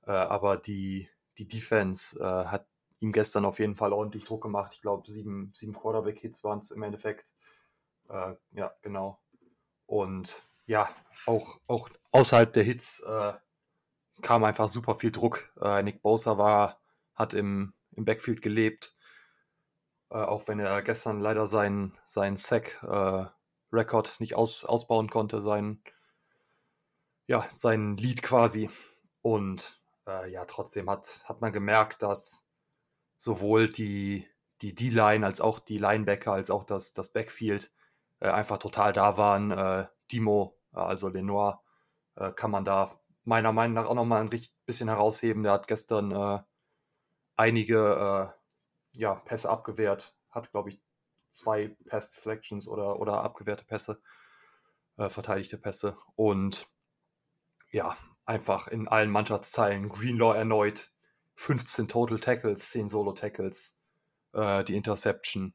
Äh, 0.07 0.13
aber 0.13 0.57
die, 0.57 1.11
die 1.37 1.47
Defense 1.47 2.19
äh, 2.19 2.47
hat 2.47 2.67
ihm 3.01 3.13
gestern 3.13 3.45
auf 3.45 3.59
jeden 3.59 3.77
Fall 3.77 3.93
ordentlich 3.93 4.25
Druck 4.25 4.43
gemacht. 4.43 4.73
Ich 4.73 4.81
glaube, 4.81 5.11
sieben, 5.11 5.53
sieben 5.55 5.75
Quarterback-Hits 5.75 6.43
waren 6.43 6.61
es 6.61 6.71
im 6.71 6.83
Endeffekt. 6.83 7.35
Äh, 8.09 8.35
ja, 8.53 8.73
genau. 8.81 9.21
Und 9.85 10.43
ja, 10.65 10.89
auch, 11.27 11.61
auch 11.67 11.91
außerhalb 12.13 12.55
der 12.55 12.63
Hits 12.63 13.01
äh, 13.01 13.35
kam 14.23 14.45
einfach 14.45 14.69
super 14.69 14.95
viel 14.95 15.13
Druck. 15.13 15.53
Äh, 15.61 15.83
Nick 15.83 16.01
Bosa 16.01 16.39
war, 16.39 16.81
hat 17.15 17.35
im, 17.35 17.75
im 17.99 18.05
Backfield 18.05 18.41
gelebt. 18.41 18.95
Äh, 20.11 20.17
auch 20.17 20.49
wenn 20.49 20.59
er 20.61 20.81
gestern 20.83 21.21
leider 21.21 21.47
seinen, 21.47 21.99
seinen 22.07 22.37
Sack-Rekord 22.37 24.09
äh, 24.09 24.13
nicht 24.21 24.35
aus, 24.35 24.65
ausbauen 24.65 25.11
konnte, 25.11 25.43
sein, 25.43 25.83
ja, 27.27 27.45
sein 27.51 27.97
Lead 27.97 28.23
quasi. 28.23 28.71
Und 29.21 29.81
äh, 30.07 30.31
ja, 30.31 30.45
trotzdem 30.47 30.89
hat, 30.89 31.25
hat 31.27 31.41
man 31.41 31.53
gemerkt, 31.53 32.03
dass 32.03 32.47
sowohl 33.19 33.69
die, 33.69 34.27
die 34.63 34.75
D-Line 34.75 35.27
als 35.27 35.41
auch 35.41 35.59
die 35.59 35.79
Linebacker, 35.79 36.33
als 36.33 36.51
auch 36.51 36.65
das, 36.65 36.95
das 36.95 37.13
Backfield 37.13 37.71
äh, 38.21 38.29
einfach 38.29 38.59
total 38.59 38.93
da 38.93 39.19
waren. 39.19 39.51
Äh, 39.51 39.89
Dimo, 40.11 40.59
also 40.73 41.09
Lenoir, 41.09 41.63
äh, 42.17 42.33
kann 42.33 42.51
man 42.51 42.65
da 42.65 42.91
meiner 43.25 43.53
Meinung 43.53 43.75
nach 43.75 43.87
auch 43.87 43.95
nochmal 43.95 44.23
ein 44.23 44.31
bisschen 44.65 44.89
herausheben. 44.89 45.43
Der 45.43 45.53
hat 45.53 45.69
gestern 45.69 46.13
äh, 46.13 46.41
einige 47.39 48.35
äh, 48.95 48.99
ja, 48.99 49.15
Pässe 49.15 49.49
abgewehrt, 49.49 50.15
hat, 50.31 50.51
glaube 50.51 50.71
ich, 50.71 50.83
zwei 51.31 51.77
Pass 51.87 52.11
Deflections 52.11 52.69
oder, 52.69 52.99
oder 53.01 53.23
abgewehrte 53.23 53.65
Pässe, 53.65 54.03
äh, 54.97 55.09
verteidigte 55.09 55.57
Pässe 55.57 55.97
und 56.17 56.67
ja, 57.71 57.97
einfach 58.25 58.69
in 58.69 58.89
allen 58.89 59.11
Mannschaftsteilen. 59.11 59.89
Greenlaw 59.89 60.37
erneut, 60.37 60.93
15 61.37 61.89
Total 61.89 62.19
Tackles, 62.19 62.71
10 62.71 62.89
Solo 62.89 63.13
Tackles, 63.13 63.79
äh, 64.33 64.65
die 64.65 64.77
Interception. 64.77 65.55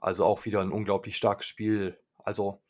Also 0.00 0.24
auch 0.24 0.44
wieder 0.44 0.60
ein 0.60 0.72
unglaublich 0.72 1.16
starkes 1.16 1.46
Spiel. 1.46 1.98
Also 2.18 2.62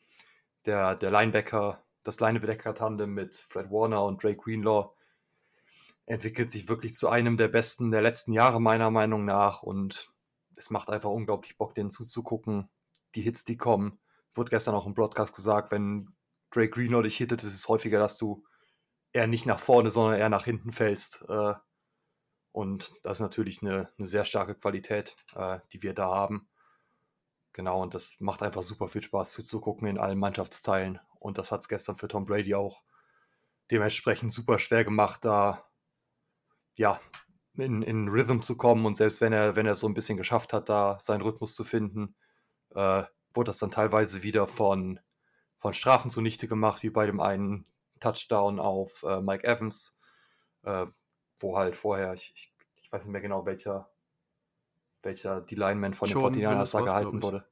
der, 0.65 0.95
der 0.95 1.11
Linebacker, 1.11 1.83
das 2.03 2.19
Linebacker-Tandem 2.19 3.11
mit 3.11 3.35
Fred 3.35 3.69
Warner 3.71 4.05
und 4.05 4.23
Drake 4.23 4.37
Greenlaw 4.37 4.93
entwickelt 6.05 6.51
sich 6.51 6.67
wirklich 6.67 6.95
zu 6.95 7.09
einem 7.09 7.37
der 7.37 7.47
besten 7.47 7.91
der 7.91 8.01
letzten 8.01 8.33
Jahre, 8.33 8.61
meiner 8.61 8.91
Meinung 8.91 9.25
nach. 9.25 9.63
Und 9.63 10.11
es 10.55 10.69
macht 10.69 10.89
einfach 10.89 11.09
unglaublich 11.09 11.57
Bock, 11.57 11.75
denen 11.75 11.89
zuzugucken. 11.89 12.69
Die 13.15 13.21
Hits, 13.21 13.43
die 13.43 13.57
kommen. 13.57 13.99
Wurde 14.33 14.49
gestern 14.49 14.75
auch 14.75 14.85
im 14.85 14.93
Broadcast 14.93 15.35
gesagt, 15.35 15.71
wenn 15.71 16.13
Drake 16.51 16.71
Greenlaw 16.71 17.03
dich 17.03 17.17
hittet, 17.17 17.43
ist 17.43 17.53
es 17.53 17.67
häufiger, 17.67 17.99
dass 17.99 18.17
du 18.17 18.43
eher 19.11 19.27
nicht 19.27 19.45
nach 19.45 19.59
vorne, 19.59 19.91
sondern 19.91 20.19
eher 20.19 20.29
nach 20.29 20.45
hinten 20.45 20.71
fällst. 20.71 21.23
Äh, 21.29 21.53
und 22.51 22.93
das 23.03 23.17
ist 23.17 23.21
natürlich 23.21 23.61
eine, 23.61 23.89
eine 23.97 24.07
sehr 24.07 24.25
starke 24.25 24.55
Qualität, 24.55 25.15
äh, 25.35 25.59
die 25.71 25.83
wir 25.83 25.93
da 25.93 26.09
haben. 26.09 26.49
Genau, 27.53 27.81
und 27.81 27.93
das 27.93 28.19
macht 28.19 28.41
einfach 28.41 28.63
super 28.63 28.87
viel 28.87 29.03
Spaß 29.03 29.31
zuzugucken 29.31 29.87
in 29.87 29.99
allen 29.99 30.17
Mannschaftsteilen. 30.17 30.99
Und 31.19 31.37
das 31.37 31.51
hat 31.51 31.61
es 31.61 31.69
gestern 31.69 31.95
für 31.95 32.07
Tom 32.07 32.25
Brady 32.25 32.55
auch 32.55 32.81
dementsprechend 33.69 34.31
super 34.31 34.59
schwer 34.59 34.83
gemacht, 34.83 35.23
da 35.23 35.63
ja, 36.77 36.99
in, 37.55 37.83
in 37.83 38.07
Rhythm 38.07 38.39
zu 38.39 38.57
kommen 38.57 38.85
und 38.85 38.97
selbst 38.97 39.21
wenn 39.21 39.33
er, 39.33 39.55
wenn 39.55 39.65
er 39.65 39.75
so 39.75 39.87
ein 39.87 39.93
bisschen 39.93 40.17
geschafft 40.17 40.53
hat, 40.53 40.69
da 40.69 40.99
seinen 40.99 41.21
Rhythmus 41.21 41.55
zu 41.55 41.63
finden, 41.63 42.15
äh, 42.73 43.03
wurde 43.33 43.49
das 43.49 43.59
dann 43.59 43.71
teilweise 43.71 44.23
wieder 44.23 44.47
von, 44.47 44.99
von 45.59 45.73
Strafen 45.73 46.09
zunichte 46.09 46.47
gemacht, 46.47 46.83
wie 46.83 46.89
bei 46.89 47.05
dem 47.05 47.19
einen 47.19 47.65
Touchdown 47.99 48.59
auf 48.59 49.03
äh, 49.03 49.21
Mike 49.21 49.45
Evans, 49.45 49.97
äh, 50.63 50.87
wo 51.39 51.57
halt 51.57 51.75
vorher, 51.75 52.13
ich, 52.13 52.33
ich, 52.35 52.53
ich, 52.81 52.91
weiß 52.91 53.05
nicht 53.05 53.11
mehr 53.11 53.21
genau, 53.21 53.45
welcher, 53.45 53.89
welcher 55.03 55.41
die 55.41 55.55
Lineman 55.55 55.93
von 55.93 56.09
Schon 56.09 56.33
den 56.33 56.43
49ers 56.43 56.71
da 56.71 56.81
gehalten 56.81 57.21
wurde. 57.21 57.47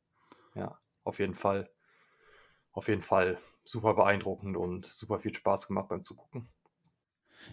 Ja, 0.56 0.80
auf 1.04 1.20
jeden 1.20 1.34
Fall. 1.34 1.70
Auf 2.74 2.88
jeden 2.88 3.02
Fall 3.02 3.38
super 3.64 3.94
beeindruckend 3.94 4.56
und 4.56 4.86
super 4.86 5.20
viel 5.20 5.34
Spaß 5.34 5.68
gemacht 5.68 5.90
beim 5.90 6.02
Zugucken. 6.02 6.50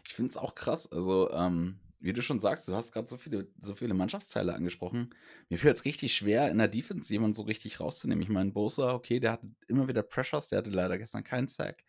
Ich 0.04 0.14
finde 0.14 0.30
es 0.30 0.36
auch 0.36 0.54
krass. 0.54 0.90
Also, 0.90 1.30
ähm, 1.32 1.78
wie 2.00 2.12
du 2.12 2.22
schon 2.22 2.40
sagst, 2.40 2.68
du 2.68 2.74
hast 2.74 2.92
gerade 2.92 3.08
so 3.08 3.16
viele, 3.16 3.48
so 3.60 3.74
viele 3.74 3.94
Mannschaftsteile 3.94 4.54
angesprochen. 4.54 5.14
Mir 5.48 5.58
fällt 5.58 5.76
es 5.76 5.84
richtig 5.84 6.14
schwer, 6.14 6.50
in 6.50 6.58
der 6.58 6.68
Defense 6.68 7.12
jemanden 7.12 7.34
so 7.34 7.42
richtig 7.42 7.80
rauszunehmen. 7.80 8.22
Ich 8.22 8.28
meine, 8.28 8.52
Bosa, 8.52 8.94
okay, 8.94 9.18
der 9.18 9.32
hatte 9.32 9.50
immer 9.66 9.88
wieder 9.88 10.02
Pressures, 10.02 10.48
der 10.48 10.58
hatte 10.58 10.70
leider 10.70 10.98
gestern 10.98 11.24
keinen 11.24 11.48
Sack. 11.48 11.84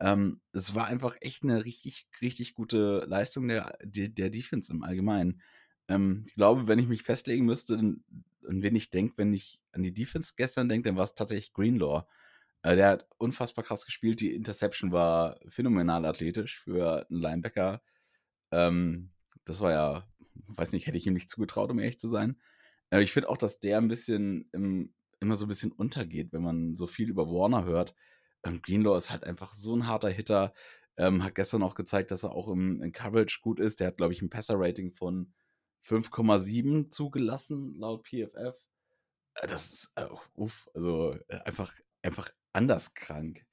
Ähm, 0.00 0.40
es 0.52 0.74
war 0.74 0.86
einfach 0.86 1.16
echt 1.20 1.44
eine 1.44 1.64
richtig, 1.64 2.08
richtig 2.20 2.54
gute 2.54 3.04
Leistung 3.06 3.46
der, 3.48 3.76
der, 3.84 4.08
der 4.08 4.30
Defense 4.30 4.72
im 4.72 4.82
Allgemeinen. 4.82 5.42
Ähm, 5.88 6.24
ich 6.26 6.34
glaube, 6.34 6.66
wenn 6.66 6.78
ich 6.78 6.88
mich 6.88 7.02
festlegen 7.02 7.44
müsste, 7.44 7.74
an 7.74 8.02
wen 8.40 8.74
ich 8.74 8.90
denke, 8.90 9.14
wenn 9.18 9.32
ich 9.32 9.60
an 9.72 9.82
die 9.82 9.92
Defense 9.92 10.34
gestern 10.36 10.68
denke, 10.68 10.88
dann 10.88 10.96
war 10.96 11.04
es 11.04 11.14
tatsächlich 11.14 11.52
Greenlaw. 11.52 12.04
Äh, 12.62 12.76
der 12.76 12.88
hat 12.88 13.06
unfassbar 13.18 13.64
krass 13.64 13.84
gespielt. 13.84 14.20
Die 14.20 14.34
Interception 14.34 14.92
war 14.92 15.38
phänomenal 15.48 16.04
athletisch 16.04 16.60
für 16.60 17.06
einen 17.08 17.20
Linebacker. 17.20 17.82
Ähm, 18.52 19.10
das 19.44 19.60
war 19.60 19.72
ja, 19.72 20.08
weiß 20.46 20.72
nicht, 20.72 20.86
hätte 20.86 20.98
ich 20.98 21.06
ihm 21.06 21.14
nicht 21.14 21.30
zugetraut, 21.30 21.70
um 21.70 21.78
ehrlich 21.78 21.98
zu 21.98 22.08
sein. 22.08 22.40
Äh, 22.90 23.02
ich 23.02 23.12
finde 23.12 23.28
auch, 23.28 23.36
dass 23.36 23.60
der 23.60 23.78
ein 23.78 23.88
bisschen 23.88 24.48
im, 24.52 24.94
immer 25.20 25.34
so 25.36 25.46
ein 25.46 25.48
bisschen 25.48 25.72
untergeht, 25.72 26.32
wenn 26.32 26.42
man 26.42 26.74
so 26.76 26.86
viel 26.86 27.08
über 27.08 27.26
Warner 27.26 27.64
hört. 27.64 27.94
Ähm, 28.44 28.62
Greenlaw 28.62 28.96
ist 28.96 29.10
halt 29.10 29.24
einfach 29.24 29.54
so 29.54 29.74
ein 29.76 29.86
harter 29.86 30.10
Hitter. 30.10 30.52
Ähm, 30.96 31.24
hat 31.24 31.34
gestern 31.34 31.62
auch 31.62 31.74
gezeigt, 31.74 32.10
dass 32.10 32.22
er 32.22 32.32
auch 32.32 32.48
im, 32.48 32.82
im 32.82 32.92
Coverage 32.92 33.40
gut 33.42 33.58
ist. 33.60 33.80
Der 33.80 33.88
hat, 33.88 33.96
glaube 33.96 34.12
ich, 34.12 34.22
ein 34.22 34.30
Passer-Rating 34.30 34.92
von 34.92 35.32
5,7 35.86 36.90
zugelassen, 36.90 37.74
laut 37.78 38.06
PFF. 38.06 38.54
Äh, 39.34 39.46
das 39.46 39.72
ist, 39.72 39.92
äh, 39.96 40.06
uff, 40.34 40.68
also 40.74 41.16
äh, 41.28 41.38
einfach, 41.44 41.72
einfach 42.02 42.30
anders 42.52 42.94
krank. 42.94 43.44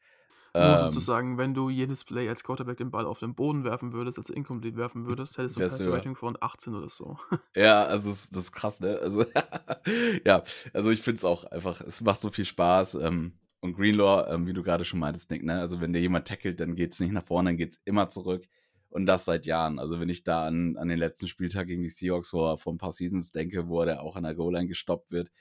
Nur 0.58 0.76
Ähm, 0.76 0.80
sozusagen, 0.80 1.38
wenn 1.38 1.54
du 1.54 1.70
jedes 1.70 2.04
Play 2.04 2.28
als 2.28 2.44
Quarterback 2.44 2.78
den 2.78 2.92
Ball 2.92 3.06
auf 3.06 3.20
den 3.20 3.36
Boden 3.36 3.64
werfen 3.64 3.94
würdest, 3.94 4.18
also 4.18 4.34
incomplete 4.34 4.78
werfen 4.78 5.06
würdest, 5.06 5.38
hättest 5.38 5.56
du 5.56 5.62
ein 5.62 5.68
ja 5.68 5.70
Passer-Rating 5.70 6.16
von 6.16 6.38
18 6.40 6.74
oder 6.76 6.90
so. 6.90 7.18
Ja, 7.56 7.84
also 7.86 8.10
das, 8.10 8.30
das 8.30 8.44
ist 8.46 8.52
krass, 8.52 8.80
ne? 8.80 9.00
Also, 9.02 9.26
ja, 10.26 10.44
also 10.74 10.90
ich 10.92 11.02
finde 11.02 11.18
es 11.18 11.26
auch 11.26 11.44
einfach, 11.46 11.82
es 11.82 12.02
macht 12.02 12.22
so 12.22 12.32
viel 12.32 12.46
Spaß. 12.46 12.96
Ähm, 12.96 13.40
und 13.62 13.76
Greenlaw, 13.76 14.34
ähm, 14.34 14.48
wie 14.48 14.54
du 14.54 14.64
gerade 14.64 14.86
schon 14.86 15.00
meintest, 15.00 15.30
Nick, 15.32 15.44
ne? 15.44 15.60
Also 15.60 15.82
wenn 15.82 15.94
der 15.94 16.02
jemand 16.02 16.28
tackelt, 16.28 16.60
dann 16.60 16.76
geht 16.76 16.94
es 16.94 17.00
nicht 17.00 17.12
nach 17.12 17.26
vorne, 17.26 17.50
dann 17.50 17.58
geht 17.58 17.74
es 17.74 17.82
immer 17.86 18.10
zurück. 18.10 18.46
Und 18.90 19.06
das 19.06 19.26
seit 19.26 19.46
Jahren. 19.46 19.78
Also 19.78 20.00
wenn 20.00 20.10
ich 20.10 20.24
da 20.24 20.48
an, 20.48 20.78
an 20.78 20.88
den 20.88 20.98
letzten 20.98 21.28
Spieltag 21.28 21.68
gegen 21.68 21.84
die 21.84 21.90
Seahawks 21.90 22.30
vor, 22.30 22.58
vor 22.58 22.74
ein 22.74 22.78
paar 22.78 22.92
Seasons 22.92 23.32
denke, 23.32 23.68
wo 23.68 23.84
der 23.86 24.02
auch 24.02 24.16
an 24.16 24.24
der 24.24 24.34
Goal-Line 24.34 24.68
gestoppt 24.68 25.12
wird. 25.12 25.32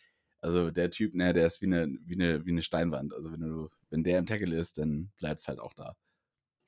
Also 0.41 0.71
der 0.71 0.91
Typ, 0.91 1.15
ne, 1.15 1.33
der 1.33 1.47
ist 1.47 1.61
wie 1.61 1.67
eine, 1.67 1.89
wie 2.05 2.15
eine, 2.15 2.45
wie 2.47 2.51
eine 2.51 2.63
Steinwand. 2.63 3.13
Also 3.15 3.33
wenn 3.33 3.41
du, 3.41 3.69
wenn 3.91 4.05
der 4.05 4.19
im 4.19 4.27
Tackle 4.27 4.57
ist, 4.57 4.79
dann 4.79 5.11
bleibt 5.19 5.41
es 5.41 5.49
halt 5.49 5.59
auch 5.59 5.73
da. 5.75 5.95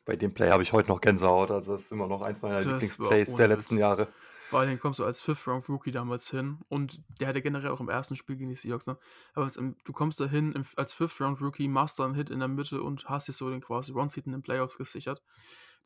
Bei 0.04 0.16
dem 0.16 0.34
Play 0.34 0.50
habe 0.50 0.62
ich 0.62 0.72
heute 0.72 0.88
noch 0.88 1.00
Gänsehaut. 1.00 1.50
Also 1.50 1.72
das 1.72 1.82
ist 1.82 1.92
immer 1.92 2.08
noch 2.08 2.22
eins 2.22 2.42
meiner 2.42 2.62
Lieblingsplays 2.62 3.36
der 3.36 3.48
letzten. 3.48 3.76
Jahre. 3.78 4.08
Vor 4.48 4.58
allem 4.58 4.80
kommst 4.80 4.98
du 4.98 5.04
als 5.04 5.22
Fifth-Round-Rookie 5.22 5.92
damals 5.92 6.28
hin 6.28 6.58
und 6.68 7.00
der 7.20 7.28
hatte 7.28 7.40
generell 7.42 7.70
auch 7.70 7.80
im 7.80 7.88
ersten 7.88 8.16
Spiel 8.16 8.36
gegen 8.36 8.48
die 8.48 8.56
Seahawks, 8.56 8.88
ne? 8.88 8.98
Aber 9.34 9.46
es, 9.46 9.56
im- 9.56 9.76
du 9.84 9.92
kommst 9.92 10.18
da 10.18 10.26
hin 10.26 10.64
als 10.74 10.92
Fifth-Round-Rookie, 10.94 11.68
machst 11.68 12.00
da 12.00 12.04
einen 12.04 12.14
Hit 12.16 12.30
in 12.30 12.40
der 12.40 12.48
Mitte 12.48 12.82
und 12.82 13.08
hast 13.08 13.28
dir 13.28 13.32
so 13.32 13.48
den 13.48 13.60
quasi 13.60 13.92
One-Seat 13.92 14.26
in 14.26 14.32
den 14.32 14.42
Playoffs 14.42 14.76
gesichert. 14.76 15.22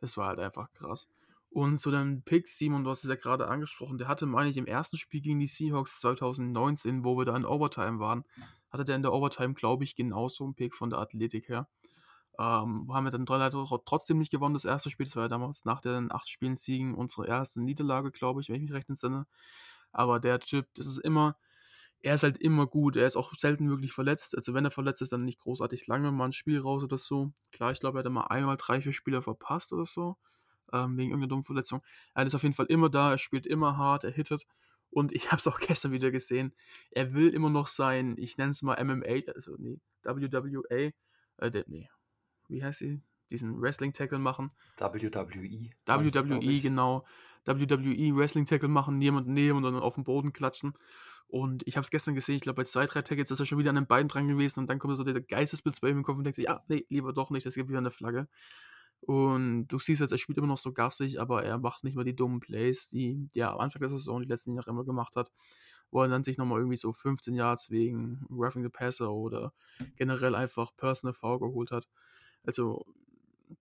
Das 0.01 0.17
war 0.17 0.29
halt 0.29 0.39
einfach 0.39 0.73
krass. 0.73 1.09
Und 1.55 1.79
so 1.79 1.93
dann 1.93 2.23
Pick, 2.23 2.49
Simon, 2.49 2.83
du 2.83 2.91
hast 2.91 3.05
es 3.05 3.09
ja 3.09 3.15
gerade 3.15 3.47
angesprochen, 3.47 3.97
der 3.97 4.09
hatte, 4.09 4.27
meine 4.27 4.51
ich, 4.51 4.57
im 4.57 4.67
ersten 4.67 4.97
Spiel 4.97 5.21
gegen 5.21 5.39
die 5.39 5.47
Seahawks 5.47 6.01
2019, 6.01 7.05
wo 7.05 7.17
wir 7.17 7.25
da 7.25 7.37
in 7.37 7.45
Overtime 7.45 8.01
waren, 8.01 8.25
hatte 8.71 8.85
der 8.85 8.97
in 8.97 9.03
der 9.03 9.13
Overtime, 9.13 9.55
glaube 9.55 9.85
ich, 9.85 9.95
genauso 9.95 10.43
einen 10.43 10.57
Pick 10.57 10.75
von 10.75 10.91
der 10.91 10.99
Athletik 10.99 11.49
her. 11.49 11.69
Ähm, 12.41 12.93
haben 12.93 13.05
wir 13.05 13.13
dann 13.13 13.25
trotzdem 13.25 14.19
nicht 14.19 14.33
gewonnen, 14.33 14.55
das 14.55 14.65
erste 14.65 14.91
Spiel. 14.91 15.07
Das 15.07 15.15
war 15.15 15.23
ja 15.23 15.29
damals 15.29 15.65
nach 15.65 15.81
den 15.81 16.11
acht 16.11 16.29
Spielen 16.29 16.57
Siegen 16.57 16.93
unsere 16.97 17.29
erste 17.29 17.63
Niederlage, 17.63 18.11
glaube 18.11 18.41
ich, 18.41 18.49
wenn 18.49 18.57
ich 18.57 18.63
mich 18.63 18.73
recht 18.73 18.89
entsinne. 18.89 19.29
Aber 19.93 20.19
der 20.19 20.41
Typ, 20.41 20.67
das 20.75 20.87
ist 20.89 20.99
immer, 20.99 21.37
er 22.03 22.17
ist 22.17 22.25
halt 22.25 22.39
immer 22.39 22.67
gut. 22.67 22.97
Er 22.97 23.07
ist 23.07 23.15
auch 23.15 23.33
selten 23.37 23.71
wirklich 23.71 23.93
verletzt. 23.93 24.37
Also 24.37 24.55
wenn 24.55 24.65
er 24.65 24.73
verletzt 24.73 25.03
ist, 25.03 25.13
dann 25.13 25.25
nicht 25.25 25.39
großartig 25.39 25.87
lange 25.87 26.11
mal 26.11 26.25
ein 26.25 26.33
Spiel 26.33 26.59
raus 26.59 26.83
oder 26.83 26.99
so. 26.99 27.33
Klar, 27.53 27.71
ich 27.71 27.79
glaube, 27.79 28.01
er 28.01 28.05
hat 28.05 28.11
mal 28.11 28.27
einmal 28.27 28.57
drei, 28.57 28.81
vier 28.83 28.93
Spiele 28.93 29.23
verpasst 29.23 29.73
oder 29.73 29.87
so. 29.87 30.17
Ähm, 30.73 30.97
wegen 30.97 31.11
irgendeiner 31.11 31.29
dummen 31.29 31.45
Verletzung. 31.45 31.83
Er 32.15 32.27
ist 32.27 32.35
auf 32.35 32.43
jeden 32.43 32.55
Fall 32.55 32.67
immer 32.67 32.89
da, 32.89 33.13
er 33.13 33.19
spielt 33.19 33.47
immer 33.47 33.77
hart, 33.77 34.05
er 34.05 34.11
hittet. 34.11 34.47
Und 34.91 35.13
ich 35.13 35.27
habe 35.33 35.39
es 35.39 35.47
auch 35.47 35.61
gestern 35.61 35.93
wieder 35.93 36.11
gesehen. 36.11 36.55
Er 36.91 37.15
will 37.15 37.29
immer 37.31 37.51
noch 37.51 37.69
sein, 37.69 38.17
ich 38.19 38.37
nenne 38.37 38.53
es 38.53 38.63
mal 38.63 38.83
MMA, 38.83 39.33
also 39.35 39.57
nee, 39.59 39.81
WWA, 40.03 40.93
äh, 41.39 41.51
der, 41.51 41.65
nee, 41.67 41.89
wie 42.49 42.63
heißt 42.63 42.79
sie? 42.79 43.03
Diesen 43.31 43.61
Wrestling-Tackle 43.61 44.19
machen. 44.19 44.51
WWE. 44.79 45.71
WWE, 45.87 46.45
ich. 46.45 46.63
genau. 46.63 47.05
WWE 47.47 48.17
Wrestling 48.17 48.47
Tackle 48.47 48.69
machen, 48.69 49.01
jemanden 49.01 49.33
nehmen 49.33 49.59
und 49.59 49.63
dann 49.65 49.77
auf 49.77 49.95
den 49.95 50.05
Boden 50.05 50.33
klatschen. 50.33 50.75
Und 51.27 51.67
ich 51.67 51.77
habe 51.77 51.85
es 51.85 51.91
gestern 51.91 52.15
gesehen, 52.15 52.37
ich 52.37 52.43
glaube 52.43 52.57
bei 52.57 52.65
zwei, 52.65 52.87
drei 52.87 53.03
Tackles 53.03 53.31
ist 53.31 53.41
er 53.41 53.47
schon 53.47 53.59
wieder 53.59 53.71
an 53.71 53.77
den 53.77 53.87
Beinen 53.87 54.09
dran 54.09 54.29
gewesen 54.29 54.61
und 54.61 54.71
dann 54.71 54.79
kommt 54.79 54.97
so 54.97 55.05
der 55.05 55.21
Geistesblitz 55.21 55.81
bei 55.81 55.89
ihm 55.89 55.99
im 55.99 56.03
Kopf 56.03 56.17
und 56.17 56.25
denkt 56.25 56.37
sich, 56.37 56.45
ja, 56.45 56.63
nee, 56.69 56.87
lieber 56.89 57.13
doch 57.13 57.31
nicht, 57.31 57.47
es 57.47 57.55
gibt 57.55 57.69
wieder 57.69 57.79
eine 57.79 57.91
Flagge. 57.91 58.29
Und 59.01 59.69
du 59.69 59.79
siehst 59.79 60.01
jetzt, 60.01 60.13
er 60.13 60.19
spielt 60.19 60.39
immer 60.39 60.47
noch 60.47 60.59
so 60.59 60.73
garstig, 60.73 61.21
aber 61.21 61.45
er 61.45 61.59
macht 61.59 61.85
nicht 61.85 61.95
mehr 61.95 62.05
die 62.05 62.17
dummen 62.17 62.41
Plays, 62.41 62.89
die, 62.89 63.29
die 63.35 63.41
er 63.41 63.53
am 63.53 63.61
Anfang 63.61 63.81
der 63.81 63.91
Saison 63.91 64.23
die 64.23 64.29
letzten 64.29 64.55
Jahre 64.55 64.71
immer 64.71 64.85
gemacht 64.85 65.17
hat, 65.17 65.31
wo 65.91 66.03
er 66.03 66.09
dann 66.09 66.25
sich 66.25 66.39
nochmal 66.39 66.59
irgendwie 66.61 66.79
so 66.79 66.93
15 66.93 67.35
Yards 67.35 67.71
wegen 67.71 68.25
Roughing 68.31 68.63
the 68.63 68.71
Passer 68.71 69.13
oder 69.13 69.53
generell 69.97 70.35
einfach 70.35 70.75
Personal 70.77 71.13
Foul 71.13 71.39
geholt 71.39 71.71
hat. 71.71 71.89
Also 72.45 72.87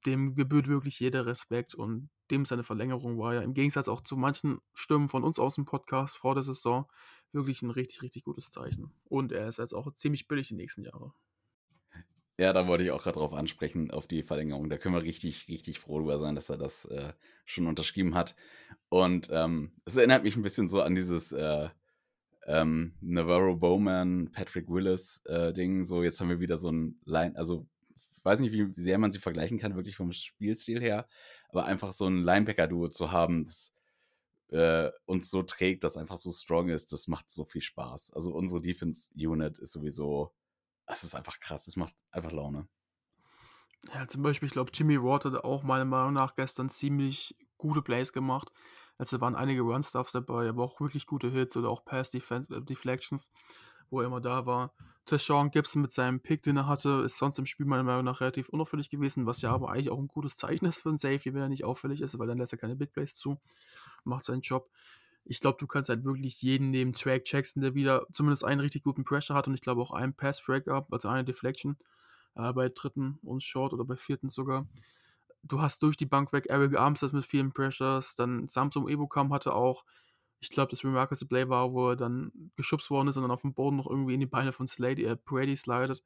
dem 0.05 0.35
gebührt 0.35 0.67
wirklich 0.67 0.99
jeder 0.99 1.25
Respekt 1.25 1.75
und 1.75 2.09
dem 2.31 2.45
seine 2.45 2.63
Verlängerung 2.63 3.19
war 3.19 3.33
ja 3.33 3.41
im 3.41 3.53
Gegensatz 3.53 3.87
auch 3.87 4.01
zu 4.01 4.15
manchen 4.15 4.59
Stimmen 4.73 5.09
von 5.09 5.23
uns 5.23 5.39
aus 5.39 5.55
dem 5.55 5.65
Podcast 5.65 6.17
vor 6.17 6.35
der 6.35 6.43
Saison 6.43 6.87
wirklich 7.31 7.61
ein 7.61 7.69
richtig, 7.69 8.01
richtig 8.01 8.23
gutes 8.23 8.49
Zeichen. 8.49 8.93
Und 9.05 9.31
er 9.31 9.47
ist 9.47 9.59
jetzt 9.59 9.73
auch 9.73 9.93
ziemlich 9.95 10.27
billig 10.27 10.47
die 10.47 10.55
nächsten 10.55 10.83
Jahre. 10.83 11.13
Ja, 12.43 12.51
da 12.51 12.67
wollte 12.67 12.83
ich 12.83 12.91
auch 12.91 13.01
gerade 13.01 13.19
drauf 13.19 13.33
ansprechen, 13.33 13.89
auf 13.89 14.05
die 14.05 14.21
Verlängerung. 14.21 14.69
Da 14.69 14.77
können 14.77 14.93
wir 14.93 15.01
richtig, 15.01 15.47
richtig 15.47 15.79
froh 15.79 15.99
drüber 15.99 16.17
sein, 16.17 16.35
dass 16.35 16.49
er 16.49 16.57
das 16.57 16.83
äh, 16.83 17.13
schon 17.45 17.67
unterschrieben 17.67 18.15
hat. 18.15 18.35
Und 18.89 19.29
ähm, 19.31 19.71
es 19.85 19.95
erinnert 19.95 20.23
mich 20.23 20.35
ein 20.35 20.41
bisschen 20.41 20.67
so 20.67 20.81
an 20.81 20.93
dieses 20.93 21.31
äh, 21.31 21.69
ähm, 22.45 22.95
Navarro 22.99 23.55
Bowman, 23.55 24.29
Patrick 24.33 24.67
Willis 24.67 25.21
äh, 25.23 25.53
Ding. 25.53 25.85
So, 25.85 26.03
jetzt 26.03 26.19
haben 26.19 26.27
wir 26.27 26.41
wieder 26.41 26.57
so 26.57 26.69
ein 26.69 26.99
Line, 27.05 27.33
also 27.37 27.65
ich 28.13 28.25
weiß 28.25 28.41
nicht, 28.41 28.51
wie 28.51 28.73
sehr 28.75 28.97
man 28.97 29.13
sie 29.13 29.19
vergleichen 29.19 29.57
kann, 29.57 29.77
wirklich 29.77 29.95
vom 29.95 30.11
Spielstil 30.11 30.81
her, 30.81 31.07
aber 31.47 31.63
einfach 31.63 31.93
so 31.93 32.07
ein 32.07 32.23
Linebacker-Duo 32.23 32.89
zu 32.89 33.13
haben, 33.13 33.45
das 33.45 33.73
äh, 34.49 34.91
uns 35.05 35.29
so 35.29 35.43
trägt, 35.43 35.85
das 35.85 35.95
einfach 35.95 36.17
so 36.17 36.33
strong 36.33 36.67
ist, 36.67 36.91
das 36.91 37.07
macht 37.07 37.31
so 37.31 37.45
viel 37.45 37.61
Spaß. 37.61 38.11
Also 38.11 38.33
unsere 38.33 38.61
Defense-Unit 38.61 39.59
ist 39.59 39.71
sowieso, 39.71 40.33
es 40.85 41.03
ist 41.03 41.15
einfach 41.15 41.39
krass, 41.39 41.67
es 41.67 41.75
macht 41.75 41.95
einfach 42.11 42.31
Laune. 42.31 42.67
Ja, 43.93 44.07
zum 44.07 44.23
Beispiel, 44.23 44.47
ich 44.47 44.53
glaube, 44.53 44.71
Jimmy 44.73 45.01
Ward 45.01 45.25
hat 45.25 45.35
auch 45.43 45.63
meiner 45.63 45.85
Meinung 45.85 46.13
nach 46.13 46.35
gestern 46.35 46.69
ziemlich 46.69 47.35
gute 47.57 47.81
Plays 47.81 48.13
gemacht. 48.13 48.51
Also 48.97 49.19
waren 49.19 49.35
einige 49.35 49.61
Run-Stuffs 49.61 50.11
dabei, 50.11 50.47
aber 50.47 50.63
auch 50.63 50.79
wirklich 50.79 51.05
gute 51.05 51.29
Hits 51.29 51.57
oder 51.57 51.69
auch 51.69 51.83
Pass-Deflections, 51.83 53.29
wo 53.89 54.01
er 54.01 54.07
immer 54.07 54.21
da 54.21 54.45
war. 54.45 54.73
Tashawn 55.05 55.51
Gibson 55.51 55.81
mit 55.81 55.91
seinem 55.91 56.21
Pick, 56.21 56.43
den 56.43 56.57
er 56.57 56.67
hatte, 56.67 57.01
ist 57.03 57.17
sonst 57.17 57.39
im 57.39 57.45
Spiel 57.45 57.65
meiner 57.65 57.83
Meinung 57.83 58.05
nach 58.05 58.21
relativ 58.21 58.49
unauffällig 58.49 58.89
gewesen, 58.89 59.25
was 59.25 59.41
ja 59.41 59.51
aber 59.51 59.71
eigentlich 59.71 59.89
auch 59.89 59.99
ein 59.99 60.07
gutes 60.07 60.37
Zeichen 60.37 60.65
ist 60.65 60.79
für 60.79 60.89
einen 60.89 60.97
Safety, 60.97 61.33
wenn 61.33 61.41
er 61.41 61.49
nicht 61.49 61.65
auffällig 61.65 62.01
ist, 62.01 62.17
weil 62.17 62.27
dann 62.27 62.37
lässt 62.37 62.53
er 62.53 62.59
keine 62.59 62.75
Big 62.75 62.93
Plays 62.93 63.15
zu, 63.15 63.41
macht 64.05 64.23
seinen 64.23 64.41
Job. 64.41 64.69
Ich 65.25 65.39
glaube, 65.39 65.57
du 65.59 65.67
kannst 65.67 65.89
halt 65.89 66.03
wirklich 66.03 66.41
jeden 66.41 66.71
neben 66.71 66.93
Track 66.93 67.23
Jackson, 67.25 67.61
der 67.61 67.75
wieder 67.75 68.05
zumindest 68.11 68.43
einen 68.43 68.59
richtig 68.59 68.83
guten 68.83 69.05
Pressure 69.05 69.35
hat 69.35 69.47
und 69.47 69.53
ich 69.53 69.61
glaube 69.61 69.81
auch 69.81 69.91
einen 69.91 70.13
Pass-Breakup, 70.13 70.91
also 70.91 71.07
eine 71.07 71.23
Deflection, 71.23 71.77
äh, 72.35 72.51
bei 72.53 72.69
dritten 72.69 73.19
und 73.23 73.43
Short 73.43 73.73
oder 73.73 73.85
bei 73.85 73.95
vierten 73.95 74.29
sogar. 74.29 74.67
Du 75.43 75.61
hast 75.61 75.83
durch 75.83 75.97
die 75.97 76.05
Bank 76.05 76.33
weg 76.33 76.47
Eric 76.47 76.77
Armstead 76.77 77.13
mit 77.13 77.25
vielen 77.25 77.53
Pressures, 77.53 78.15
dann 78.15 78.47
Samsung 78.49 78.87
Ebukam 78.89 79.33
hatte 79.33 79.53
auch, 79.53 79.85
ich 80.39 80.49
glaube, 80.49 80.71
das 80.71 80.83
Remarkable 80.83 81.27
Play 81.27 81.49
war, 81.49 81.71
wo 81.73 81.91
er 81.91 81.95
dann 81.95 82.51
geschubst 82.55 82.89
worden 82.89 83.07
ist 83.07 83.17
und 83.17 83.23
dann 83.23 83.31
auf 83.31 83.41
dem 83.41 83.53
Boden 83.53 83.77
noch 83.77 83.87
irgendwie 83.87 84.13
in 84.13 84.19
die 84.19 84.25
Beine 84.25 84.51
von 84.51 84.67
Slade, 84.67 85.03
äh, 85.03 85.17
Brady 85.23 85.55
slidet. 85.55 86.03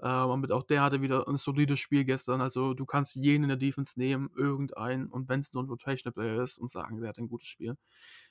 Ähm, 0.00 0.50
auch 0.50 0.64
der 0.64 0.82
hatte 0.82 1.00
wieder 1.00 1.28
ein 1.28 1.36
solides 1.36 1.78
Spiel 1.78 2.04
gestern. 2.04 2.40
Also 2.40 2.74
du 2.74 2.84
kannst 2.86 3.14
jeden 3.14 3.44
in 3.44 3.48
der 3.48 3.56
Defense 3.56 3.92
nehmen, 3.96 4.30
irgendeinen, 4.36 5.06
und 5.06 5.28
wenn 5.28 5.40
es 5.40 5.52
nur 5.52 5.62
ein 5.62 5.68
Rotational 5.68 6.12
Player 6.12 6.42
ist, 6.42 6.58
und 6.58 6.70
sagen, 6.70 7.00
der 7.00 7.10
hat 7.10 7.18
ein 7.18 7.28
gutes 7.28 7.48
Spiel. 7.48 7.76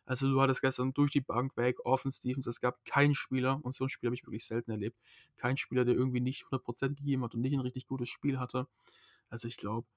Also 0.05 0.29
du 0.29 0.41
hattest 0.41 0.61
gestern 0.61 0.93
durch 0.93 1.11
die 1.11 1.21
Bank 1.21 1.55
weg, 1.57 1.77
Offense, 1.85 2.19
Defense, 2.21 2.49
es 2.49 2.59
gab 2.59 2.83
keinen 2.85 3.15
Spieler, 3.15 3.59
und 3.63 3.73
so 3.73 3.85
ein 3.85 3.89
Spiel 3.89 4.07
habe 4.07 4.15
ich 4.15 4.25
wirklich 4.25 4.45
selten 4.45 4.71
erlebt, 4.71 4.97
kein 5.37 5.57
Spieler, 5.57 5.85
der 5.85 5.95
irgendwie 5.95 6.21
nicht 6.21 6.45
100% 6.45 6.95
gegeben 6.95 7.23
hat 7.23 7.35
und 7.35 7.41
nicht 7.41 7.53
ein 7.53 7.61
richtig 7.61 7.87
gutes 7.87 8.09
Spiel 8.09 8.39
hatte. 8.39 8.67
Also 9.29 9.47
ich 9.47 9.57
glaube, 9.57 9.87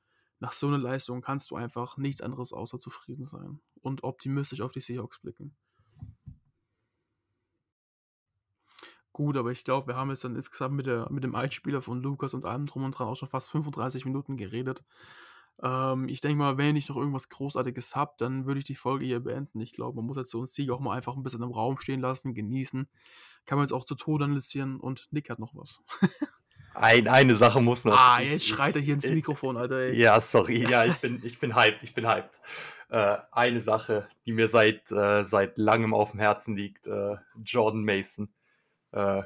nach 0.40 0.53
so 0.53 0.68
einer 0.68 0.79
Leistung 0.79 1.22
kannst 1.22 1.50
du 1.50 1.57
einfach 1.57 1.96
nichts 1.96 2.20
anderes 2.20 2.53
außer 2.53 2.79
zufrieden 2.79 3.24
sein 3.24 3.61
und 3.83 4.05
optimistisch 4.05 4.61
auf 4.61 4.72
die 4.72 4.81
Seahawks 4.81 5.20
blicken. 5.20 5.57
Gut, 9.14 9.37
aber 9.37 9.53
ich 9.53 9.62
glaube, 9.64 9.87
wir 9.87 9.96
haben 9.96 10.11
jetzt 10.11 10.24
dann 10.24 10.35
insgesamt 10.35 10.74
mit, 10.74 10.87
der, 10.87 11.07
mit 11.09 11.22
dem 11.22 11.37
Einspieler 11.37 11.81
von 11.81 12.03
Lukas 12.03 12.35
und 12.35 12.44
allem 12.44 12.66
drum 12.66 12.83
und 12.85 12.90
dran 12.98 13.07
auch 13.07 13.14
schon 13.16 13.29
fast 13.29 13.48
35 13.53 14.05
Minuten 14.05 14.37
geredet. 14.37 14.83
Ähm, 15.62 16.09
ich 16.09 16.20
denke 16.20 16.37
mal, 16.38 16.59
wenn 16.59 16.74
nicht 16.74 16.88
noch 16.88 16.96
irgendwas 16.96 17.29
Großartiges 17.29 17.94
habt, 17.94 18.20
dann 18.20 18.44
würde 18.44 18.59
ich 18.59 18.64
die 18.66 18.74
Folge 18.74 19.05
hier 19.07 19.20
beenden. 19.20 19.61
Ich 19.61 19.72
glaube, 19.72 19.94
man 19.94 20.05
muss 20.05 20.16
jetzt 20.16 20.33
so 20.33 20.38
einen 20.38 20.48
Sieg 20.48 20.68
auch 20.70 20.81
mal 20.81 20.96
einfach 20.96 21.14
ein 21.16 21.22
bisschen 21.22 21.44
im 21.44 21.53
Raum 21.53 21.79
stehen 21.79 22.00
lassen, 22.00 22.35
genießen. 22.35 22.88
Kann 23.46 23.57
man 23.59 23.64
jetzt 23.64 23.72
auch 23.72 23.85
zu 23.85 23.94
Tode 23.94 24.24
analysieren 24.24 24.81
und 24.81 25.07
Nick 25.12 25.31
hat 25.31 25.38
noch 25.38 25.55
was. 25.55 25.81
Ein, 26.74 27.07
eine 27.07 27.37
Sache 27.37 27.61
muss 27.61 27.85
noch. 27.85 27.96
ah, 27.96 28.20
Ich- 28.20 28.33
jetzt 28.33 28.46
schreit 28.48 28.74
er 28.74 28.81
hier 28.83 28.94
ins 28.94 29.05
ich- 29.05 29.14
Mikrofon, 29.14 29.57
Alter. 29.57 29.77
Ey. 29.79 29.96
Ja, 29.96 30.20
sorry. 30.20 30.66
Ja, 30.68 30.85
ich 30.85 30.96
bin, 30.96 31.20
ich 31.22 31.38
bin 31.38 31.55
hyped. 31.55 31.85
Ich 31.85 31.94
bin 31.94 32.05
hyped. 32.09 32.40
Äh, 32.88 33.18
eine 33.31 33.62
Sache, 33.62 34.09
die 34.27 34.33
mir 34.33 34.48
seit, 34.48 34.90
äh, 34.90 35.22
seit 35.22 35.57
langem 35.57 35.94
auf 35.94 36.11
dem 36.11 36.18
Herzen 36.18 36.57
liegt: 36.57 36.88
äh, 36.88 37.14
Jordan 37.44 37.85
Mason. 37.85 38.29
Äh, 38.94 39.22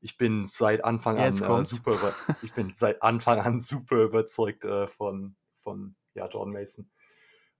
ich 0.00 0.16
bin 0.16 0.46
seit 0.46 0.84
Anfang 0.84 1.18
an 1.18 1.28
äh, 1.28 1.64
super, 1.64 2.14
ich 2.42 2.52
bin 2.52 2.72
seit 2.74 3.02
Anfang 3.02 3.40
an 3.40 3.60
super 3.60 3.96
überzeugt 3.96 4.64
äh, 4.64 4.86
von, 4.86 5.36
von 5.62 5.94
ja, 6.14 6.26
Jordan 6.26 6.52
Mason. 6.52 6.90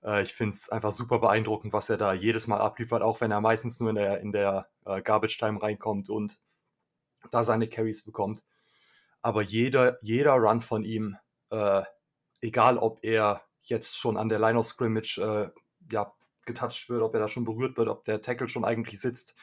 Äh, 0.03 0.22
ich 0.22 0.33
finde 0.33 0.55
es 0.55 0.68
einfach 0.68 0.93
super 0.93 1.18
beeindruckend, 1.18 1.72
was 1.72 1.91
er 1.91 1.99
da 1.99 2.12
jedes 2.12 2.47
Mal 2.47 2.61
abliefert, 2.61 3.03
auch 3.03 3.20
wenn 3.20 3.31
er 3.31 3.41
meistens 3.41 3.81
nur 3.81 3.91
in 3.91 3.97
der, 3.97 4.20
in 4.20 4.33
der 4.33 4.68
äh, 4.87 5.03
Garbage 5.03 5.39
Time 5.39 5.62
reinkommt 5.62 6.09
und 6.09 6.39
da 7.31 7.45
seine 7.45 7.68
Carries 7.68 8.05
bekommt. 8.05 8.43
Aber 9.22 9.43
jeder, 9.43 9.99
jeder 10.03 10.33
Run 10.33 10.62
von 10.62 10.85
ihm, 10.85 11.16
äh, 11.51 11.83
egal 12.41 12.78
ob 12.78 13.01
er 13.03 13.43
jetzt 13.61 13.99
schon 13.99 14.16
an 14.16 14.31
der 14.31 14.39
Line 14.39 14.59
of 14.59 14.66
Scrimmage 14.66 15.18
äh, 15.18 15.51
ja, 15.93 16.12
getouched 16.47 16.89
wird, 16.89 17.03
ob 17.03 17.12
er 17.12 17.20
da 17.20 17.28
schon 17.28 17.45
berührt 17.45 17.76
wird, 17.76 17.89
ob 17.89 18.05
der 18.05 18.22
Tackle 18.22 18.49
schon 18.49 18.64
eigentlich 18.64 18.99
sitzt, 18.99 19.37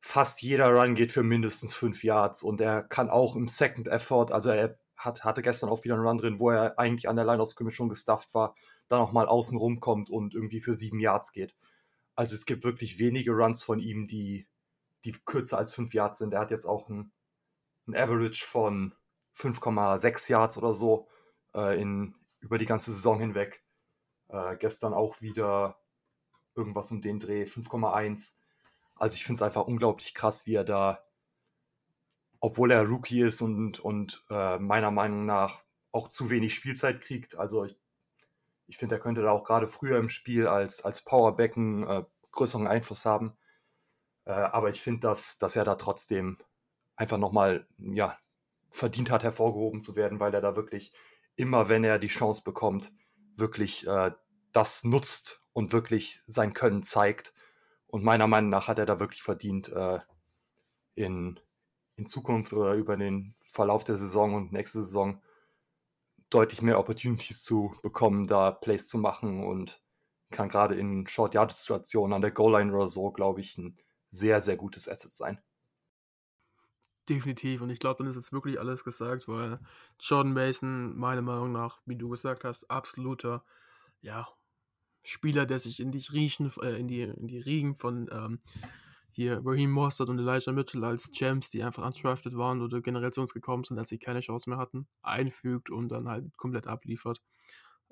fast 0.00 0.42
jeder 0.42 0.70
Run 0.70 0.94
geht 0.94 1.12
für 1.12 1.22
mindestens 1.22 1.74
fünf 1.74 2.02
Yards 2.02 2.42
und 2.42 2.60
er 2.60 2.82
kann 2.82 3.10
auch 3.10 3.36
im 3.36 3.48
Second 3.48 3.88
Effort, 3.88 4.32
also 4.32 4.50
er 4.50 4.78
hat, 4.96 5.24
hatte 5.24 5.42
gestern 5.42 5.70
auch 5.70 5.84
wieder 5.84 5.94
einen 5.94 6.06
Run 6.06 6.18
drin, 6.18 6.40
wo 6.40 6.50
er 6.50 6.78
eigentlich 6.78 7.08
an 7.08 7.16
der 7.16 7.24
Line 7.24 7.42
of 7.42 7.48
Scrimmage 7.48 7.74
schon 7.74 7.88
gestufft 7.88 8.34
war, 8.34 8.54
dann 8.88 9.00
auch 9.00 9.12
mal 9.12 9.26
außen 9.26 9.56
rumkommt 9.56 10.10
und 10.10 10.34
irgendwie 10.34 10.60
für 10.60 10.74
sieben 10.74 11.00
Yards 11.00 11.32
geht. 11.32 11.54
Also 12.16 12.34
es 12.34 12.44
gibt 12.44 12.64
wirklich 12.64 12.98
wenige 12.98 13.32
Runs 13.32 13.62
von 13.62 13.78
ihm, 13.78 14.06
die, 14.06 14.46
die 15.04 15.12
kürzer 15.12 15.56
als 15.56 15.72
fünf 15.72 15.94
Yards 15.94 16.18
sind. 16.18 16.34
Er 16.34 16.40
hat 16.40 16.50
jetzt 16.50 16.66
auch 16.66 16.88
ein, 16.88 17.12
ein 17.86 17.94
Average 17.94 18.44
von 18.44 18.94
5,6 19.34 20.30
Yards 20.30 20.58
oder 20.58 20.74
so 20.74 21.08
äh, 21.54 21.80
in, 21.80 22.14
über 22.40 22.58
die 22.58 22.66
ganze 22.66 22.92
Saison 22.92 23.20
hinweg. 23.20 23.64
Äh, 24.28 24.56
gestern 24.56 24.92
auch 24.92 25.22
wieder 25.22 25.78
irgendwas 26.54 26.90
um 26.90 27.00
den 27.00 27.18
Dreh, 27.18 27.44
5,1. 27.44 28.34
Also 29.00 29.14
ich 29.16 29.24
finde 29.24 29.38
es 29.38 29.42
einfach 29.42 29.66
unglaublich 29.66 30.14
krass, 30.14 30.44
wie 30.46 30.54
er 30.54 30.64
da, 30.64 31.02
obwohl 32.38 32.70
er 32.70 32.86
Rookie 32.86 33.22
ist 33.22 33.40
und, 33.40 33.80
und 33.80 34.22
äh, 34.28 34.58
meiner 34.58 34.90
Meinung 34.90 35.24
nach 35.24 35.62
auch 35.90 36.08
zu 36.08 36.28
wenig 36.28 36.54
Spielzeit 36.54 37.00
kriegt. 37.00 37.36
Also 37.36 37.64
ich, 37.64 37.78
ich 38.66 38.76
finde, 38.76 38.96
er 38.96 39.00
könnte 39.00 39.22
da 39.22 39.30
auch 39.30 39.44
gerade 39.44 39.68
früher 39.68 39.98
im 39.98 40.10
Spiel 40.10 40.46
als, 40.46 40.84
als 40.84 41.00
Powerbecken 41.00 41.88
äh, 41.88 42.04
größeren 42.30 42.66
Einfluss 42.66 43.06
haben. 43.06 43.32
Äh, 44.26 44.32
aber 44.32 44.68
ich 44.68 44.82
finde, 44.82 45.00
dass, 45.00 45.38
dass 45.38 45.56
er 45.56 45.64
da 45.64 45.76
trotzdem 45.76 46.36
einfach 46.94 47.16
nochmal 47.16 47.66
ja, 47.78 48.18
verdient 48.68 49.10
hat, 49.10 49.24
hervorgehoben 49.24 49.80
zu 49.80 49.96
werden, 49.96 50.20
weil 50.20 50.34
er 50.34 50.42
da 50.42 50.56
wirklich 50.56 50.92
immer, 51.36 51.70
wenn 51.70 51.84
er 51.84 51.98
die 51.98 52.08
Chance 52.08 52.42
bekommt, 52.44 52.92
wirklich 53.34 53.86
äh, 53.86 54.12
das 54.52 54.84
nutzt 54.84 55.42
und 55.54 55.72
wirklich 55.72 56.20
sein 56.26 56.52
Können 56.52 56.82
zeigt. 56.82 57.32
Und 57.90 58.04
meiner 58.04 58.26
Meinung 58.26 58.50
nach 58.50 58.68
hat 58.68 58.78
er 58.78 58.86
da 58.86 59.00
wirklich 59.00 59.22
verdient, 59.22 59.68
äh, 59.68 59.98
in, 60.94 61.40
in 61.96 62.06
Zukunft 62.06 62.52
oder 62.52 62.74
über 62.74 62.96
den 62.96 63.34
Verlauf 63.44 63.84
der 63.84 63.96
Saison 63.96 64.34
und 64.34 64.52
nächste 64.52 64.84
Saison 64.84 65.22
deutlich 66.30 66.62
mehr 66.62 66.78
Opportunities 66.78 67.42
zu 67.42 67.74
bekommen, 67.82 68.26
da 68.26 68.52
Plays 68.52 68.86
zu 68.86 68.98
machen 68.98 69.44
und 69.44 69.82
kann 70.30 70.48
gerade 70.48 70.76
in 70.76 71.08
Short-Yard-Situationen 71.08 72.14
an 72.14 72.22
der 72.22 72.30
Goal-Line 72.30 72.72
oder 72.72 72.86
so, 72.86 73.10
glaube 73.10 73.40
ich, 73.40 73.58
ein 73.58 73.76
sehr, 74.10 74.40
sehr 74.40 74.56
gutes 74.56 74.88
Asset 74.88 75.10
sein. 75.10 75.42
Definitiv. 77.08 77.62
Und 77.62 77.70
ich 77.70 77.80
glaube, 77.80 77.98
dann 77.98 78.06
ist 78.06 78.14
jetzt 78.14 78.32
wirklich 78.32 78.60
alles 78.60 78.84
gesagt, 78.84 79.26
weil 79.26 79.58
Jordan 79.98 80.32
Mason, 80.32 80.96
meiner 80.96 81.22
Meinung 81.22 81.50
nach, 81.50 81.80
wie 81.84 81.96
du 81.96 82.08
gesagt 82.08 82.44
hast, 82.44 82.70
absoluter, 82.70 83.44
ja, 84.00 84.28
Spieler, 85.02 85.46
der 85.46 85.58
sich 85.58 85.80
in 85.80 85.90
die 85.90 86.06
Riechen, 86.12 86.50
äh, 86.62 86.78
in 86.78 86.88
die, 86.88 87.02
in 87.02 87.26
die 87.26 87.40
Riegen 87.40 87.74
von 87.74 88.08
ähm, 88.12 88.40
hier 89.12 89.40
Raheem 89.44 89.70
Mostert 89.70 90.08
und 90.08 90.18
Elijah 90.18 90.52
Mitchell 90.52 90.84
als 90.84 91.10
Gems, 91.12 91.50
die 91.50 91.62
einfach 91.62 91.84
undrafted 91.84 92.36
waren 92.36 92.62
oder 92.62 92.80
generell 92.80 93.12
zu 93.12 93.20
uns 93.20 93.34
gekommen 93.34 93.64
sind, 93.64 93.78
als 93.78 93.88
sie 93.88 93.98
keine 93.98 94.20
Chance 94.20 94.48
mehr 94.48 94.58
hatten, 94.58 94.86
einfügt 95.02 95.70
und 95.70 95.88
dann 95.88 96.08
halt 96.08 96.36
komplett 96.36 96.66
abliefert. 96.66 97.20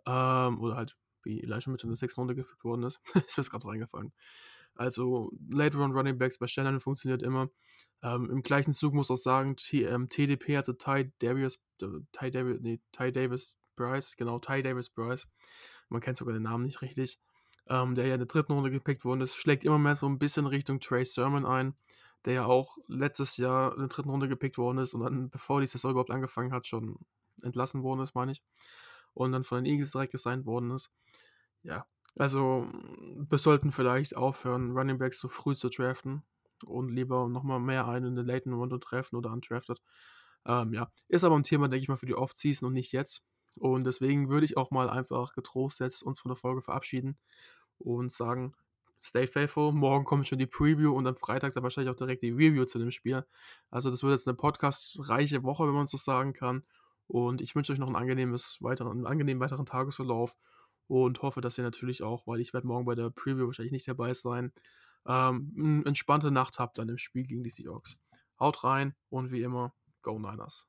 Ähm, 0.07 0.61
oder 0.61 0.77
halt 0.77 0.97
wie 1.25 1.43
Elijah 1.43 1.71
Mitchell 1.71 1.89
in 1.89 1.93
der 1.93 1.97
sechsten 1.97 2.21
Runde 2.21 2.35
gefügt 2.35 2.65
worden 2.65 2.85
ist. 2.85 3.01
ist 3.27 3.37
mir 3.37 3.45
gerade 3.45 3.67
reingefallen. 3.67 4.13
Also 4.75 5.33
Late 5.51 5.77
Run 5.77 5.93
Running 5.93 6.19
Backs 6.19 6.39
bei 6.39 6.47
Shannon 6.47 6.81
funktioniert 6.81 7.23
immer. 7.23 7.51
Ähm, 8.03 8.31
Im 8.31 8.43
gleichen 8.43 8.73
Zug 8.73 8.95
muss 8.95 9.11
auch 9.11 9.17
sagen, 9.17 9.57
T, 9.57 9.83
ähm, 9.83 10.09
TDP 10.09 10.57
hatte 10.57 10.79
Ty 10.79 11.13
Davis, 11.19 11.59
äh, 11.83 11.87
Ty 12.13 12.31
Davis, 12.31 12.59
nee, 12.61 12.81
Ty 12.93 13.11
Davis 13.11 13.57
Bryce, 13.75 14.15
genau, 14.17 14.39
Ty 14.39 14.63
Davis 14.63 14.89
Bryce 14.89 15.27
man 15.89 16.01
kennt 16.01 16.17
sogar 16.17 16.35
den 16.35 16.43
Namen 16.43 16.65
nicht 16.65 16.83
richtig, 16.83 17.19
ähm, 17.69 17.95
der 17.95 18.07
ja 18.07 18.15
in 18.15 18.21
der 18.21 18.27
dritten 18.27 18.53
Runde 18.53 18.71
gepickt 18.71 19.05
worden 19.05 19.21
ist, 19.21 19.35
schlägt 19.35 19.65
immer 19.65 19.79
mehr 19.79 19.97
so 19.97 20.07
ein 20.07 20.19
bisschen 20.19 20.47
Richtung 20.47 20.81
Trey 20.81 21.05
Sermon 21.05 21.47
ein, 21.47 21.75
der 22.25 22.35
ja 22.35 22.45
auch 22.47 22.77
letztes 22.89 23.37
Jahr 23.37 23.73
in 23.75 23.81
der 23.81 23.89
dritten 23.89 24.11
Runde 24.11 24.29
gepickt 24.29 24.59
worden 24.59 24.79
ist 24.79 24.95
und 24.95 25.01
dann, 25.01 25.31
bevor 25.31 25.61
die 25.61 25.67
Saison 25.67 25.93
überhaupt 25.93 26.11
angefangen 26.11 26.53
hat, 26.53 26.67
schon 26.67 26.99
entlassen 27.43 27.83
worden 27.83 28.01
ist, 28.01 28.15
meine 28.15 28.33
ich. 28.33 28.43
Und 29.15 29.33
dann 29.33 29.45
von 29.45 29.63
den 29.63 29.73
Eagles 29.73 29.93
direkt 29.93 30.13
gesigned 30.13 30.47
worden 30.47 30.71
ist. 30.71 30.91
Ja, 31.63 31.87
also 32.17 32.67
wir 33.17 33.39
sollten 33.39 33.73
vielleicht 33.73 34.17
aufhören, 34.17 34.77
Running 34.77 34.99
Backs 34.99 35.21
so 35.21 35.29
früh 35.29 35.55
zu 35.55 35.69
draften 35.69 36.23
und 36.65 36.89
lieber 36.89 37.29
nochmal 37.29 37.61
mehr 37.61 37.87
einen 37.87 38.07
in 38.07 38.15
der 38.17 38.25
Late 38.25 38.51
Runde 38.51 38.81
treffen 38.81 39.17
oder 39.17 39.33
undrafted. 39.33 39.81
Ähm, 40.47 40.73
ja, 40.73 40.91
ist 41.09 41.25
aber 41.25 41.37
ein 41.37 41.43
Thema, 41.43 41.69
denke 41.69 41.83
ich 41.83 41.89
mal, 41.89 41.97
für 41.97 42.07
die 42.07 42.15
Off-Season 42.15 42.67
und 42.67 42.73
nicht 42.73 42.93
jetzt. 42.93 43.23
Und 43.57 43.85
deswegen 43.85 44.29
würde 44.29 44.47
ich 44.47 44.57
auch 44.57 44.71
mal 44.71 44.89
einfach 44.89 45.33
getrost 45.33 45.81
jetzt 45.81 46.03
uns 46.03 46.21
von 46.21 46.31
der 46.31 46.37
Folge 46.37 46.63
verabschieden 46.63 47.19
und 47.79 48.13
sagen, 48.13 48.55
stay 49.03 49.27
faithful. 49.27 49.73
Morgen 49.73 50.05
kommt 50.05 50.29
schon 50.29 50.39
die 50.39 50.47
Preview 50.47 50.95
und 50.95 51.07
am 51.07 51.17
Freitag 51.17 51.53
dann 51.53 51.63
wahrscheinlich 51.63 51.93
auch 51.93 51.97
direkt 51.97 52.23
die 52.23 52.31
Review 52.31 52.65
zu 52.65 52.79
dem 52.79 52.91
Spiel. 52.91 53.25
Also 53.71 53.91
das 53.91 54.03
wird 54.03 54.13
jetzt 54.13 54.29
eine 54.29 54.37
podcast-reiche 54.37 55.43
Woche, 55.43 55.67
wenn 55.67 55.75
man 55.75 55.87
so 55.87 55.97
sagen 55.97 56.33
kann. 56.33 56.65
Und 57.07 57.41
ich 57.41 57.55
wünsche 57.55 57.73
euch 57.73 57.79
noch 57.79 57.89
ein 57.89 57.97
angenehmes 57.97 58.59
weiteren, 58.61 58.93
einen 58.93 59.07
angenehmen 59.07 59.41
weiteren 59.41 59.67
Tagesverlauf 59.67 60.37
und 60.89 61.23
hoffe, 61.23 61.41
dass 61.41 61.57
ihr 61.59 61.65
natürlich 61.65 62.03
auch, 62.03 62.27
weil 62.27 62.41
ich 62.41 62.53
werde 62.53 62.67
morgen 62.67 62.85
bei 62.85 62.95
der 62.95 63.11
Preview 63.11 63.47
wahrscheinlich 63.47 63.73
nicht 63.73 63.89
dabei 63.89 64.15
sein, 64.15 64.53
ähm, 65.07 65.55
eine 65.59 65.87
entspannte 65.87 66.31
Nacht 66.31 66.59
habt 66.59 66.79
an 66.79 66.89
dem 66.89 66.99
Spiel 66.99 67.27
gegen 67.27 67.43
die 67.43 67.51
Seahawks. 67.51 67.99
Haut 68.39 68.63
rein 68.65 68.95
und 69.09 69.33
wie 69.33 69.43
immer, 69.43 69.75
Go 70.03 70.19
Niners. 70.19 70.69